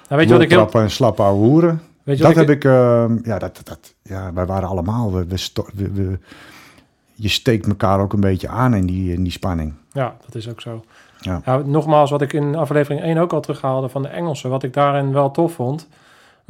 Nou, 0.08 0.20
weet 0.20 0.26
je 0.28 0.32
wat 0.32 0.42
ik 0.42 0.50
heel... 0.50 0.70
en 0.72 0.90
slappe 0.90 1.22
hoeren. 1.22 1.82
Weet 2.02 2.16
je 2.16 2.22
Dat 2.22 2.34
wat 2.34 2.46
heb 2.46 2.56
ik, 2.56 2.64
ehm, 2.64 3.18
ja, 3.22 3.38
dat, 3.38 3.60
dat, 3.64 3.94
ja, 4.02 4.32
wij 4.32 4.46
waren 4.46 4.68
allemaal, 4.68 5.12
we, 5.12 5.24
we, 5.26 5.36
sto- 5.36 5.66
we, 5.74 5.90
we- 5.90 6.18
je 7.14 7.28
steekt 7.28 7.66
elkaar 7.66 8.00
ook 8.00 8.12
een 8.12 8.20
beetje 8.20 8.48
aan 8.48 8.74
in 8.74 8.86
die, 8.86 9.12
in 9.12 9.22
die 9.22 9.32
spanning. 9.32 9.72
Ja, 9.92 10.16
dat 10.24 10.34
is 10.34 10.48
ook 10.48 10.60
zo. 10.60 10.84
Ja. 11.20 11.40
Ja, 11.44 11.56
nogmaals, 11.56 12.10
wat 12.10 12.22
ik 12.22 12.32
in 12.32 12.54
aflevering 12.54 13.02
1 13.02 13.18
ook 13.18 13.32
al 13.32 13.40
terughaalde 13.40 13.88
van 13.88 14.02
de 14.02 14.08
Engelsen, 14.08 14.50
wat 14.50 14.62
ik 14.62 14.72
daarin 14.72 15.12
wel 15.12 15.30
tof 15.30 15.52
vond, 15.52 15.88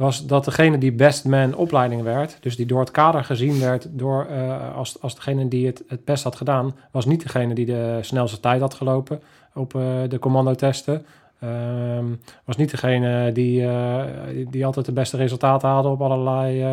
was 0.01 0.25
dat 0.25 0.45
degene 0.45 0.77
die 0.77 0.91
best 0.91 1.25
man 1.25 1.55
opleiding 1.55 2.03
werd, 2.03 2.37
dus 2.39 2.55
die 2.55 2.65
door 2.65 2.79
het 2.79 2.91
kader 2.91 3.23
gezien 3.23 3.59
werd 3.59 3.87
door, 3.89 4.25
eh, 4.25 4.75
als, 4.75 5.01
als 5.01 5.15
degene 5.15 5.47
die 5.47 5.65
het 5.65 5.83
het 5.87 6.05
best 6.05 6.23
had 6.23 6.35
gedaan, 6.35 6.75
was 6.91 7.05
niet 7.05 7.21
degene 7.21 7.53
die 7.53 7.65
de 7.65 7.97
snelste 8.01 8.39
tijd 8.39 8.61
had 8.61 8.73
gelopen 8.73 9.21
op 9.53 9.75
eh, 9.75 9.81
de 10.07 10.19
commandotesten. 10.19 11.05
Ehm 11.39 12.05
was 12.45 12.57
niet 12.57 12.71
degene 12.71 13.31
die, 13.31 13.67
eh, 13.67 14.03
die, 14.49 14.65
altijd 14.65 14.85
de 14.85 14.91
beste 14.91 15.17
resultaten 15.17 15.69
haalde 15.69 15.87
op 15.87 16.01
allerlei 16.01 16.65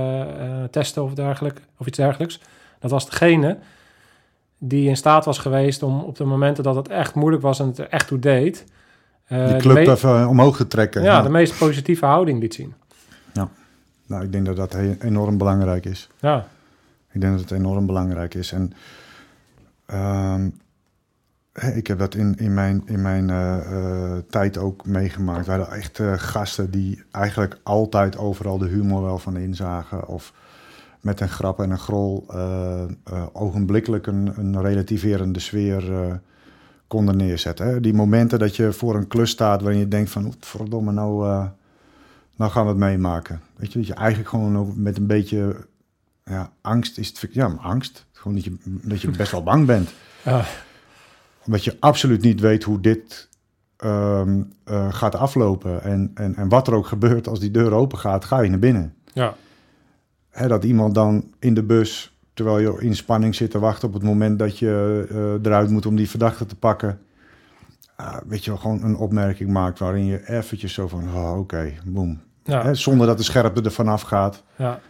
testen 0.71 1.03
of, 1.03 1.15
dergelijke, 1.15 1.61
of 1.79 1.87
iets 1.87 1.97
dergelijks. 1.97 2.41
Dat 2.79 2.91
was 2.91 3.11
degene 3.11 3.57
die 4.59 4.88
in 4.88 4.97
staat 4.97 5.25
was 5.25 5.38
geweest 5.38 5.83
om 5.83 6.01
op 6.01 6.16
de 6.16 6.25
momenten 6.25 6.64
dat 6.64 6.75
het 6.75 6.88
echt 6.88 7.14
moeilijk 7.14 7.42
was 7.42 7.61
en 7.61 7.66
het 7.66 7.79
er 7.79 7.88
echt 7.88 8.07
toe 8.07 8.18
deed. 8.18 8.64
eh, 9.27 9.44
Die 9.44 9.55
de 9.55 9.61
club 9.61 9.87
even 9.87 10.29
omhoog 10.29 10.57
te 10.57 10.66
trekken. 10.66 11.03
ja, 11.03 11.16
Ja. 11.16 11.23
de 11.23 11.29
meest 11.29 11.59
positieve 11.59 12.07
houding 12.07 12.40
liet 12.40 12.55
zien. 12.55 12.75
Nou, 14.07 14.25
ik 14.25 14.33
denk 14.33 14.47
dat 14.47 14.57
dat 14.57 14.75
enorm 15.01 15.38
belangrijk 15.38 15.85
is. 15.85 16.09
Ja, 16.21 16.47
Ik 17.12 17.21
denk 17.21 17.33
dat 17.33 17.42
het 17.42 17.51
enorm 17.59 17.87
belangrijk 17.87 18.35
is. 18.35 18.53
En 18.53 18.73
ehm, 19.87 20.49
ik 21.75 21.87
heb 21.87 21.99
dat 21.99 22.14
in, 22.14 22.35
in 22.37 22.55
mijn, 22.55 22.83
in 22.87 23.03
mijn 23.03 23.31
eh, 23.31 23.57
eh, 23.59 24.18
tijd 24.31 24.59
ook 24.59 24.87
meegemaakt. 24.87 25.47
We 25.47 25.53
hadden 25.53 25.77
echt 25.77 26.01
gasten 26.16 26.71
die 26.71 27.03
eigenlijk 27.11 27.59
altijd 27.62 28.18
overal 28.18 28.59
de 28.59 28.66
humor 28.68 29.03
wel 29.03 29.18
van 29.18 29.37
inzagen. 29.37 30.07
Of 30.09 30.33
met 31.01 31.21
een 31.21 31.29
grap 31.29 31.61
en 31.61 31.71
een 31.71 31.79
grol 31.79 32.25
eh, 32.31 32.83
eh, 32.83 33.27
ogenblikkelijk 33.33 34.07
een, 34.07 34.33
een 34.37 34.61
relativerende 34.63 35.41
sfeer 35.41 35.93
eh, 35.93 36.15
konden 36.87 37.17
neerzetten. 37.17 37.67
Hè. 37.67 37.81
Die 37.81 37.95
momenten 37.95 38.39
dat 38.39 38.57
je 38.57 38.73
voor 38.73 38.95
een 38.95 39.07
klus 39.07 39.31
staat 39.31 39.63
waarin 39.63 39.81
je 39.81 39.89
denkt 39.89 40.11
van... 40.11 40.25
"Oeh, 40.25 40.35
verdomme, 40.41 40.93
nou, 40.93 41.29
eh, 41.29 41.47
nou 42.37 42.51
gaan 42.51 42.63
we 42.63 42.69
het 42.69 42.79
meemaken. 42.79 43.41
Weet 43.57 43.73
je, 43.73 43.79
dat 43.79 43.87
je 43.87 43.95
eigenlijk 43.95 44.29
gewoon 44.29 44.83
met 44.83 44.97
een 44.97 45.07
beetje 45.07 45.57
ja, 46.25 46.53
angst 46.61 46.99
is 46.99 47.09
het... 47.09 47.29
Ja, 47.35 47.47
angst. 47.47 48.07
Gewoon 48.13 48.35
dat 48.35 48.45
je, 48.45 48.57
dat 48.65 49.01
je 49.01 49.11
best 49.11 49.33
wel 49.33 49.43
bang 49.43 49.67
bent. 49.67 49.91
Ja. 50.25 50.45
Omdat 51.47 51.65
je 51.65 51.77
absoluut 51.81 52.23
niet 52.23 52.41
weet 52.41 52.63
hoe 52.65 52.81
dit 52.81 53.29
ehm, 53.77 54.43
eh, 54.65 54.93
gaat 54.93 55.15
aflopen. 55.15 55.83
En, 55.83 56.11
en, 56.15 56.35
en 56.35 56.49
wat 56.49 56.67
er 56.67 56.75
ook 56.75 56.87
gebeurt 56.87 57.29
als 57.29 57.41
die 57.41 57.51
deur 57.51 57.73
open 57.73 57.99
gaat, 57.99 58.25
ga 58.25 58.41
je 58.41 58.51
naar 58.51 58.59
binnen. 58.59 58.95
ja, 59.13 59.35
Hè, 60.31 60.49
dat 60.49 60.65
iemand 60.65 60.94
dan 60.94 61.25
in 61.38 61.55
de 61.55 61.63
bus, 61.63 62.17
terwijl 62.35 62.59
je 62.59 62.77
in 62.85 62.96
spanning 62.96 63.35
zit 63.35 63.50
te 63.50 63.59
wachten 63.59 63.88
op 63.88 63.94
het 63.94 64.02
moment 64.02 64.38
dat 64.38 64.59
je 64.59 65.07
eh, 65.11 65.46
eruit 65.50 65.71
moet 65.71 65.87
om 65.87 65.96
die 65.96 66.11
verdachte 66.11 66.46
te 66.46 66.57
pakken. 66.57 66.98
ah, 67.96 68.17
weet 68.27 68.44
je 68.44 68.50
wel, 68.50 68.61
gewoon 68.61 68.83
een 68.83 68.96
opmerking 68.96 69.50
maakt 69.50 69.79
waarin 69.79 70.05
je 70.07 70.29
eventjes 70.29 70.73
zo 70.73 70.88
van, 70.88 71.02
oh, 71.15 71.38
oké, 71.38 71.73
boem. 71.85 72.21
ja, 72.44 72.63
Hè, 72.63 72.75
zonder 72.75 73.07
dat 73.07 73.17
de 73.17 73.23
scherpte 73.23 73.63
er 73.63 73.71
vanaf 73.73 74.02
gaat. 74.02 74.42
ja. 74.57 74.81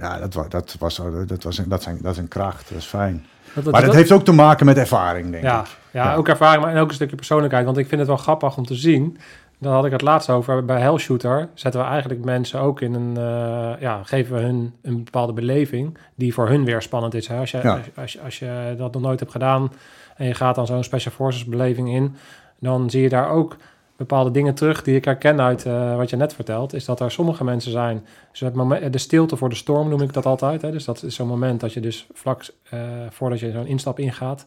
Ja, 0.00 0.18
dat, 0.18 0.34
wa- 0.34 0.48
dat, 0.48 0.76
was, 0.78 0.96
dat, 1.26 1.42
was, 1.42 1.56
dat, 1.66 1.82
zijn, 1.82 1.98
dat 2.02 2.12
is 2.12 2.18
een 2.18 2.28
kracht, 2.28 2.68
dat 2.68 2.78
is 2.78 2.84
fijn. 2.84 3.24
Dat, 3.54 3.54
dat- 3.64 3.72
Maar 3.72 3.80
dat 3.82 3.90
dat- 3.90 3.98
heeft 4.00 4.12
ook 4.12 4.24
te 4.24 4.32
maken 4.32 4.66
met 4.66 4.76
ervaring, 4.76 5.30
denk 5.30 5.42
ja, 5.44 5.60
ik. 5.60 5.66
ja, 5.90 6.04
Ja. 6.04 6.14
ook 6.14 6.28
ervaring, 6.28 6.62
maar 6.62 6.74
en 6.74 6.80
ook 6.80 6.88
een 6.88 6.94
stukje 6.94 7.16
persoonlijkheid. 7.16 7.64
Want 7.64 7.76
ik 7.78 7.86
vind 7.86 7.98
het 8.00 8.08
wel 8.08 8.16
grappig 8.18 8.56
om 8.56 8.66
te 8.66 8.74
zien. 8.74 9.16
Daar 9.64 9.72
had 9.74 9.84
ik 9.84 9.92
het 9.92 10.00
laatst 10.02 10.30
over. 10.30 10.64
Bij 10.64 10.80
Hellshooter 10.80 11.48
zetten 11.54 11.80
we 11.80 11.86
eigenlijk 11.86 12.24
mensen 12.24 12.60
ook 12.60 12.80
in 12.80 12.94
een... 12.94 13.16
eh, 13.16 13.80
ja, 13.80 14.02
geven 14.02 14.36
we 14.36 14.40
hun 14.42 14.74
een 14.82 15.04
bepaalde 15.04 15.32
beleving... 15.32 15.98
die 16.14 16.34
voor 16.34 16.48
hun 16.48 16.64
weer 16.64 16.82
spannend 16.82 17.14
is. 17.14 17.28
Hè? 17.28 17.38
Als, 17.38 17.50
je, 17.50 17.58
Ja. 17.62 17.72
als, 17.74 17.86
als, 17.96 18.12
je, 18.12 18.20
als 18.20 18.38
je 18.38 18.74
dat 18.78 18.92
nog 18.92 19.02
nooit 19.02 19.20
hebt 19.20 19.32
gedaan... 19.32 19.72
en 20.16 20.26
je 20.26 20.34
gaat 20.34 20.54
dan 20.54 20.66
zo'n 20.66 20.84
Special 20.84 21.14
Forces 21.14 21.44
beleving 21.44 21.88
in... 21.88 22.16
dan 22.58 22.90
zie 22.90 23.02
je 23.02 23.08
daar 23.08 23.30
ook 23.30 23.56
bepaalde 23.96 24.30
dingen 24.30 24.54
terug 24.54 24.82
die 24.82 24.96
ik 24.96 25.04
herken 25.04 25.40
uit 25.40 25.66
eh, 25.66 25.96
wat 25.96 26.10
je 26.10 26.16
net 26.16 26.34
vertelt. 26.34 26.72
Is 26.74 26.84
dat 26.84 27.00
er 27.00 27.10
sommige 27.10 27.44
mensen 27.44 27.72
zijn. 27.72 28.06
Dus 28.30 28.40
het 28.40 28.54
moment, 28.54 28.92
de 28.92 28.98
stilte 28.98 29.36
voor 29.36 29.48
de 29.48 29.54
storm 29.54 29.88
noem 29.88 30.02
ik 30.02 30.12
dat 30.12 30.26
altijd. 30.26 30.62
Hè? 30.62 30.70
Dus 30.70 30.84
dat 30.84 31.02
is 31.02 31.14
zo'n 31.14 31.28
moment 31.28 31.60
dat 31.60 31.72
je 31.72 31.80
dus 31.80 32.06
vlak 32.12 32.44
eh, 32.70 32.80
voordat 33.10 33.40
je 33.40 33.50
zo'n 33.52 33.66
instap 33.66 33.98
ingaat. 33.98 34.46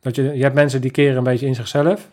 Dat 0.00 0.14
je, 0.16 0.22
je 0.22 0.42
hebt 0.42 0.54
mensen 0.54 0.80
die 0.80 0.90
keren 0.90 1.16
een 1.16 1.22
beetje 1.24 1.46
in 1.46 1.54
zichzelf. 1.54 2.08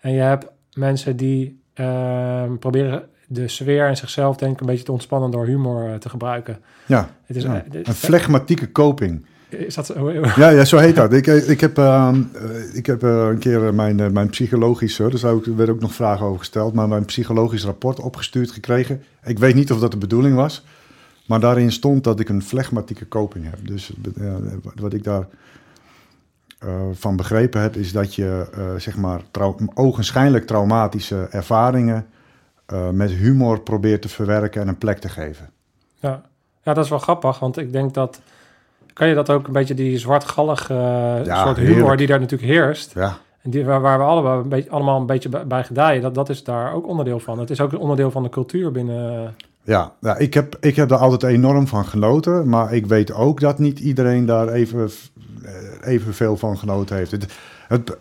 En 0.00 0.12
je 0.12 0.20
hebt 0.20 0.46
mensen 0.80 1.16
die 1.16 1.60
ehm, 1.74 2.56
proberen 2.56 3.02
de 3.28 3.48
sfeer 3.48 3.86
en 3.86 3.96
zichzelf 3.96 4.36
denk 4.36 4.52
ik 4.52 4.60
een 4.60 4.66
beetje 4.66 4.84
te 4.84 4.92
ontspannen 4.92 5.30
door 5.30 5.46
humor 5.46 5.88
eh, 5.88 5.94
te 5.94 6.08
gebruiken. 6.08 6.58
Ja, 6.86 7.10
Het 7.24 7.36
is, 7.36 7.42
ja. 7.42 7.64
eh, 7.72 7.80
een 7.82 7.94
flegmatieke 7.94 8.72
coping. 8.72 9.26
is 9.48 9.74
dat 9.74 9.86
zo? 9.86 10.10
Ja, 10.36 10.48
ja, 10.50 10.64
zo 10.64 10.76
heet 10.78 10.96
dat. 10.96 11.12
Ik, 11.12 11.26
ik 11.26 11.60
heb, 11.60 11.78
ehm, 11.78 12.22
eh, 12.34 12.74
ik 12.74 12.86
heb 12.86 13.02
eh, 13.02 13.26
een 13.30 13.38
keer 13.38 13.66
eh, 13.66 13.72
mijn, 13.72 14.00
eh, 14.00 14.08
mijn 14.10 14.28
psychologisch, 14.30 14.94
zou 14.94 15.26
ook- 15.34 15.46
er 15.46 15.56
werden 15.56 15.74
ook 15.74 15.80
nog 15.80 15.94
vragen 15.94 16.26
over 16.26 16.38
gesteld, 16.38 16.74
maar 16.74 16.88
mijn 16.88 17.04
psychologisch 17.04 17.64
rapport 17.64 18.00
opgestuurd 18.00 18.50
gekregen. 18.50 19.02
Ik 19.24 19.38
weet 19.38 19.54
niet 19.54 19.72
of 19.72 19.78
dat 19.80 19.90
de 19.90 19.96
bedoeling 19.98 20.34
was, 20.36 20.64
maar 21.26 21.40
daarin 21.40 21.72
stond 21.72 22.04
dat 22.04 22.20
ik 22.20 22.28
een 22.28 22.42
flegmatieke 22.42 23.08
coping 23.08 23.44
heb. 23.50 23.58
Dus 23.66 23.92
eh, 24.20 24.32
wat 24.74 24.92
ik 24.92 25.04
daar 25.04 25.26
eh, 26.60 26.68
van 26.92 27.16
begrepen 27.16 27.60
heb, 27.60 27.76
is 27.76 27.92
dat 27.92 28.14
je 28.14 28.46
eh, 28.54 28.62
zeg 28.76 28.96
maar 28.96 29.20
trau 29.30 29.68
ogenschijnlijk 29.74 30.46
traumatische 30.46 31.26
ervaringen 31.30 32.06
eh, 32.66 32.88
met 32.90 33.10
humor 33.10 33.60
probeert 33.60 34.02
te 34.02 34.08
verwerken 34.08 34.62
en 34.62 34.68
een 34.68 34.78
plek 34.78 34.98
te 34.98 35.08
geven. 35.08 35.50
Ja. 35.98 36.22
ja, 36.62 36.74
dat 36.74 36.84
is 36.84 36.90
wel 36.90 36.98
grappig, 36.98 37.38
want 37.38 37.56
ik 37.56 37.72
denk 37.72 37.94
dat... 37.94 38.20
Kan 38.92 39.08
je 39.08 39.14
dat 39.14 39.30
ook 39.30 39.46
een 39.46 39.52
beetje 39.52 39.74
die 39.74 39.98
zwartgallige 39.98 40.74
Ja, 41.24 41.44
soort 41.44 41.56
humor 41.56 41.74
heerlijk. 41.74 41.98
die 41.98 42.06
daar 42.06 42.20
natuurlijk 42.20 42.50
heerst... 42.50 42.94
Ja, 42.94 43.16
En 43.42 43.50
die, 43.50 43.64
waar, 43.64 43.80
waar 43.80 43.98
we 43.98 44.04
allemaal 44.04 44.38
een, 44.38 44.48
beetje, 44.48 44.70
allemaal 44.70 45.00
een 45.00 45.06
beetje 45.06 45.28
bij, 45.28 45.46
bij 45.46 45.64
gedijen, 45.64 46.02
dat, 46.02 46.14
dat 46.14 46.28
is 46.28 46.44
daar 46.44 46.72
ook 46.72 46.86
onderdeel 46.86 47.20
van. 47.20 47.38
Het 47.38 47.50
is 47.50 47.60
ook 47.60 47.72
een 47.72 47.78
onderdeel 47.78 48.10
van 48.10 48.22
de 48.22 48.28
cultuur 48.28 48.72
binnen... 48.72 49.34
Ja, 49.62 49.92
ja 50.00 50.16
ik, 50.16 50.34
heb, 50.34 50.56
ik 50.60 50.76
heb 50.76 50.90
er 50.90 50.96
altijd 50.96 51.32
enorm 51.32 51.66
van 51.66 51.84
genoten. 51.84 52.48
Maar 52.48 52.74
ik 52.74 52.86
weet 52.86 53.12
ook 53.12 53.40
dat 53.40 53.58
niet 53.58 53.78
iedereen 53.78 54.26
daar 54.26 54.48
even, 54.48 54.90
eh, 55.42 55.92
evenveel 55.92 56.36
van 56.36 56.58
genoten 56.58 56.96
heeft. 56.96 57.10
Het, 57.10 57.32
het, 57.68 57.96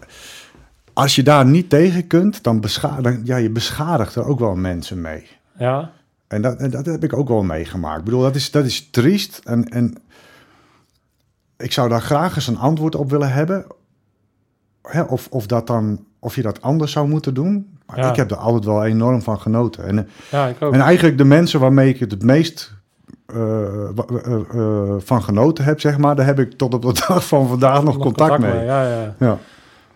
als 0.94 1.16
je 1.16 1.24
daar 1.24 1.46
niet 1.46 1.70
tegen 1.70 2.08
kunt, 2.08 2.44
dan, 2.44 2.60
bescha 2.62 3.02
dan 3.02 3.22
ja, 3.24 3.38
je 3.38 3.50
beschadigt 3.50 4.16
er 4.16 4.26
ook 4.26 4.40
wel 4.40 4.56
mensen 4.56 5.02
mee. 5.02 5.28
Ja, 5.58 5.92
En 6.28 6.42
dat, 6.42 6.58
en 6.58 6.70
dat 6.70 6.86
heb 6.86 7.04
ik 7.04 7.14
ook 7.14 7.28
wel 7.28 7.44
meegemaakt. 7.44 8.00
Ik 8.00 8.06
bedoel, 8.06 8.22
dat 8.22 8.36
is, 8.36 8.52
dat 8.52 8.66
is 8.66 8.90
triest. 8.90 9.42
En, 9.44 9.64
en 9.70 9.98
ik 11.58 11.72
zou 11.72 11.90
daar 11.90 12.02
graag 12.02 12.36
eens 12.36 12.48
een 12.48 12.58
antwoord 12.58 12.96
op 12.96 13.10
willen 13.10 13.32
hebben. 13.32 13.66
Hè, 14.82 15.02
of, 15.02 15.28
of, 15.30 15.48
dat 15.48 15.68
dan, 15.68 16.06
of 16.20 16.36
je 16.36 16.42
dat 16.42 16.62
anders 16.62 16.92
zou 16.92 17.08
moeten 17.08 17.34
doen. 17.34 17.79
Maar 17.90 18.00
Ja. 18.00 18.10
ik 18.10 18.16
heb 18.16 18.32
er 18.32 18.38
altijd 18.38 18.66
wel 18.66 18.86
enorm 18.86 19.22
van 19.22 19.40
genoten. 19.40 19.86
En, 19.86 20.10
ja 20.32 20.48
ik 20.48 20.62
ook. 20.62 20.74
en 20.74 20.82
eigenlijk 20.82 21.18
de 21.18 21.24
mensen 21.24 21.60
waarmee 21.60 21.90
ik 21.90 22.00
het 22.00 22.12
het 22.12 22.24
meest 22.24 22.78
eh, 23.34 23.90
eh, 23.90 24.42
eh, 24.52 24.96
van 24.98 25.24
genoten 25.24 25.64
heb, 25.64 25.80
zeg 25.80 25.98
maar, 25.98 26.16
daar 26.16 26.26
heb 26.26 26.40
ik 26.40 26.54
tot 26.54 26.74
op 26.74 26.82
de 26.82 27.04
dag 27.08 27.28
van 27.28 27.48
vandaag 27.48 27.84
nog, 27.84 27.98
contact, 27.98 28.40
mee. 28.40 28.66
Ja, 28.66 28.84
ja. 28.84 29.16
Ja. 29.20 29.38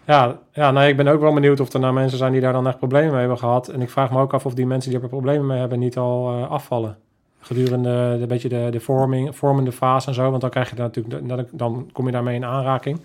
Ja, 0.05 0.37
ja 0.51 0.71
nee, 0.71 0.89
ik 0.89 0.97
ben 0.97 1.07
ook 1.07 1.21
wel 1.21 1.33
benieuwd 1.33 1.59
of 1.59 1.73
er 1.73 1.79
nou 1.79 1.93
mensen 1.93 2.17
zijn 2.17 2.31
die 2.31 2.41
daar 2.41 2.53
dan 2.53 2.67
echt 2.67 2.77
problemen 2.77 3.11
mee 3.11 3.19
hebben 3.19 3.37
gehad. 3.37 3.67
En 3.67 3.81
ik 3.81 3.89
vraag 3.89 4.11
me 4.11 4.19
ook 4.19 4.33
af 4.33 4.45
of 4.45 4.53
die 4.53 4.65
mensen 4.65 4.91
die 4.91 5.01
er 5.01 5.07
problemen 5.07 5.45
mee 5.45 5.59
hebben 5.59 5.79
niet 5.79 5.97
al 5.97 6.45
afvallen. 6.45 6.97
Gedurende 7.39 8.17
de, 8.19 8.27
beetje 8.27 8.49
de, 8.49 8.67
de 8.71 8.79
vorming, 8.79 9.35
vormende 9.35 9.71
fase 9.71 10.07
en 10.07 10.13
zo. 10.13 10.29
Want 10.29 10.41
dan 10.41 10.49
krijg 10.49 10.69
je 10.69 10.75
daar 10.75 10.85
natuurlijk, 10.85 11.27
dan, 11.27 11.47
dan 11.51 11.89
kom 11.93 12.05
je 12.05 12.11
daarmee 12.11 12.35
in 12.35 12.45
aanraking. 12.45 12.99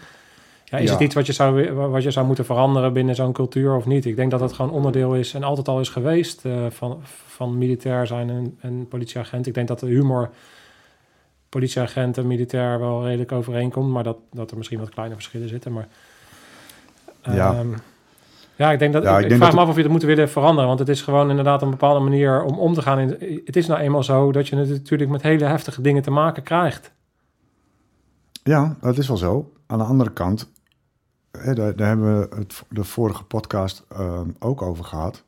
Ja, 0.71 0.79
is 0.79 0.85
Ja. 0.87 0.93
het 0.93 1.01
iets 1.03 1.15
wat 1.15 1.27
je, 1.27 1.33
zou, 1.33 1.73
wat 1.73 2.03
je 2.03 2.11
zou 2.11 2.27
moeten 2.27 2.45
veranderen 2.45 2.93
binnen 2.93 3.15
zo'n 3.15 3.33
cultuur 3.33 3.75
of 3.77 3.87
niet? 3.87 4.05
Ik 4.05 4.17
denk 4.17 4.31
dat 4.31 4.41
het 4.41 4.53
gewoon 4.53 4.71
onderdeel 4.71 5.15
is 5.15 5.35
en 5.35 5.43
altijd 5.43 5.69
al 5.69 5.81
is 5.81 5.89
geweest 5.89 6.45
eh, 6.45 6.67
van, 6.71 6.99
van 7.27 7.59
militair 7.59 8.07
zijn 8.07 8.31
en, 8.31 8.57
en 8.61 8.87
politieagent. 8.89 9.47
Ik 9.47 9.55
denk 9.55 9.69
dat 9.69 9.81
de 9.81 9.87
humor 9.87 10.31
politieagent 11.49 12.19
en 12.19 12.27
militair 12.27 12.79
wel 12.79 13.05
redelijk 13.07 13.33
overeenkomt, 13.33 13.91
maar 13.93 14.03
dat, 14.05 14.17
dat 14.33 14.51
er 14.51 14.57
misschien 14.57 14.79
wat 14.79 14.89
kleine 14.89 15.15
verschillen 15.15 15.49
zitten. 15.49 15.73
Maar 15.73 15.89
Ja. 17.23 17.53
Ehm, 17.55 17.69
ja, 18.57 18.71
ik 18.73 18.79
denk 18.79 18.93
dat 18.93 19.03
Ja, 19.03 19.11
ik, 19.11 19.17
ik 19.17 19.23
ik 19.23 19.29
denk 19.29 19.41
vraag 19.41 19.51
dat 19.51 19.59
me 19.59 19.65
af 19.65 19.69
of 19.71 19.77
je 19.77 19.83
het 19.83 19.93
moet 19.93 20.03
willen 20.03 20.29
veranderen, 20.29 20.67
want 20.67 20.79
het 20.79 20.89
is 20.89 21.03
gewoon 21.03 21.31
inderdaad 21.31 21.63
een 21.63 21.71
bepaalde 21.71 22.01
manier 22.01 22.43
om 22.43 22.59
om 22.59 22.75
te 22.75 22.83
gaan. 22.83 22.99
In, 22.99 23.43
het 23.45 23.57
is 23.57 23.67
nou 23.67 23.81
eenmaal 23.81 24.03
zo 24.03 24.33
dat 24.33 24.49
je 24.49 24.57
het 24.57 24.69
natuurlijk 24.69 25.11
met 25.11 25.23
hele 25.23 25.45
heftige 25.45 25.81
dingen 25.83 26.03
te 26.03 26.11
maken 26.11 26.43
krijgt. 26.43 26.93
Ja, 28.43 28.77
dat 28.81 28.99
is 28.99 29.09
wel 29.09 29.17
zo. 29.17 29.53
Aan 29.67 29.79
de 29.79 29.85
andere 29.85 30.11
kant, 30.11 30.51
hè, 31.31 31.55
daar, 31.55 31.77
daar 31.77 31.89
hebben 31.89 32.21
we 32.21 32.37
het 32.37 32.63
de 32.69 32.85
vorige 32.85 33.25
podcast 33.25 33.85
ehm, 33.89 34.31
ook 34.39 34.63
over 34.63 34.85
gehad. 34.85 35.25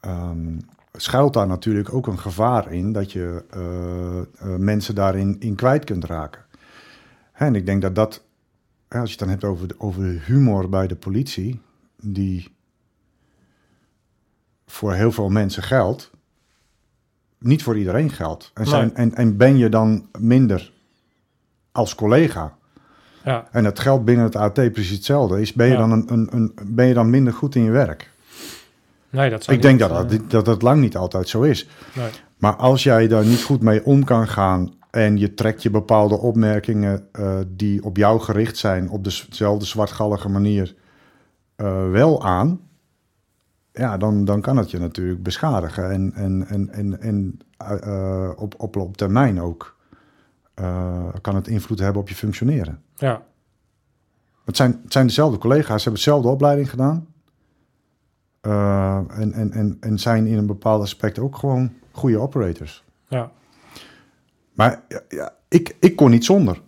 Ehm, 0.00 0.58
schuilt 0.92 1.32
daar 1.32 1.46
natuurlijk 1.46 1.92
ook 1.92 2.06
een 2.06 2.18
gevaar 2.18 2.72
in 2.72 2.92
dat 2.92 3.12
je 3.12 3.44
eh, 3.50 4.18
eh, 4.18 4.58
mensen 4.58 4.94
daarin 4.94 5.36
in 5.40 5.54
kwijt 5.54 5.84
kunt 5.84 6.04
raken. 6.04 6.44
Hè, 7.32 7.46
en 7.46 7.54
ik 7.54 7.66
denk 7.66 7.82
dat 7.82 7.94
dat, 7.94 8.24
hè, 8.88 9.00
als 9.00 9.12
je 9.12 9.16
het 9.16 9.24
dan 9.24 9.28
hebt 9.28 9.44
over, 9.44 9.68
de, 9.68 9.74
over 9.78 10.02
de 10.02 10.18
humor 10.24 10.68
bij 10.68 10.86
de 10.86 10.96
politie, 10.96 11.60
die 12.02 12.56
voor 14.66 14.92
heel 14.94 15.12
veel 15.12 15.28
mensen 15.28 15.62
geldt, 15.62 16.10
niet 17.38 17.62
voor 17.62 17.78
iedereen 17.78 18.10
geldt. 18.10 18.50
En, 18.54 18.66
zijn, 18.66 18.94
en, 18.94 19.14
en 19.14 19.36
ben 19.36 19.56
je 19.56 19.68
dan 19.68 20.08
minder 20.18 20.72
als 21.72 21.94
collega? 21.94 22.57
Ja, 23.28 23.48
En 23.50 23.64
het 23.64 23.78
geldt 23.78 24.04
binnen 24.04 24.24
het 24.24 24.36
AT 24.36 24.54
precies 24.54 24.90
hetzelfde. 24.90 25.40
Is, 25.40 25.52
ben, 25.52 25.66
je 25.66 25.72
Ja. 25.72 25.78
dan 25.78 25.90
een, 25.90 26.04
een, 26.12 26.28
een, 26.30 26.52
ben 26.66 26.86
je 26.86 26.94
dan 26.94 27.10
minder 27.10 27.32
goed 27.32 27.54
in 27.54 27.62
je 27.62 27.70
werk? 27.70 28.10
nee, 29.10 29.30
dat 29.30 29.44
zou 29.44 29.56
Ik 29.56 29.62
denk 29.62 29.78
dat 29.78 30.10
dat, 30.10 30.30
dat 30.30 30.44
dat 30.44 30.62
lang 30.62 30.80
niet 30.80 30.96
altijd 30.96 31.28
zo 31.28 31.42
is. 31.42 31.68
nee. 31.94 32.08
Maar 32.36 32.56
als 32.56 32.82
jij 32.82 33.08
daar 33.08 33.24
niet 33.24 33.42
goed 33.42 33.62
mee 33.62 33.84
om 33.84 34.04
kan 34.04 34.28
gaan 34.28 34.74
en 34.90 35.18
je 35.18 35.34
trekt 35.34 35.62
je 35.62 35.70
bepaalde 35.70 36.18
opmerkingen 36.18 37.06
eh, 37.12 37.38
die 37.48 37.84
op 37.84 37.96
jou 37.96 38.20
gericht 38.20 38.56
zijn 38.56 38.90
op 38.90 39.04
dezelfde 39.04 39.64
zwartgallige 39.64 40.28
manier 40.28 40.74
eh, 41.56 41.90
wel 41.90 42.24
aan, 42.24 42.60
ja, 43.72 43.96
dan, 43.96 44.24
dan 44.24 44.40
kan 44.40 44.56
het 44.56 44.70
je 44.70 44.78
natuurlijk 44.78 45.22
beschadigen 45.22 45.90
en, 45.90 46.12
en, 46.14 46.46
en, 46.48 46.70
en, 46.70 47.00
en 47.00 47.38
eh, 47.58 48.30
op, 48.36 48.54
op, 48.56 48.76
op 48.76 48.96
termijn 48.96 49.40
ook 49.40 49.76
eh, 50.58 51.08
kan 51.20 51.34
het 51.34 51.48
invloed 51.48 51.78
hebben 51.78 52.02
op 52.02 52.08
je 52.08 52.14
functioneren. 52.14 52.82
Ja, 52.96 53.22
Het 54.44 54.56
zijn, 54.56 54.80
het 54.82 54.92
zijn 54.92 55.06
dezelfde 55.06 55.38
collega's, 55.38 55.82
ze 55.82 55.88
hebben 55.88 55.92
dezelfde 56.04 56.28
opleiding 56.28 56.70
gedaan. 56.70 57.06
Eh, 58.40 58.96
en, 59.08 59.32
en, 59.32 59.52
en, 59.52 59.76
en 59.80 59.98
zijn 59.98 60.26
in 60.26 60.38
een 60.38 60.46
bepaald 60.46 60.82
aspect 60.82 61.18
ook 61.18 61.36
gewoon 61.36 61.72
goede 61.90 62.18
operators. 62.18 62.84
ja. 63.08 63.30
Maar 64.52 64.82
ja, 64.88 65.00
ja, 65.08 65.34
ik, 65.48 65.76
ik 65.80 65.96
kon 65.96 66.10
niet 66.10 66.24
zonder. 66.24 66.60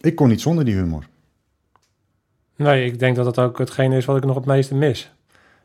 Ik 0.00 0.14
kon 0.14 0.28
niet 0.28 0.40
zonder 0.40 0.64
die 0.64 0.74
humor. 0.74 1.08
Nee, 2.56 2.86
ik 2.86 2.98
denk 2.98 3.16
dat 3.16 3.24
dat 3.24 3.38
ook 3.38 3.58
hetgene 3.58 3.96
is 3.96 4.04
wat 4.04 4.16
ik 4.16 4.24
nog 4.24 4.36
het 4.36 4.44
meeste 4.44 4.74
mis. 4.74 5.13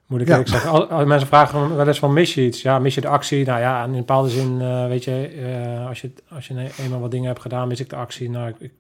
Moet 0.10 0.22
ik 0.22 0.28
Ja. 0.28 0.32
eerlijk 0.32 0.50
zeggen. 0.52 0.72
Al, 0.72 0.88
als 0.88 1.06
mensen 1.06 1.28
vragen 1.28 1.76
wel 1.76 1.88
eens 1.88 2.00
van 2.00 2.14
mis 2.14 2.34
je 2.34 2.46
iets? 2.46 2.62
Ja, 2.62 2.80
mis 2.80 2.96
je 2.96 3.02
de 3.02 3.08
actie? 3.08 3.46
Nou 3.46 3.60
ja, 3.60 3.84
in 3.84 3.90
een 3.90 3.98
bepaalde 3.98 4.30
zin, 4.30 4.62
eh, 4.62 4.88
weet 4.88 5.04
je, 5.04 5.28
eh, 5.28 5.88
als 5.88 6.02
je, 6.02 6.12
als 6.30 6.48
je 6.48 6.70
eenmaal 6.78 7.00
wat 7.00 7.12
dingen 7.12 7.28
hebt 7.28 7.42
gedaan, 7.42 7.68
mis 7.68 7.80
ik 7.80 7.90
de 7.90 7.96
actie. 7.96 8.30
Nou, 8.30 8.48
ik, 8.50 8.56
ik 8.60 8.72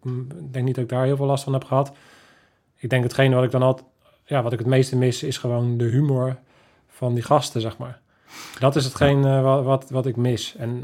denk 0.51 0.65
niet 0.65 0.75
dat 0.75 0.83
ik 0.83 0.89
daar 0.89 1.03
heel 1.05 1.15
veel 1.15 1.25
last 1.25 1.43
van 1.43 1.53
heb 1.53 1.63
gehad. 1.63 1.91
Ik 2.77 2.89
denk 2.89 3.03
hetgene 3.03 3.35
wat 3.35 3.43
ik 3.43 3.51
dan 3.51 3.61
altijd, 3.61 3.87
ja, 4.25 4.41
wat 4.43 4.53
ik 4.53 4.59
het 4.59 4.67
meeste 4.67 4.95
mis, 4.97 5.23
is 5.23 5.37
gewoon 5.37 5.77
de 5.77 5.83
humor 5.85 6.35
van 6.87 7.13
die 7.13 7.23
gasten, 7.23 7.61
zeg 7.61 7.77
maar. 7.77 7.99
Dat 8.59 8.75
is 8.75 8.85
hetgeen 8.85 9.25
eh, 9.25 9.41
wat, 9.43 9.63
wat, 9.63 9.89
wat 9.89 10.05
ik 10.05 10.15
mis. 10.15 10.55
En 10.57 10.83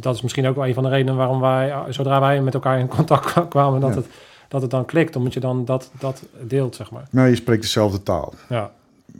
dat 0.00 0.14
is 0.14 0.22
misschien 0.22 0.46
ook 0.46 0.56
wel 0.56 0.66
een 0.66 0.74
van 0.74 0.82
de 0.82 0.88
redenen 0.88 1.16
waarom 1.16 1.40
wij, 1.40 1.74
zodra 1.88 2.20
wij 2.20 2.40
met 2.42 2.54
elkaar 2.54 2.78
in 2.78 2.88
contact 2.88 3.24
kwa- 3.32 3.46
kwamen, 3.46 3.80
dat, 3.80 3.90
Ja. 3.90 3.96
het, 3.96 4.06
dat 4.48 4.62
het 4.62 4.70
dan 4.70 4.84
klikt. 4.84 5.16
Omdat 5.16 5.32
je 5.34 5.40
dan 5.40 5.64
dat, 5.64 5.90
dat 5.98 6.22
deelt, 6.40 6.76
zeg 6.76 6.90
maar. 6.90 7.04
Nou, 7.10 7.28
je 7.28 7.34
spreekt 7.34 7.62
dezelfde 7.62 8.02
taal. 8.02 8.34
Ja. 8.48 8.70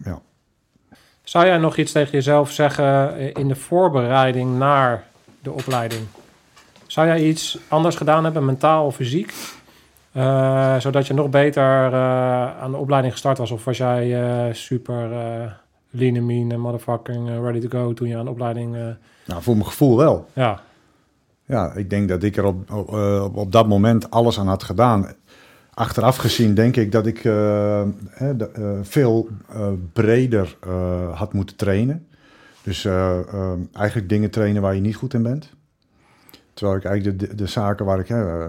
Ja. 0.05 0.20
Zou 1.22 1.47
jij 1.47 1.59
nog 1.59 1.76
iets 1.76 1.93
tegen 1.93 2.12
jezelf 2.12 2.51
zeggen 2.51 3.18
in 3.34 3.49
de 3.49 3.55
voorbereiding 3.55 4.59
naar 4.59 5.05
de 5.43 5.51
opleiding? 5.51 6.07
Zou 6.86 7.07
jij 7.07 7.22
iets 7.22 7.59
anders 7.68 7.97
gedaan 7.97 8.24
hebben, 8.24 8.45
mentaal 8.45 8.86
of 8.86 8.95
fysiek? 8.95 9.34
Eh, 10.12 10.76
zodat 10.78 11.07
je 11.07 11.14
nog 11.14 11.30
beter 11.30 11.93
eh, 11.93 12.61
aan 12.61 12.70
de 12.70 12.76
opleiding 12.76 13.12
gestart 13.12 13.38
was? 13.38 13.51
Of 13.51 13.64
was 13.64 13.76
jij 13.76 14.22
eh, 14.22 14.55
super 14.55 15.09
lean 15.90 16.16
and 16.16 16.26
mean 16.26 16.53
en 16.53 16.61
motherfucking 16.61 17.28
ready 17.28 17.61
to 17.61 17.68
go 17.78 17.93
toen 17.93 18.09
je 18.09 18.16
aan 18.16 18.24
de 18.24 18.30
opleiding... 18.30 18.76
Nou, 19.26 19.43
voor 19.43 19.55
mijn 19.55 19.66
gevoel 19.66 19.97
wel. 19.97 20.26
ja, 20.32 20.61
Ja, 21.47 21.72
ik 21.72 21.90
denk 21.90 22.09
dat 22.09 22.22
ik 22.22 22.36
er 22.36 22.45
op, 22.45 22.70
op, 22.70 23.36
op 23.36 23.53
dat 23.53 23.68
moment 23.68 24.11
alles 24.11 24.38
aan 24.38 24.49
had 24.49 24.62
gedaan. 24.62 25.12
Achteraf 25.75 26.16
gezien 26.16 26.55
denk 26.55 26.77
ik 26.77 26.93
dat 26.93 27.07
ik 27.07 27.16
eh, 27.16 27.23
de- 28.37 28.51
eh, 28.55 28.70
veel 28.83 29.29
eh, 29.49 29.68
breder 29.93 30.57
had 31.12 31.33
moeten 31.33 31.57
trainen. 31.57 32.07
Dus 32.62 32.85
eigenlijk 33.73 34.09
dingen 34.09 34.31
trainen 34.31 34.62
waar 34.62 34.75
je 34.75 34.81
niet 34.81 34.97
goed 34.97 35.14
in 35.14 35.23
bent. 35.23 35.51
Terwijl 36.55 36.79
ik 36.79 36.85
eigenlijk 36.85 37.18
de, 37.18 37.27
de, 37.27 37.35
de 37.35 37.47
zaken 37.47 37.85
waar 37.85 37.99
ik 37.99 38.09
hè, 38.09 38.49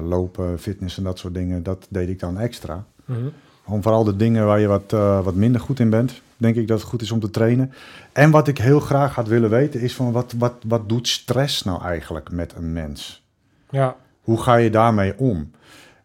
lopen, 0.00 0.58
fitness 0.58 0.96
en 0.98 1.04
dat 1.04 1.18
soort 1.18 1.34
dingen, 1.34 1.62
dat 1.62 1.86
deed 1.90 2.08
ik 2.08 2.18
dan 2.20 2.38
extra. 2.38 2.84
Mhm. 3.04 3.18
Om 3.64 3.82
vooral 3.82 4.04
de 4.04 4.16
dingen 4.16 4.46
waar 4.46 4.60
je 4.60 4.66
wat, 4.66 4.90
wat 5.24 5.34
minder 5.34 5.60
goed 5.60 5.80
in 5.80 5.90
bent, 5.90 6.22
denk 6.36 6.56
ik 6.56 6.68
dat 6.68 6.80
het 6.80 6.88
goed 6.88 7.02
is 7.02 7.10
om 7.10 7.20
te 7.20 7.30
trainen. 7.30 7.72
En 8.12 8.30
wat 8.30 8.48
ik 8.48 8.58
heel 8.58 8.80
graag 8.80 9.14
had 9.14 9.28
willen 9.28 9.50
weten 9.50 9.80
is 9.80 9.94
van 9.94 10.12
wat, 10.12 10.34
wat, 10.38 10.54
wat 10.66 10.88
doet 10.88 11.08
stress 11.08 11.62
nou 11.62 11.82
eigenlijk 11.82 12.30
met 12.30 12.54
een 12.56 12.72
mens? 12.72 13.26
Ja, 13.70 13.96
Hoe 14.20 14.42
ga 14.42 14.54
je 14.56 14.70
daarmee 14.70 15.18
om? 15.18 15.50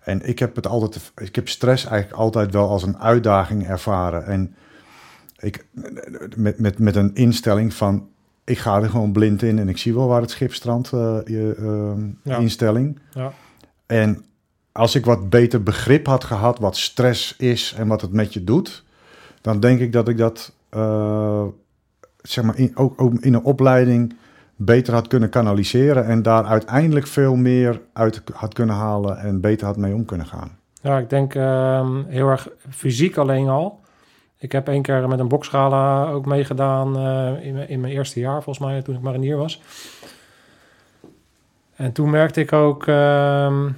En 0.06 0.28
ik 0.28 0.40
heb 0.40 0.56
het 0.56 0.68
altijd, 0.68 1.12
ik 1.16 1.36
heb 1.36 1.50
stress 1.50 1.86
eigenlijk 1.86 2.20
altijd 2.20 2.52
wel 2.54 2.70
als 2.70 2.84
een 2.84 2.98
uitdaging 2.98 3.68
ervaren. 3.68 4.26
En 4.26 4.56
ik, 5.40 5.66
met, 6.36 6.60
met, 6.60 6.80
met 6.80 6.96
een 6.96 7.16
instelling 7.16 7.74
van, 7.74 8.08
ik 8.44 8.58
ga 8.58 8.82
er 8.82 8.90
gewoon 8.90 9.12
blind 9.12 9.42
in 9.42 9.60
en 9.60 9.70
ik 9.70 9.78
zie 9.78 9.94
wel 9.94 10.08
waar 10.08 10.22
het 10.22 10.32
schip 10.32 10.54
strandt, 10.54 10.92
eh, 10.94 11.18
je, 11.26 11.56
ehm, 11.58 12.08
Ja. 12.24 12.38
instelling. 12.38 13.00
ja, 13.14 13.34
En 13.86 14.26
als 14.72 14.96
ik 14.96 15.06
wat 15.06 15.30
beter 15.30 15.64
begrip 15.64 16.06
had 16.06 16.24
gehad 16.24 16.60
wat 16.60 16.78
stress 16.78 17.36
is 17.38 17.74
en 17.78 17.88
wat 17.88 18.02
het 18.02 18.12
met 18.12 18.34
je 18.34 18.44
doet, 18.44 18.84
dan 19.42 19.60
denk 19.60 19.80
ik 19.80 19.92
dat 19.92 20.08
ik 20.08 20.18
dat 20.18 20.54
eh, 20.70 21.44
zeg 22.22 22.44
maar 22.44 22.58
in, 22.58 22.78
ook, 22.78 23.02
ook 23.02 23.14
in 23.14 23.34
een 23.34 23.44
opleiding 23.44 24.16
beter 24.56 24.94
had 24.94 25.08
kunnen 25.08 25.30
kanaliseren 25.30 26.06
en 26.06 26.22
daar 26.22 26.46
uiteindelijk 26.46 27.08
veel 27.08 27.36
meer 27.36 27.82
uit 27.94 28.22
had 28.34 28.54
kunnen 28.54 28.76
halen 28.76 29.18
en 29.18 29.42
beter 29.42 29.66
had 29.68 29.78
mee 29.78 29.94
om 29.94 30.06
kunnen 30.06 30.28
gaan. 30.28 30.58
ja 30.82 30.98
ik 30.98 31.10
denk 31.10 31.36
ehm, 31.36 32.04
heel 32.08 32.30
erg 32.30 32.48
fysiek 32.70 33.18
alleen 33.18 33.48
al. 33.48 33.80
Ik 34.38 34.52
heb 34.52 34.68
één 34.68 34.82
keer 34.82 35.08
met 35.08 35.20
een 35.20 35.28
boksgala 35.28 36.06
ook 36.10 36.26
meegedaan 36.26 36.98
eh, 36.98 37.46
in, 37.70 37.82
mijn- 37.82 37.94
eerste 37.94 38.20
jaar, 38.20 38.44
volgens 38.44 38.66
mij, 38.66 38.82
toen 38.82 38.96
ik 38.96 39.02
marinier 39.02 39.38
was. 39.38 39.62
En 41.76 41.92
toen 41.92 42.10
merkte 42.10 42.40
ik 42.42 42.54
ook, 42.54 42.88
ehm, 42.88 43.70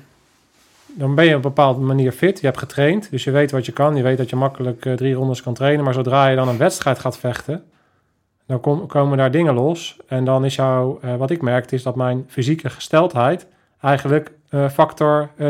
dan 0.86 1.16
ben 1.16 1.26
je 1.26 1.30
op 1.30 1.36
een 1.36 1.42
bepaalde 1.42 1.80
manier 1.82 2.12
fit. 2.12 2.40
Je 2.40 2.46
hebt 2.46 2.58
getraind, 2.58 3.10
dus 3.12 3.24
je 3.24 3.32
weet 3.32 3.52
wat 3.52 3.66
je 3.66 3.72
kan. 3.72 3.96
Je 3.96 4.04
weet 4.04 4.18
dat 4.18 4.30
je 4.30 4.36
makkelijk 4.36 4.86
eh, 4.86 4.94
drie 4.94 5.14
rondes 5.14 5.42
kan 5.42 5.54
trainen. 5.54 5.84
Maar 5.84 5.94
zodra 5.94 6.28
je 6.28 6.36
dan 6.36 6.48
een 6.48 6.58
wedstrijd 6.58 7.00
gaat 7.00 7.18
vechten, 7.18 7.64
dan 8.48 8.60
kom- 8.60 8.86
komen 8.88 9.18
daar 9.18 9.32
dingen 9.32 9.54
los. 9.54 9.98
En 10.08 10.24
dan 10.26 10.46
is 10.46 10.56
jouw, 10.56 11.00
eh, 11.02 11.16
wat 11.16 11.30
ik 11.30 11.42
merkte, 11.42 11.76
is 11.76 11.84
dat 11.84 11.96
mijn 11.96 12.26
fysieke 12.28 12.70
gesteldheid 12.70 13.48
eigenlijk 13.82 14.32
eh, 14.50 14.70
factor 14.70 15.30
eh, 15.38 15.50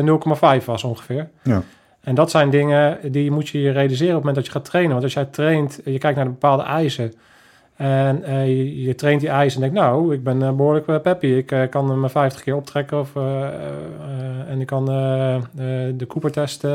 0,5 0.60 0.66
was 0.66 0.84
ongeveer. 0.84 1.30
Ja. 1.44 1.62
En 2.02 2.16
dat 2.16 2.32
zijn 2.32 2.50
dingen 2.50 2.98
die 3.12 3.32
moet 3.32 3.48
je 3.50 3.62
je 3.62 3.72
realiseren 3.72 4.16
op 4.16 4.24
het 4.24 4.26
moment 4.26 4.36
dat 4.36 4.46
je 4.46 4.52
gaat 4.52 4.66
trainen. 4.66 4.92
Want 4.92 5.04
als 5.04 5.14
jij 5.14 5.26
traint, 5.26 5.80
je 5.86 5.98
kijkt 5.98 6.16
naar 6.16 6.26
de 6.26 6.32
bepaalde 6.32 6.64
eisen. 6.64 7.14
En 7.76 8.24
eh, 8.24 8.48
je, 8.48 8.82
je 8.82 8.96
traint 8.96 9.20
die 9.22 9.30
eisen 9.30 9.64
en 9.64 9.70
denkt, 9.72 9.86
nou, 9.88 10.14
ik 10.14 10.24
ben 10.24 10.42
eh, 10.44 10.52
behoorlijk 10.52 11.02
peppy. 11.02 11.26
Ik 11.28 11.52
eh, 11.52 11.70
kan 11.70 11.90
hem 11.90 12.10
50 12.10 12.44
keer 12.44 12.56
optrekken. 12.56 13.00
Of, 13.00 13.16
eh, 13.16 13.44
eh, 13.48 13.52
en 14.50 14.62
ik 14.62 14.68
kan 14.68 14.90
eh, 14.90 15.36
eh, 15.36 15.42
de 15.96 16.06
Cooper-test, 16.08 16.64
eh, 16.64 16.72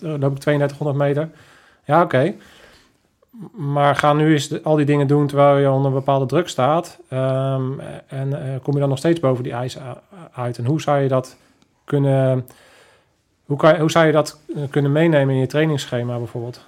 loop 0.00 0.32
ik 0.32 0.38
3200 0.38 0.98
meter. 0.98 1.28
Ja, 1.84 2.02
oké. 2.02 2.34
Maar 3.50 3.96
ga 3.96 4.12
nu 4.12 4.32
eens 4.32 4.64
al 4.64 4.76
die 4.76 4.86
dingen 4.86 5.06
doen 5.06 5.26
terwijl 5.26 5.58
je 5.58 5.70
onder 5.70 5.86
een 5.86 5.96
bepaalde 5.96 6.26
druk 6.26 6.48
staat. 6.48 6.98
Ehm, 7.08 7.80
en 8.06 8.42
eh, 8.42 8.60
kom 8.62 8.74
je 8.74 8.80
dan 8.80 8.88
nog 8.88 8.98
steeds 8.98 9.20
boven 9.20 9.44
die 9.44 9.52
eisen 9.52 9.82
uit. 10.32 10.58
En 10.58 10.64
hoe 10.64 10.80
zou 10.80 11.00
je 11.00 11.08
dat 11.08 11.36
kunnen... 11.84 12.46
Hoe, 13.44 13.56
kan, 13.56 13.78
hoe 13.78 13.90
zou 13.90 14.06
je 14.06 14.12
dat 14.12 14.40
eh, 14.56 14.62
kunnen 14.70 14.92
meenemen 14.92 15.34
in 15.34 15.40
je 15.40 15.46
trainingsschema 15.46 16.18
bijvoorbeeld? 16.18 16.66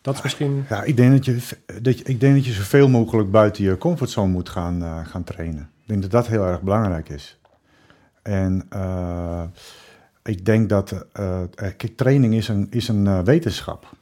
Dat 0.00 0.14
is 0.14 0.22
misschien... 0.22 0.64
Ja, 0.68 0.82
ik 0.82 0.96
denk 0.96 1.12
dat 1.12 1.24
je, 1.24 1.56
dat 1.82 1.98
je, 1.98 2.04
ik 2.04 2.20
denk 2.20 2.34
dat 2.34 2.44
je 2.44 2.52
zoveel 2.52 2.88
mogelijk 2.88 3.30
buiten 3.30 3.64
je 3.64 3.78
comfortzone 3.78 4.32
moet 4.32 4.48
gaan, 4.48 4.82
eh, 4.82 5.06
gaan 5.06 5.24
trainen. 5.24 5.70
Ik 5.82 5.88
denk 5.88 6.02
dat 6.02 6.10
dat 6.10 6.26
heel 6.26 6.44
erg 6.44 6.62
belangrijk 6.62 7.08
is. 7.08 7.38
En 8.22 8.68
ik 10.22 10.44
denk 10.44 10.68
dat 10.68 11.06
training 11.96 12.34
is 12.34 12.48
een, 12.48 12.66
is 12.70 12.88
een 12.88 13.24
wetenschap. 13.24 13.96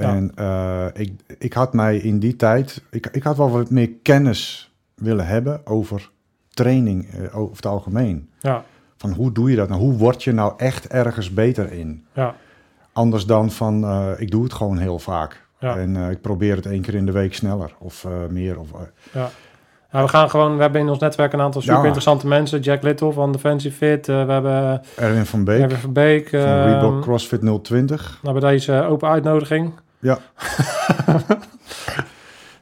Ja. 0.00 0.14
En 0.14 0.32
eh, 0.34 0.86
ik, 0.92 1.12
ik 1.38 1.52
had 1.52 1.72
mij 1.74 1.96
in 1.96 2.18
die 2.18 2.36
tijd, 2.36 2.82
ik, 2.90 3.06
ik 3.06 3.22
had 3.22 3.36
wel 3.36 3.50
wat 3.50 3.70
meer 3.70 3.90
kennis 4.02 4.72
willen 4.94 5.26
hebben 5.26 5.66
over 5.66 6.10
training 6.50 7.08
eh, 7.08 7.38
over 7.38 7.56
het 7.56 7.66
algemeen. 7.66 8.30
Ja, 8.40 8.64
Van 8.96 9.12
hoe 9.12 9.32
doe 9.32 9.50
je 9.50 9.56
dat 9.56 9.68
nou? 9.68 9.80
Hoe 9.80 9.96
word 9.96 10.22
je 10.24 10.32
nou 10.32 10.52
echt 10.56 10.88
ergens 10.88 11.34
beter 11.34 11.72
in? 11.72 12.04
ja, 12.12 12.34
Anders 12.92 13.26
dan 13.26 13.50
van, 13.50 13.84
eh, 13.84 14.08
ik 14.16 14.30
doe 14.30 14.42
het 14.42 14.52
gewoon 14.52 14.78
heel 14.78 14.98
vaak. 14.98 15.48
Ja. 15.58 15.76
En 15.76 15.96
ik 15.96 16.20
probeer 16.20 16.56
het 16.56 16.66
één 16.66 16.82
keer 16.82 16.94
in 16.94 17.06
de 17.06 17.12
week 17.12 17.34
sneller 17.34 17.74
of 17.78 18.06
meer. 18.28 18.58
Of, 18.58 18.68
ja. 19.12 19.30
Nou, 19.90 20.04
we 20.04 20.10
gaan 20.10 20.30
gewoon... 20.30 20.56
We 20.56 20.62
hebben 20.62 20.80
in 20.80 20.88
ons 20.88 20.98
netwerk 20.98 21.32
een 21.32 21.40
aantal 21.40 21.60
super 21.60 21.84
interessante 21.84 22.26
mensen. 22.26 22.60
Jack 22.60 22.82
Little 22.82 23.12
van 23.12 23.32
Defensive 23.32 23.76
Fit. 23.76 24.06
we 24.06 24.12
hebben 24.12 24.82
Erwin 24.96 25.26
van 25.26 25.44
Beek 25.44 25.60
Erwin 25.60 25.76
van 25.76 25.92
Beek. 25.92 26.28
van 26.28 26.38
ehm, 26.38 26.68
Reebok 26.68 27.02
CrossFit 27.02 27.62
020. 27.62 28.18
nou, 28.22 28.40
bij 28.40 28.50
deze 28.50 28.84
open 28.84 29.08
uitnodiging. 29.08 29.72
Ja. 30.00 30.18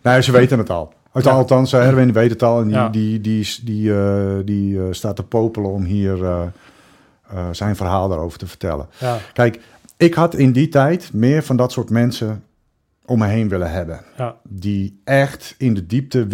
nou, 0.03 0.23
ze 0.23 0.33
weten 0.33 0.59
het 0.59 0.71
al. 0.71 0.93
Uit- 1.13 1.25
Ja. 1.25 1.31
Althans, 1.31 1.73
eh, 1.73 1.87
Erwin 1.87 2.13
weet 2.13 2.31
het 2.31 2.43
al. 2.43 2.61
En 2.61 2.67
die, 2.67 2.75
Ja. 2.77 2.89
die, 2.89 3.21
die, 3.21 3.45
die, 3.45 3.65
die, 3.65 3.93
eh, 3.95 4.35
die, 4.45 4.79
eh, 4.79 4.85
staat 4.91 5.17
te 5.17 5.23
popelen 5.23 5.71
om 5.71 5.85
hier 5.85 6.19
zijn 7.53 7.77
verhaal 7.77 8.09
daarover 8.09 8.39
te 8.39 8.47
vertellen. 8.47 8.89
Ja, 8.99 9.19
Kijk, 9.33 9.61
ik 9.97 10.15
had 10.15 10.35
in 10.35 10.53
die 10.53 10.69
tijd 10.69 11.13
meer 11.13 11.43
van 11.43 11.57
dat 11.57 11.73
soort 11.73 11.91
mensen 11.91 12.45
om 13.05 13.19
me 13.19 13.27
heen 13.27 13.49
willen 13.49 13.71
hebben. 13.71 14.01
ja, 14.17 14.37
die 14.43 15.01
echt 15.05 15.55
in 15.59 15.75
de 15.75 15.87
diepte 15.87 16.27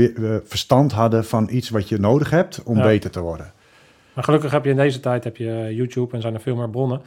verstand 0.47 0.93
hadden 0.93 1.25
van 1.25 1.49
iets 1.51 1.71
wat 1.71 1.89
je 1.89 1.99
nodig 1.99 2.31
hebt 2.31 2.63
om 2.65 2.83
beter 2.83 3.11
te 3.11 3.21
worden. 3.21 3.53
maar 4.15 4.25
gelukkig 4.25 4.51
heb 4.51 4.65
je 4.65 4.71
in 4.71 4.77
deze 4.77 5.01
tijd 5.01 5.25
heb 5.25 5.37
je 5.37 5.71
YouTube 5.75 6.15
en 6.15 6.21
zijn 6.23 6.35
er 6.35 6.41
veel 6.41 6.57
meer 6.57 6.71
bronnen. 6.71 7.01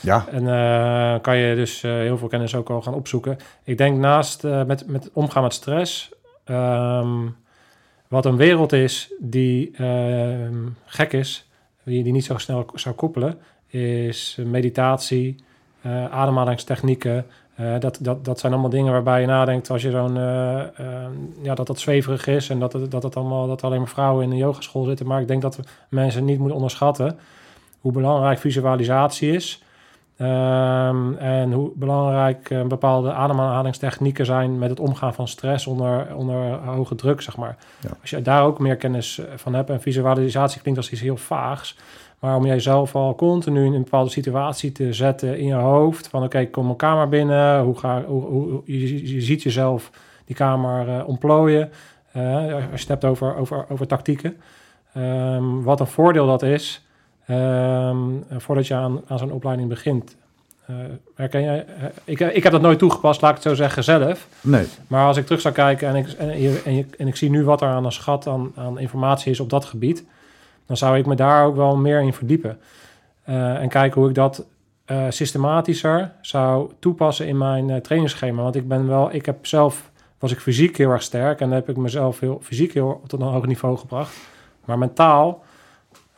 Ja, 0.00 0.26
En 0.30 0.48
eh, 0.48 1.20
kan 1.20 1.36
je 1.36 1.54
dus 1.54 1.82
eh, 1.82 1.92
heel 1.92 2.18
veel 2.18 2.28
kennis 2.28 2.54
ook 2.54 2.70
al 2.70 2.82
gaan 2.82 2.94
opzoeken. 2.94 3.36
Ik 3.64 3.78
denk 3.78 3.98
naast 3.98 4.44
eh, 4.44 4.64
met, 4.64 4.86
met 4.86 5.10
omgaan 5.12 5.42
met 5.42 5.52
stress, 5.52 6.10
ehm, 6.44 7.26
wat 8.08 8.24
een 8.24 8.36
wereld 8.36 8.72
is 8.72 9.12
die 9.18 9.70
ehm, 9.76 10.66
gek 10.84 11.12
is, 11.12 11.48
die, 11.84 12.02
die 12.02 12.12
niet 12.12 12.24
zo 12.24 12.38
snel 12.38 12.66
zou 12.74 12.94
koppelen, 12.94 13.38
is 13.66 14.38
meditatie, 14.44 15.44
ademhalingstechnieken. 16.10 17.26
Dat, 17.78 17.98
dat, 18.00 18.24
dat 18.24 18.40
zijn 18.40 18.52
allemaal 18.52 18.70
dingen 18.70 18.92
waarbij 18.92 19.20
je 19.20 19.26
nadenkt 19.26 19.70
als 19.70 19.82
je 19.82 19.90
zo'n, 19.90 20.16
eh, 20.16 20.78
ehm, 20.78 21.12
ja, 21.42 21.54
dat 21.54 21.66
dat 21.66 21.78
zweverig 21.78 22.26
is 22.26 22.48
en 22.48 22.58
dat 22.58 22.72
het, 22.72 22.90
dat 22.90 23.16
allemaal, 23.16 23.46
dat 23.46 23.64
alleen 23.64 23.78
maar 23.78 23.88
vrouwen 23.88 24.24
in 24.24 24.30
een 24.30 24.36
yogaschool 24.36 24.84
zitten. 24.84 25.06
Maar 25.06 25.20
ik 25.20 25.28
denk 25.28 25.42
dat 25.42 25.56
we 25.56 25.62
mensen 25.88 26.24
niet 26.24 26.38
moeten 26.38 26.56
onderschatten 26.56 27.18
hoe 27.80 27.92
belangrijk 27.92 28.38
visualisatie 28.38 29.32
is. 29.32 29.62
Ehm, 30.20 31.14
en 31.14 31.52
hoe 31.52 31.70
belangrijk 31.74 32.50
eh, 32.50 32.62
bepaalde 32.62 33.12
ademhalingstechnieken 33.12 34.26
zijn 34.26 34.58
met 34.58 34.70
het 34.70 34.80
omgaan 34.80 35.14
van 35.14 35.28
stress 35.28 35.66
onder, 35.66 36.14
onder 36.14 36.52
hoge 36.52 36.94
druk, 36.94 37.20
zeg 37.20 37.36
maar. 37.36 37.56
Ja. 37.80 37.90
Als 38.00 38.10
je 38.10 38.22
daar 38.22 38.44
ook 38.44 38.58
meer 38.58 38.76
kennis 38.76 39.18
eh, 39.18 39.26
van 39.36 39.54
hebt, 39.54 39.70
en 39.70 39.80
visualisatie 39.80 40.60
klinkt 40.60 40.80
als 40.80 40.90
iets 40.90 41.00
heel 41.00 41.16
vaags, 41.16 41.76
maar 42.18 42.36
om 42.36 42.46
jezelf 42.46 42.94
al 42.94 43.14
continu 43.14 43.64
in 43.64 43.72
een 43.72 43.82
bepaalde 43.82 44.10
situatie 44.10 44.72
te 44.72 44.92
zetten 44.92 45.38
in 45.38 45.46
je 45.46 45.54
hoofd, 45.54 46.08
van 46.08 46.22
oké, 46.22 46.38
ik 46.38 46.52
kom 46.52 46.64
mijn 46.64 46.76
kamer 46.76 47.08
binnen, 47.08 47.62
hoe 47.62 47.78
ga, 47.78 48.02
hoe, 48.04 48.62
je, 48.64 49.14
je 49.14 49.20
ziet 49.20 49.42
jezelf 49.42 49.90
die 50.24 50.36
kamer 50.36 50.88
eh, 50.88 51.08
ontplooien, 51.08 51.70
als 52.12 52.80
je 52.80 52.86
het 52.86 52.88
hebt 52.88 53.04
over, 53.04 53.36
over, 53.36 53.64
over 53.68 53.86
tactieken. 53.86 54.36
Ehm, 54.94 55.62
wat 55.62 55.80
een 55.80 55.86
voordeel 55.86 56.26
dat 56.26 56.42
is, 56.42 56.84
Ehm, 57.30 57.98
voordat 58.38 58.66
je 58.66 58.74
aan, 58.74 59.00
aan 59.06 59.18
zo'n 59.18 59.32
opleiding 59.32 59.68
begint. 59.68 60.16
Eh, 60.66 60.76
herken 61.14 61.42
jij? 61.42 61.64
eh, 61.66 61.84
ik, 62.04 62.20
ik 62.20 62.42
heb 62.42 62.52
dat 62.52 62.60
nooit 62.60 62.78
toegepast, 62.78 63.20
laat 63.20 63.30
ik 63.30 63.36
het 63.36 63.46
zo 63.46 63.54
zeggen, 63.54 63.84
zelf. 63.84 64.26
nee. 64.40 64.66
Maar 64.86 65.06
als 65.06 65.16
ik 65.16 65.24
terug 65.26 65.40
zou 65.40 65.54
kijken 65.54 65.88
en 65.88 65.94
ik, 65.96 66.08
en, 66.08 66.40
je- 66.40 66.62
en, 66.64 66.74
je- 66.74 66.86
en 66.98 67.06
ik 67.06 67.16
zie 67.16 67.30
nu 67.30 67.44
wat 67.44 67.60
er 67.60 67.68
aan 67.68 67.84
een 67.84 67.92
schat 67.92 68.26
aan, 68.26 68.52
aan 68.56 68.78
informatie 68.78 69.30
is 69.30 69.40
op 69.40 69.50
dat 69.50 69.64
gebied, 69.64 70.04
dan 70.66 70.76
zou 70.76 70.98
ik 70.98 71.06
me 71.06 71.14
daar 71.14 71.44
ook 71.46 71.56
wel 71.56 71.76
meer 71.76 72.00
in 72.00 72.12
verdiepen. 72.12 72.58
Eh, 73.22 73.54
en 73.62 73.68
kijken 73.68 74.00
hoe 74.00 74.08
ik 74.08 74.14
dat 74.14 74.44
eh, 74.84 75.04
systematischer 75.08 76.12
zou 76.20 76.70
toepassen 76.78 77.26
in 77.26 77.38
mijn 77.38 77.82
trainingsschema. 77.82 78.42
Want 78.42 78.54
ik 78.56 78.68
ben 78.68 78.88
wel, 78.88 79.14
ik 79.14 79.26
heb 79.26 79.46
zelf, 79.46 79.90
was 80.18 80.32
ik 80.32 80.40
fysiek 80.40 80.76
heel 80.76 80.90
erg 80.90 81.02
sterk 81.02 81.40
en 81.40 81.46
dan 81.46 81.56
heb 81.56 81.68
ik 81.68 81.76
mezelf 81.76 82.20
heel 82.20 82.40
fysiek 82.42 82.74
heel 82.74 83.00
tot 83.06 83.20
een 83.20 83.26
hoog 83.26 83.46
niveau 83.46 83.76
gebracht. 83.78 84.16
Maar 84.64 84.78
mentaal 84.78 85.42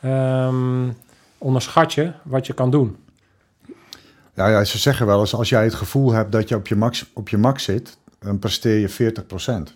ehm, 0.03 0.89
onderschat 1.37 1.93
je 1.93 2.11
wat 2.23 2.47
je 2.47 2.53
kan 2.53 2.71
doen. 2.71 2.95
Ja, 4.33 4.47
ja, 4.47 4.63
ze 4.63 4.77
zeggen 4.77 5.05
wel 5.05 5.19
eens, 5.19 5.35
als 5.35 5.49
jij 5.49 5.63
het 5.63 5.73
gevoel 5.73 6.11
hebt 6.11 6.31
dat 6.31 6.49
je 6.49 6.55
op 6.55 6.67
je 6.67 6.75
max, 6.75 7.09
op 7.13 7.29
je 7.29 7.37
max 7.37 7.63
zit, 7.63 7.97
dan 8.19 8.39
presteer 8.39 8.77
je 8.79 8.89
40%. 8.89 9.73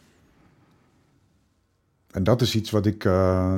En 2.12 2.24
dat 2.24 2.42
is 2.42 2.56
iets 2.56 2.72
wat 2.72 2.86
ik, 2.86 3.06
eh, 3.06 3.54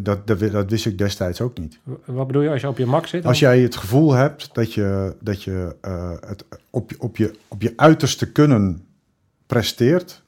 dat, 0.00 0.26
dat, 0.26 0.38
dat 0.40 0.70
wist 0.70 0.86
ik 0.86 0.98
destijds 0.98 1.40
ook 1.40 1.58
niet. 1.58 1.78
Wat 2.04 2.26
bedoel 2.26 2.42
je 2.42 2.50
als 2.50 2.60
je 2.60 2.68
op 2.68 2.78
je 2.78 2.86
max 2.86 3.10
zit? 3.10 3.20
dan? 3.22 3.30
Als 3.30 3.38
jij 3.40 3.60
het 3.60 3.76
gevoel 3.76 4.12
hebt 4.12 4.54
dat 4.54 4.72
je, 4.74 5.16
dat 5.20 5.42
je 5.42 5.76
eh, 5.80 6.10
het 6.26 6.44
op, 6.70 6.90
je- 6.90 7.00
op, 7.00 7.16
je, 7.16 7.34
op 7.48 7.62
je 7.62 7.72
uiterste 7.76 8.32
kunnen 8.32 8.86
presteert, 9.46 10.22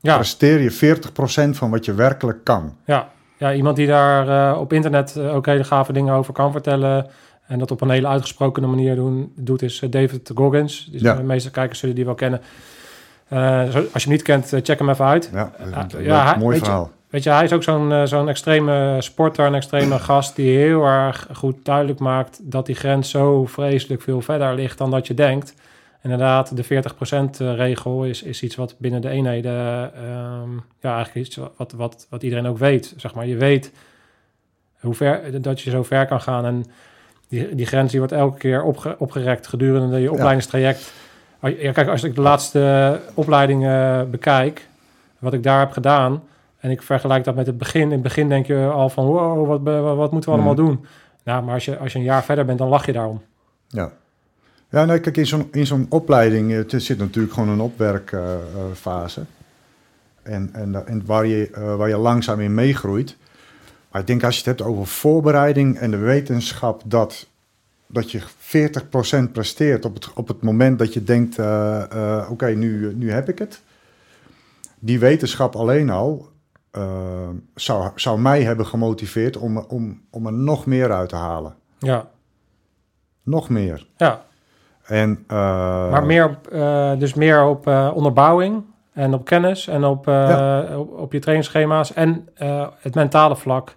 ja, 0.00 0.14
presteer 0.14 0.60
je 0.60 0.96
40% 1.52 1.56
van 1.56 1.70
wat 1.70 1.84
je 1.84 1.94
werkelijk 1.94 2.44
kan. 2.44 2.76
ja, 2.84 3.12
ja, 3.38 3.52
iemand 3.54 3.76
die 3.76 3.86
daar 3.86 4.52
eh, 4.52 4.60
op 4.60 4.72
internet 4.72 5.16
eh, 5.16 5.34
ook 5.34 5.46
hele 5.46 5.64
gave 5.64 5.92
dingen 5.92 6.14
over 6.14 6.32
kan 6.32 6.52
vertellen. 6.52 7.06
en 7.46 7.58
dat 7.58 7.70
op 7.70 7.80
een 7.80 7.90
hele 7.90 8.06
uitgesprokene 8.06 8.66
manier 8.66 8.94
doen, 8.94 9.32
doet, 9.36 9.62
is 9.62 9.82
eh, 9.82 9.90
David 9.90 10.30
Goggins. 10.34 10.88
Dus 10.92 11.00
Ja. 11.00 11.14
De 11.14 11.22
meeste 11.22 11.50
kijkers 11.50 11.78
zullen 11.78 11.94
die 11.94 12.04
wel 12.04 12.14
kennen. 12.14 12.40
Als 13.28 14.02
je 14.02 14.08
hem 14.08 14.10
niet 14.12 14.22
kent, 14.22 14.48
check 14.62 14.78
hem 14.78 14.88
even 14.90 15.04
uit. 15.04 15.30
Ja, 15.32 15.40
Ah, 15.42 15.66
een 15.66 15.70
ja, 15.70 15.86
leuk, 16.16 16.24
hij- 16.24 16.36
mooi 16.38 16.48
weet 16.50 16.58
je- 16.58 16.64
verhaal. 16.64 16.90
Weet 17.10 17.22
je, 17.22 17.30
hij 17.30 17.44
is 17.44 17.52
ook 17.52 17.62
zo'n 17.62 18.06
zo'n 18.06 18.28
extreme 18.28 18.96
sporter, 18.98 19.46
een 19.46 19.54
extreme 19.54 19.98
gast 20.08 20.36
die 20.36 20.56
heel 20.58 20.84
erg 20.84 21.28
goed 21.34 21.56
duidelijk 21.62 21.98
maakt 21.98 22.40
dat 22.42 22.66
die 22.66 22.74
grens 22.74 23.10
zo 23.10 23.46
vreselijk 23.46 24.02
veel 24.02 24.20
verder 24.20 24.54
ligt 24.54 24.78
dan 24.78 24.90
dat 24.90 25.06
je 25.06 25.14
denkt. 25.14 25.54
Inderdaad, 26.08 26.56
de 26.56 26.64
40% 26.64 27.30
regel 27.56 28.04
is, 28.04 28.22
is 28.22 28.42
iets 28.42 28.56
wat 28.56 28.74
binnen 28.78 29.00
de 29.00 29.08
eenheden, 29.08 29.94
ehm, 29.94 30.50
ja, 30.80 30.94
eigenlijk 30.96 31.26
iets 31.26 31.38
wat, 31.56 31.72
wat, 31.76 32.06
wat 32.10 32.22
iedereen 32.22 32.46
ook 32.46 32.58
weet. 32.58 32.94
Zeg 32.96 33.14
maar, 33.14 33.26
je 33.26 33.36
weet 33.36 33.72
hoe 34.80 34.94
ver, 34.94 35.42
dat 35.42 35.60
je 35.60 35.70
zo 35.70 35.82
ver 35.82 36.06
kan 36.06 36.20
gaan 36.20 36.44
en 36.44 36.64
die, 37.28 37.54
die 37.54 37.66
grens 37.66 37.90
die 37.90 37.98
wordt 38.00 38.14
elke 38.14 38.38
keer 38.38 38.62
opge, 38.62 38.96
opgerekt 38.98 39.46
gedurende 39.46 39.98
je 40.00 40.12
opleidingstraject. 40.12 40.92
Ja, 41.40 41.72
kijk, 41.72 41.88
als 41.88 42.02
ik 42.04 42.14
de 42.14 42.20
laatste 42.20 43.00
opleiding 43.14 43.66
eh, 43.66 44.02
bekijk, 44.10 44.68
wat 45.18 45.32
ik 45.32 45.42
daar 45.42 45.58
heb 45.58 45.70
gedaan, 45.70 46.22
en 46.58 46.70
ik 46.70 46.82
vergelijk 46.82 47.24
dat 47.24 47.34
met 47.34 47.46
het 47.46 47.58
begin. 47.58 47.82
In 47.82 47.90
het 47.90 48.02
begin 48.02 48.28
denk 48.28 48.46
je 48.46 48.70
al 48.72 48.88
van, 48.88 49.04
wow, 49.06 49.46
wat, 49.46 49.60
wat, 49.82 49.96
wat 49.96 50.12
moeten 50.12 50.30
we 50.30 50.36
allemaal 50.36 50.54
Mhm. 50.54 50.64
doen? 50.64 50.86
Nou, 51.24 51.44
maar 51.44 51.54
als 51.54 51.64
je, 51.64 51.78
als 51.78 51.92
je 51.92 51.98
een 51.98 52.04
jaar 52.04 52.24
verder 52.24 52.44
bent, 52.44 52.58
dan 52.58 52.68
lach 52.68 52.86
je 52.86 52.92
daarom. 52.92 53.22
Ja. 53.68 53.90
Ja, 54.70 54.84
nee, 54.84 55.00
kijk, 55.00 55.16
in 55.16 55.26
zo'n, 55.26 55.48
in 55.52 55.66
zo'n 55.66 55.86
opleiding 55.88 56.50
eh, 56.50 56.72
er 56.72 56.80
zit 56.80 56.98
natuurlijk 56.98 57.34
gewoon 57.34 57.48
een 57.48 57.60
opwerkfase. 57.60 59.24
en, 60.22 60.50
en, 60.52 60.86
en 60.86 61.02
waar, 61.06 61.26
je, 61.26 61.50
eh, 61.50 61.76
waar 61.76 61.88
je 61.88 61.96
langzaam 61.96 62.40
in 62.40 62.54
meegroeit. 62.54 63.16
Maar 63.90 64.00
ik 64.00 64.06
denk 64.06 64.24
als 64.24 64.34
je 64.34 64.50
het 64.50 64.58
hebt 64.58 64.70
over 64.70 64.86
voorbereiding 64.86 65.78
en 65.78 65.90
de 65.90 65.96
wetenschap 65.96 66.82
dat, 66.84 67.26
dat 67.86 68.10
je 68.10 68.22
40% 69.28 69.32
presteert 69.32 69.84
op 69.84 69.94
het, 69.94 70.12
op 70.12 70.28
het 70.28 70.42
moment 70.42 70.78
dat 70.78 70.92
je 70.92 71.04
denkt, 71.04 71.38
eh, 71.38 71.92
eh, 71.92 72.30
oké, 72.30 72.46
nu, 72.46 72.94
nu 72.94 73.10
heb 73.10 73.28
ik 73.28 73.38
het. 73.38 73.62
Die 74.78 74.98
wetenschap 74.98 75.56
alleen 75.56 75.90
al 75.90 76.28
eh, 76.70 77.28
zou, 77.54 77.90
zou 77.94 78.20
mij 78.20 78.42
hebben 78.42 78.66
gemotiveerd 78.66 79.36
om, 79.36 79.58
om, 79.58 80.00
om 80.10 80.26
er 80.26 80.32
nog 80.32 80.66
meer 80.66 80.92
uit 80.92 81.08
te 81.08 81.16
halen. 81.16 81.56
Ja, 81.78 82.10
Nog 83.22 83.48
meer. 83.48 83.86
ja. 83.96 84.26
En, 84.88 85.24
eh, 85.26 85.36
maar 85.90 86.06
meer 86.06 86.38
eh, 86.52 86.98
dus 86.98 87.14
meer 87.14 87.44
op 87.44 87.66
eh, 87.66 87.90
onderbouwing 87.94 88.62
en 88.92 89.14
op 89.14 89.24
kennis 89.24 89.66
en 89.66 89.84
op, 89.84 90.06
op, 90.76 90.98
op 90.98 91.12
je 91.12 91.18
trainingsschema's 91.18 91.92
en 91.92 92.28
het 92.80 92.94
mentale 92.94 93.36
vlak. 93.36 93.76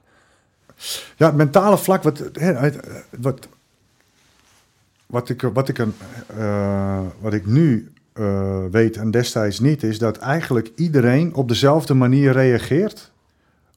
Ja, 1.16 1.26
het 1.26 1.36
mentale 1.36 1.78
vlak, 1.78 2.04
wat, 2.04 2.24
wat, 3.20 3.48
wat, 5.06 5.30
ik, 5.30 5.42
wat, 5.42 5.70
ik, 5.70 5.78
een, 5.78 5.94
wat 7.20 7.34
ik 7.34 7.46
nu 7.46 7.92
weet 8.72 8.98
en 8.98 9.12
destijds 9.12 9.60
niet, 9.60 9.84
is 9.84 10.00
dat 10.00 10.18
eigenlijk 10.18 10.72
iedereen 10.76 11.36
op 11.36 11.48
dezelfde 11.48 11.94
manier 11.94 12.32
reageert 12.32 13.12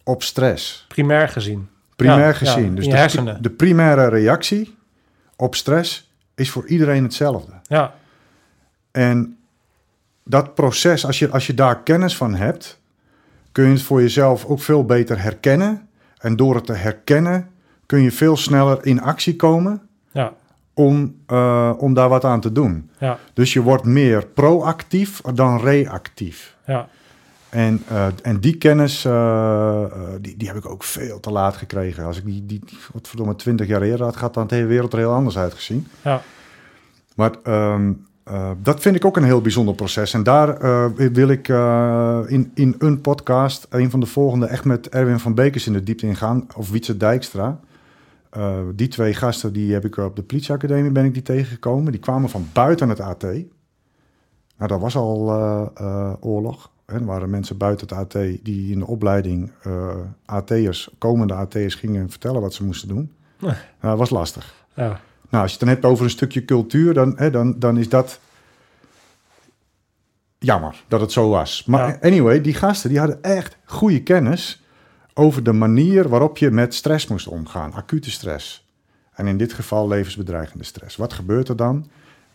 op 0.04 0.22
stress. 0.22 0.84
Primair 0.88 1.28
gezien. 1.28 1.68
Primair 1.96 2.18
Ja, 2.18 2.32
gezien. 2.32 2.74
dus 2.74 2.84
de, 2.88 2.96
hersenen. 2.96 3.42
de 3.42 3.50
primaire 3.50 4.08
reactie 4.08 4.76
op 5.36 5.54
stress 5.54 6.13
is 6.34 6.50
voor 6.50 6.66
iedereen 6.66 7.02
hetzelfde. 7.02 7.52
Ja, 7.62 7.94
En 8.90 9.38
dat 10.24 10.54
proces, 10.54 11.06
als 11.06 11.18
je, 11.18 11.30
als 11.30 11.46
je 11.46 11.54
daar 11.54 11.82
kennis 11.82 12.16
van 12.16 12.34
hebt, 12.34 12.80
kun 13.52 13.64
je 13.64 13.70
het 13.70 13.82
voor 13.82 14.00
jezelf 14.00 14.44
ook 14.44 14.60
veel 14.60 14.84
beter 14.84 15.22
herkennen. 15.22 15.88
En 16.18 16.36
door 16.36 16.54
het 16.54 16.66
te 16.66 16.72
herkennen 16.72 17.50
kun 17.86 18.02
je 18.02 18.12
veel 18.12 18.36
sneller 18.36 18.86
in 18.86 19.00
actie 19.02 19.36
komen 19.36 19.88
ja, 20.12 20.32
om, 20.74 21.16
eh, 21.26 21.72
om 21.76 21.94
daar 21.94 22.08
wat 22.08 22.24
aan 22.24 22.40
te 22.40 22.52
doen. 22.52 22.90
ja, 22.98 23.18
Dus 23.32 23.52
je 23.52 23.62
wordt 23.62 23.84
meer 23.84 24.26
proactief 24.26 25.20
dan 25.20 25.60
reactief. 25.60 26.56
ja. 26.66 26.88
En, 27.54 27.82
eh, 27.88 28.06
en 28.22 28.40
die 28.40 28.56
kennis, 28.56 29.04
eh, 29.04 29.84
eh, 29.84 29.90
die, 30.20 30.36
die 30.36 30.48
heb 30.48 30.56
ik 30.56 30.68
ook 30.68 30.84
veel 30.84 31.20
te 31.20 31.30
laat 31.30 31.56
gekregen. 31.56 32.04
Als 32.04 32.18
ik 32.18 32.24
die, 32.24 32.46
die 32.46 32.62
wat 32.92 33.08
verdomme 33.08 33.34
twintig 33.36 33.66
jaar 33.66 33.82
eerder 33.82 34.04
had 34.04 34.16
gehad, 34.16 34.34
dan 34.34 34.42
had 34.42 34.50
de 34.50 34.56
hele 34.56 34.68
wereld 34.68 34.92
er 34.92 34.98
heel 34.98 35.12
anders 35.12 35.38
uitgezien. 35.38 35.86
ja. 36.02 36.22
Maar 37.14 37.32
ehm, 37.42 37.92
eh, 38.24 38.50
dat 38.62 38.80
vind 38.80 38.96
ik 38.96 39.04
ook 39.04 39.16
een 39.16 39.24
heel 39.24 39.40
bijzonder 39.40 39.74
proces. 39.74 40.14
En 40.14 40.22
daar 40.22 40.58
wil 41.12 41.28
ik 41.28 41.48
in, 42.28 42.50
in 42.54 42.74
een 42.78 43.00
podcast, 43.00 43.66
een 43.70 43.90
van 43.90 44.00
de 44.00 44.06
volgende, 44.06 44.46
echt 44.46 44.64
met 44.64 44.88
Erwin 44.88 45.18
van 45.18 45.34
Bekers 45.34 45.66
in 45.66 45.72
de 45.72 45.82
diepte 45.82 46.06
ingaan. 46.06 46.46
Of 46.56 46.70
Wietse 46.70 46.96
Dijkstra. 46.96 47.60
Die 48.74 48.88
twee 48.88 49.14
gasten, 49.14 49.52
die 49.52 49.72
heb 49.72 49.84
ik 49.84 49.96
op 49.96 50.16
de 50.16 50.22
politieacademie 50.22 50.90
ben 50.90 51.04
ik 51.04 51.14
die 51.14 51.22
tegengekomen. 51.22 51.92
Die 51.92 52.00
kwamen 52.00 52.28
van 52.30 52.48
buiten 52.52 52.88
het 52.88 53.00
AT. 53.00 53.22
Nou, 53.22 53.44
dat 54.56 54.80
was 54.80 54.96
al 54.96 55.30
oorlog. 56.20 56.72
Hè. 56.86 56.94
Er 56.94 57.04
waren 57.04 57.30
mensen 57.30 57.56
buiten 57.56 57.88
het 57.88 57.96
AT 57.98 58.22
die 58.42 58.72
in 58.72 58.78
de 58.78 58.86
opleiding 58.86 59.50
eh 59.62 59.96
AT'ers, 60.24 60.90
komende 60.98 61.34
AT'ers, 61.34 61.74
gingen 61.74 62.10
vertellen 62.10 62.40
wat 62.40 62.54
ze 62.54 62.64
moesten 62.64 62.88
doen. 62.88 63.12
Nee. 63.38 63.50
Nou, 63.50 63.60
dat 63.80 63.98
was 63.98 64.10
lastig. 64.10 64.54
ja. 64.74 65.00
Nou, 65.30 65.42
als 65.46 65.52
je 65.54 65.58
het 65.58 65.66
dan 65.68 65.74
hebt 65.76 65.92
over 65.92 66.04
een 66.04 66.10
stukje 66.10 66.44
cultuur, 66.44 66.94
dan, 66.94 67.12
hè, 67.16 67.30
dan, 67.30 67.58
dan 67.58 67.78
is 67.78 67.88
dat 67.88 68.20
jammer 70.38 70.84
dat 70.88 71.00
het 71.00 71.12
zo 71.12 71.28
was. 71.28 71.64
Maar 71.64 71.88
Ja. 71.88 71.98
anyway, 72.00 72.40
die 72.40 72.54
gasten 72.54 72.90
die 72.90 72.98
hadden 72.98 73.22
echt 73.22 73.56
goede 73.64 74.02
kennis 74.02 74.62
over 75.14 75.42
de 75.42 75.52
manier 75.52 76.08
waarop 76.08 76.38
je 76.38 76.50
met 76.50 76.74
stress 76.74 77.06
moest 77.06 77.26
omgaan, 77.28 77.72
acute 77.72 78.10
stress. 78.10 78.66
En 79.12 79.26
in 79.26 79.36
dit 79.36 79.52
geval 79.52 79.88
levensbedreigende 79.88 80.64
stress. 80.64 80.96
Wat 80.96 81.12
gebeurt 81.12 81.48
er 81.48 81.56
dan? 81.56 81.86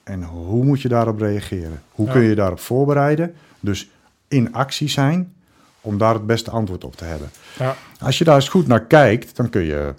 En 0.03 0.23
hoe 0.23 0.63
moet 0.65 0.81
je 0.81 0.87
daarop 0.87 1.19
reageren? 1.19 1.81
Hoe 1.91 2.05
Ja. 2.05 2.11
kun 2.11 2.21
je 2.21 2.35
daarop 2.35 2.59
voorbereiden? 2.59 3.33
Dus 3.59 3.89
in 4.29 4.53
actie 4.53 4.89
zijn 4.89 5.33
om 5.81 5.97
daar 5.97 6.13
het 6.13 6.25
beste 6.25 6.51
antwoord 6.51 6.83
op 6.83 6.95
te 6.95 7.05
hebben. 7.05 7.29
ja. 7.59 7.75
Als 7.99 8.17
je 8.17 8.23
daar 8.23 8.35
eens 8.35 8.49
goed 8.49 8.67
naar 8.67 8.85
kijkt, 8.85 9.35
dan 9.35 9.49
kun 9.49 9.61
je 9.61 9.93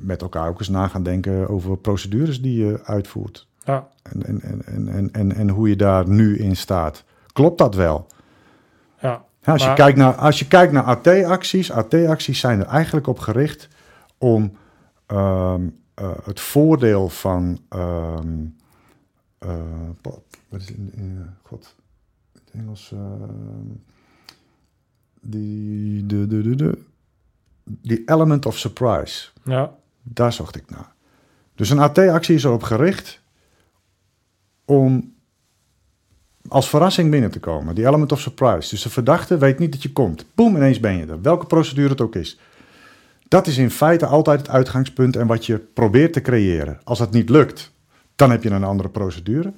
met 0.00 0.22
elkaar 0.22 0.48
ook 0.48 0.58
eens 0.58 0.68
na 0.68 0.88
gaan 0.88 1.02
denken 1.02 1.48
over 1.48 1.76
procedures 1.76 2.42
die 2.42 2.64
je 2.64 2.80
uitvoert. 2.84 3.46
ja. 3.64 3.88
En, 4.02 4.22
en, 4.26 4.40
en, 4.42 4.62
en, 4.66 4.88
en, 4.88 5.12
en, 5.12 5.34
en 5.34 5.48
hoe 5.48 5.68
je 5.68 5.76
daar 5.76 6.08
nu 6.08 6.38
in 6.38 6.56
staat. 6.56 7.04
Klopt 7.32 7.58
dat 7.58 7.74
wel? 7.74 8.06
ja. 9.00 9.24
Ja, 9.42 9.52
als, 9.52 9.64
je 9.64 9.72
kijkt 9.72 9.98
naar, 9.98 10.14
als 10.14 10.38
je 10.38 10.46
kijkt 10.48 10.72
naar 10.72 10.82
AT-acties, 10.82 11.70
AT-acties 11.72 12.40
zijn 12.40 12.60
er 12.60 12.66
eigenlijk 12.66 13.06
op 13.06 13.18
gericht 13.18 13.68
om 14.18 14.56
ehm, 15.06 15.62
eh, 15.94 16.10
het 16.24 16.40
voordeel 16.40 17.08
van. 17.08 17.60
eh, 19.38 19.48
wat 20.02 20.20
wat 20.48 20.60
is 20.60 20.70
in, 20.70 20.92
in, 20.96 21.30
God, 21.42 21.74
het 22.56 22.64
Engels. 22.64 22.92
ehm, 22.92 23.76
die, 25.20 26.06
de, 26.06 26.26
de, 26.26 26.42
de, 26.42 26.54
de, 26.54 26.78
die 27.64 28.02
element 28.06 28.46
of 28.46 28.58
surprise. 28.58 29.28
ja. 29.44 29.74
Daar 30.08 30.32
zocht 30.32 30.56
ik 30.56 30.70
naar. 30.70 30.92
Dus 31.54 31.70
een 31.70 31.78
AT-actie 31.78 32.34
is 32.34 32.44
erop 32.44 32.62
gericht 32.62 33.20
om 34.64 35.14
als 36.48 36.68
verrassing 36.68 37.10
binnen 37.10 37.30
te 37.30 37.40
komen. 37.40 37.74
Die 37.74 37.86
element 37.86 38.12
of 38.12 38.20
surprise. 38.20 38.70
Dus 38.70 38.82
de 38.82 38.90
verdachte 38.90 39.38
weet 39.38 39.58
niet 39.58 39.72
dat 39.72 39.82
je 39.82 39.92
komt. 39.92 40.26
Boom, 40.34 40.56
ineens 40.56 40.80
ben 40.80 40.96
je 40.96 41.06
er. 41.06 41.22
Welke 41.22 41.46
procedure 41.46 41.88
het 41.88 42.00
ook 42.00 42.14
is. 42.14 42.38
Dat 43.28 43.46
is 43.46 43.58
in 43.58 43.70
feite 43.70 44.06
altijd 44.06 44.38
het 44.40 44.48
uitgangspunt 44.48 45.16
en 45.16 45.26
wat 45.26 45.46
je 45.46 45.58
probeert 45.58 46.12
te 46.12 46.20
creëren. 46.20 46.80
Als 46.84 46.98
dat 46.98 47.10
niet 47.12 47.28
lukt, 47.28 47.72
dan 48.16 48.30
heb 48.30 48.42
je 48.42 48.50
een 48.50 48.64
andere 48.64 48.88
procedure. 48.88 49.52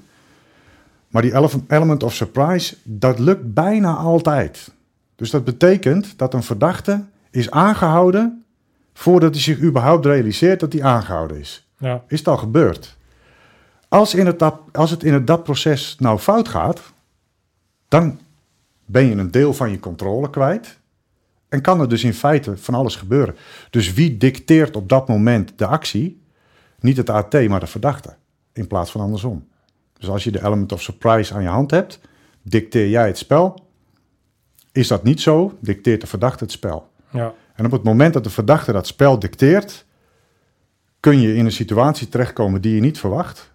Maar 1.09 1.22
die 1.22 1.34
ele- 1.34 1.62
element 1.68 2.02
of 2.02 2.14
surprise, 2.14 2.76
dat 2.82 3.18
lukt 3.18 3.54
bijna 3.54 3.94
altijd. 3.94 4.70
Dus 5.16 5.30
dat 5.30 5.44
betekent 5.44 6.18
dat 6.18 6.34
een 6.34 6.42
verdachte 6.42 7.04
is 7.30 7.50
aangehouden 7.50 8.44
voordat 8.92 9.34
hij 9.34 9.42
zich 9.42 9.61
überhaupt 9.61 10.06
realiseert 10.06 10.61
dat 10.61 10.72
hij 10.72 10.82
aangehouden 10.82 11.38
is. 11.38 11.68
ja. 11.78 12.04
Is 12.09 12.18
het 12.18 12.28
al 12.28 12.36
gebeurd? 12.36 12.96
Als, 13.88 14.14
in 14.14 14.26
het, 14.26 14.42
als 14.72 14.90
het 14.90 15.02
in 15.02 15.12
het 15.12 15.26
dat 15.26 15.42
proces 15.42 15.96
nou 15.98 16.18
fout 16.18 16.48
gaat, 16.48 16.80
dan 17.88 18.20
ben 18.84 19.04
je 19.04 19.14
een 19.14 19.30
deel 19.30 19.54
van 19.54 19.70
je 19.70 19.80
controle 19.80 20.30
kwijt. 20.30 20.78
En 21.48 21.61
kan 21.61 21.80
er 21.80 21.88
dus 21.88 22.04
in 22.04 22.14
feite 22.14 22.56
van 22.56 22.74
alles 22.74 22.96
gebeuren. 22.96 23.36
Dus 23.70 23.92
wie 23.92 24.16
dicteert 24.16 24.76
op 24.76 24.88
dat 24.88 25.09
moment 25.09 25.52
de 25.56 25.66
actie? 25.66 26.22
Niet 26.80 26.96
het 26.96 27.11
AT, 27.11 27.48
maar 27.48 27.61
de 27.61 27.66
verdachte. 27.66 28.14
In 28.52 28.66
plaats 28.66 28.90
van 28.90 29.00
andersom. 29.00 29.48
Dus 29.99 30.09
als 30.09 30.24
je 30.24 30.30
de 30.30 30.44
element 30.44 30.72
of 30.72 30.82
surprise 30.82 31.34
aan 31.34 31.42
je 31.42 31.49
hand 31.49 31.70
hebt, 31.70 32.01
dicteer 32.42 32.88
jij 32.88 33.07
het 33.07 33.18
spel. 33.18 33.66
Is 34.72 34.88
dat 34.88 35.03
niet 35.03 35.20
zo, 35.20 35.59
dicteert 35.61 36.01
de 36.01 36.07
verdachte 36.07 36.44
het 36.44 36.53
spel. 36.53 36.90
ja. 37.11 37.34
En 37.55 37.64
op 37.64 37.70
het 37.70 37.82
moment 37.82 38.12
dat 38.12 38.24
de 38.24 38.30
verdachte 38.30 38.72
dat 38.72 38.86
spel 38.86 39.18
dicteert, 39.18 39.86
kun 41.01 41.20
je 41.20 41.34
in 41.34 41.44
een 41.44 41.53
situatie 41.53 42.09
terechtkomen 42.09 42.61
die 42.61 42.74
je 42.74 42.80
niet 42.80 42.99
verwacht. 42.99 43.53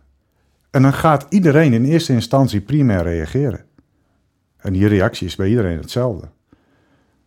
En 0.70 0.82
dan 0.82 0.94
gaat 0.94 1.26
iedereen 1.30 1.74
in 1.74 1.86
eerste 1.86 2.14
instantie 2.14 2.62
primair 2.62 3.04
reageren. 3.04 3.66
En 4.58 4.74
die 4.74 4.88
reactie 4.88 5.28
is 5.28 5.36
bij 5.36 5.50
iedereen 5.50 5.78
hetzelfde. 5.78 6.28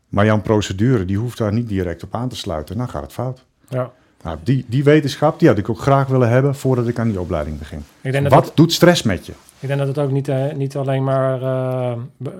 Maar 0.09 0.25
jouw 0.25 0.41
procedure 0.41 1.05
die 1.05 1.19
hoeft 1.19 1.39
daar 1.39 1.53
niet 1.53 1.69
direct 1.69 2.03
op 2.03 2.15
aan 2.15 2.29
te 2.29 2.37
sluiten. 2.37 2.77
Dan 2.77 2.89
gaat 2.89 3.03
het 3.03 3.13
fout. 3.13 3.45
ja. 3.69 3.93
Nou, 4.27 4.39
die, 4.43 4.65
die 4.69 4.85
wetenschap 4.85 5.39
die 5.39 5.49
had 5.49 5.59
ik 5.59 5.69
ook 5.69 5.79
graag 5.79 6.07
willen 6.07 6.29
hebben 6.29 6.55
voordat 6.55 6.89
ik 6.89 6.99
aan 6.99 7.09
die 7.09 7.21
opleiding 7.21 7.59
begin. 7.59 7.85
Ik 8.01 8.13
denk 8.13 8.25
dat 8.31 8.33
Wat 8.33 8.53
doet 8.55 8.73
stress 8.73 9.03
met 9.03 9.27
je? 9.27 9.33
ik 9.59 9.69
denk 9.69 9.79
dat 9.79 9.89
het 9.89 9.99
ook 9.99 10.11
niet, 10.11 10.29
eh, 10.29 10.53
niet 10.55 10.77
alleen 10.77 11.05
maar 11.05 11.43
eh, 11.43 11.93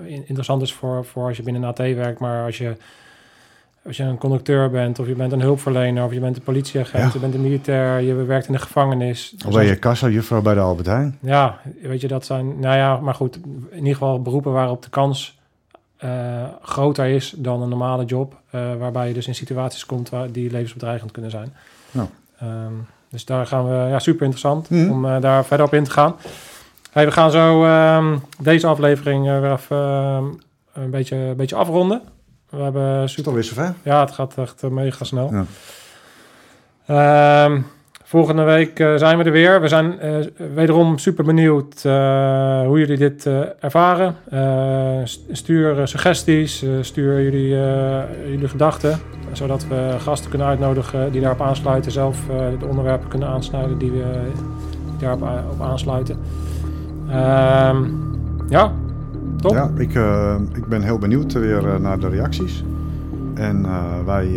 interessant 0.07 0.61
is 0.61 0.73
voor, 0.73 1.05
voor 1.05 1.27
als 1.27 1.37
je 1.37 1.43
binnen 1.43 1.61
een 1.61 1.67
AT 1.67 1.77
werkt, 1.77 2.19
maar 2.19 2.45
als 2.45 2.57
je, 2.57 2.75
als 3.85 3.97
je 3.97 4.03
een 4.03 4.17
conducteur 4.17 4.69
bent, 4.69 4.99
of 4.99 5.07
je 5.07 5.13
bent 5.15 5.31
een 5.31 5.41
hulpverlener, 5.41 6.03
of 6.03 6.13
je 6.13 6.19
bent 6.19 6.35
een 6.35 6.41
politieagent, 6.43 7.03
Ja. 7.03 7.09
je 7.13 7.19
bent 7.19 7.33
een 7.33 7.41
militair, 7.41 8.01
je 8.01 8.13
werkt 8.13 8.47
in 8.47 8.53
de 8.53 8.59
gevangenis. 8.59 9.35
Of 9.45 9.53
ben 9.53 9.65
je 9.65 9.75
kassa, 9.75 10.09
juffrouw 10.09 10.41
bij 10.41 10.53
de 10.53 10.59
Albert 10.59 10.87
Heijn? 10.87 11.17
Ja, 11.21 11.59
weet 11.81 12.01
je, 12.01 12.07
dat 12.07 12.25
zijn, 12.25 12.59
nou 12.59 12.75
ja, 12.77 12.97
maar 12.99 13.15
goed, 13.15 13.39
in 13.69 13.77
ieder 13.77 13.93
geval 13.93 14.21
beroepen 14.21 14.51
waarop 14.51 14.83
de 14.83 14.89
kans 14.89 15.39
eh, 15.97 16.43
groter 16.61 17.05
is 17.05 17.33
dan 17.37 17.61
een 17.61 17.69
normale 17.69 18.05
job, 18.05 18.35
waarbij 18.79 19.07
je 19.07 19.13
dus 19.13 19.27
in 19.27 19.35
situaties 19.35 19.85
komt 19.85 20.09
waar 20.09 20.31
die 20.31 20.51
levensbedreigend 20.51 21.11
kunnen 21.11 21.31
zijn. 21.31 21.53
Nou. 21.91 22.07
Dus 23.09 23.25
daar 23.25 23.47
gaan 23.47 23.67
we, 23.67 23.73
ja, 23.89 23.99
super 23.99 24.21
interessant 24.21 24.69
Mhm. 24.69 24.89
om 24.91 25.05
eh, 25.05 25.21
daar 25.21 25.45
verder 25.45 25.65
op 25.65 25.73
in 25.73 25.83
te 25.83 25.91
gaan. 25.91 26.15
Hey, 26.91 27.05
we 27.05 27.11
gaan 27.11 27.31
zo 27.31 27.65
ehm, 27.65 28.17
deze 28.39 28.67
aflevering 28.67 29.27
eh, 29.27 29.39
weer 29.39 29.51
even 29.51 29.77
ehm, 29.77 30.25
een, 30.83 30.89
beetje, 30.89 31.15
een 31.15 31.35
beetje 31.35 31.55
afronden. 31.55 32.01
We 32.49 32.57
hebben 32.61 32.93
Is 32.95 33.01
het 33.01 33.09
super, 33.09 33.27
alweer 33.29 33.43
zover? 33.43 33.73
ja, 33.83 33.99
het 33.99 34.11
gaat 34.11 34.37
echt 34.37 34.63
eh, 34.63 34.69
mega 34.69 35.03
snel. 35.05 35.31
Ja. 35.33 35.45
Volgende 38.07 38.43
week 38.43 38.79
eh, 38.79 38.95
zijn 38.95 39.17
we 39.17 39.23
er 39.23 39.31
weer. 39.31 39.61
We 39.61 39.67
zijn 39.67 39.99
eh, 39.99 40.15
wederom 40.53 40.97
super 40.97 41.23
benieuwd 41.23 41.85
eh, 41.85 42.61
hoe 42.65 42.79
jullie 42.79 42.97
dit 42.97 43.29
ervaren. 43.59 44.15
St- 45.07 45.21
stuur 45.31 45.87
suggesties, 45.87 46.65
stuur 46.81 47.21
jullie, 47.21 47.47
jullie 48.29 48.47
gedachten. 48.47 48.99
Zodat 49.31 49.67
we 49.67 49.95
gasten 49.99 50.29
kunnen 50.29 50.47
uitnodigen 50.47 51.11
die 51.11 51.21
daarop 51.21 51.41
aansluiten. 51.41 51.91
Zelf 51.91 52.17
de 52.59 52.65
onderwerpen 52.65 53.09
kunnen 53.09 53.27
aansnijden 53.27 53.77
die, 53.77 53.91
we, 53.91 54.03
die 54.89 54.99
daarop 54.99 55.21
op 55.51 55.61
aansluiten. 55.61 56.17
Ehm, 57.09 57.83
ja, 58.49 58.73
top. 59.37 59.51
Ja, 59.51 59.71
ik, 59.77 59.93
ik 60.55 60.65
ben 60.65 60.81
heel 60.81 60.97
benieuwd 60.97 61.33
weer 61.33 61.81
naar 61.81 61.99
de 61.99 62.09
reacties. 62.09 62.63
En 63.33 63.65
wij, 64.05 64.29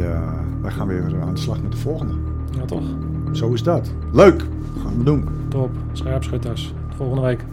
wij 0.63 0.71
gaan 0.71 0.87
weer 0.87 1.03
aan 1.23 1.35
de 1.35 1.41
slag 1.41 1.63
met 1.63 1.73
de 1.73 1.79
volgende. 1.79 2.15
ja 2.59 2.65
toch? 2.65 2.85
Zo 3.33 3.53
is 3.53 3.63
dat. 3.63 3.93
Leuk! 4.13 4.45
Gaan 4.83 4.99
we 4.99 5.05
doen. 5.05 5.29
Top. 5.49 5.71
Scherpschutters. 5.93 6.75
Volgende 6.97 7.23
week. 7.23 7.45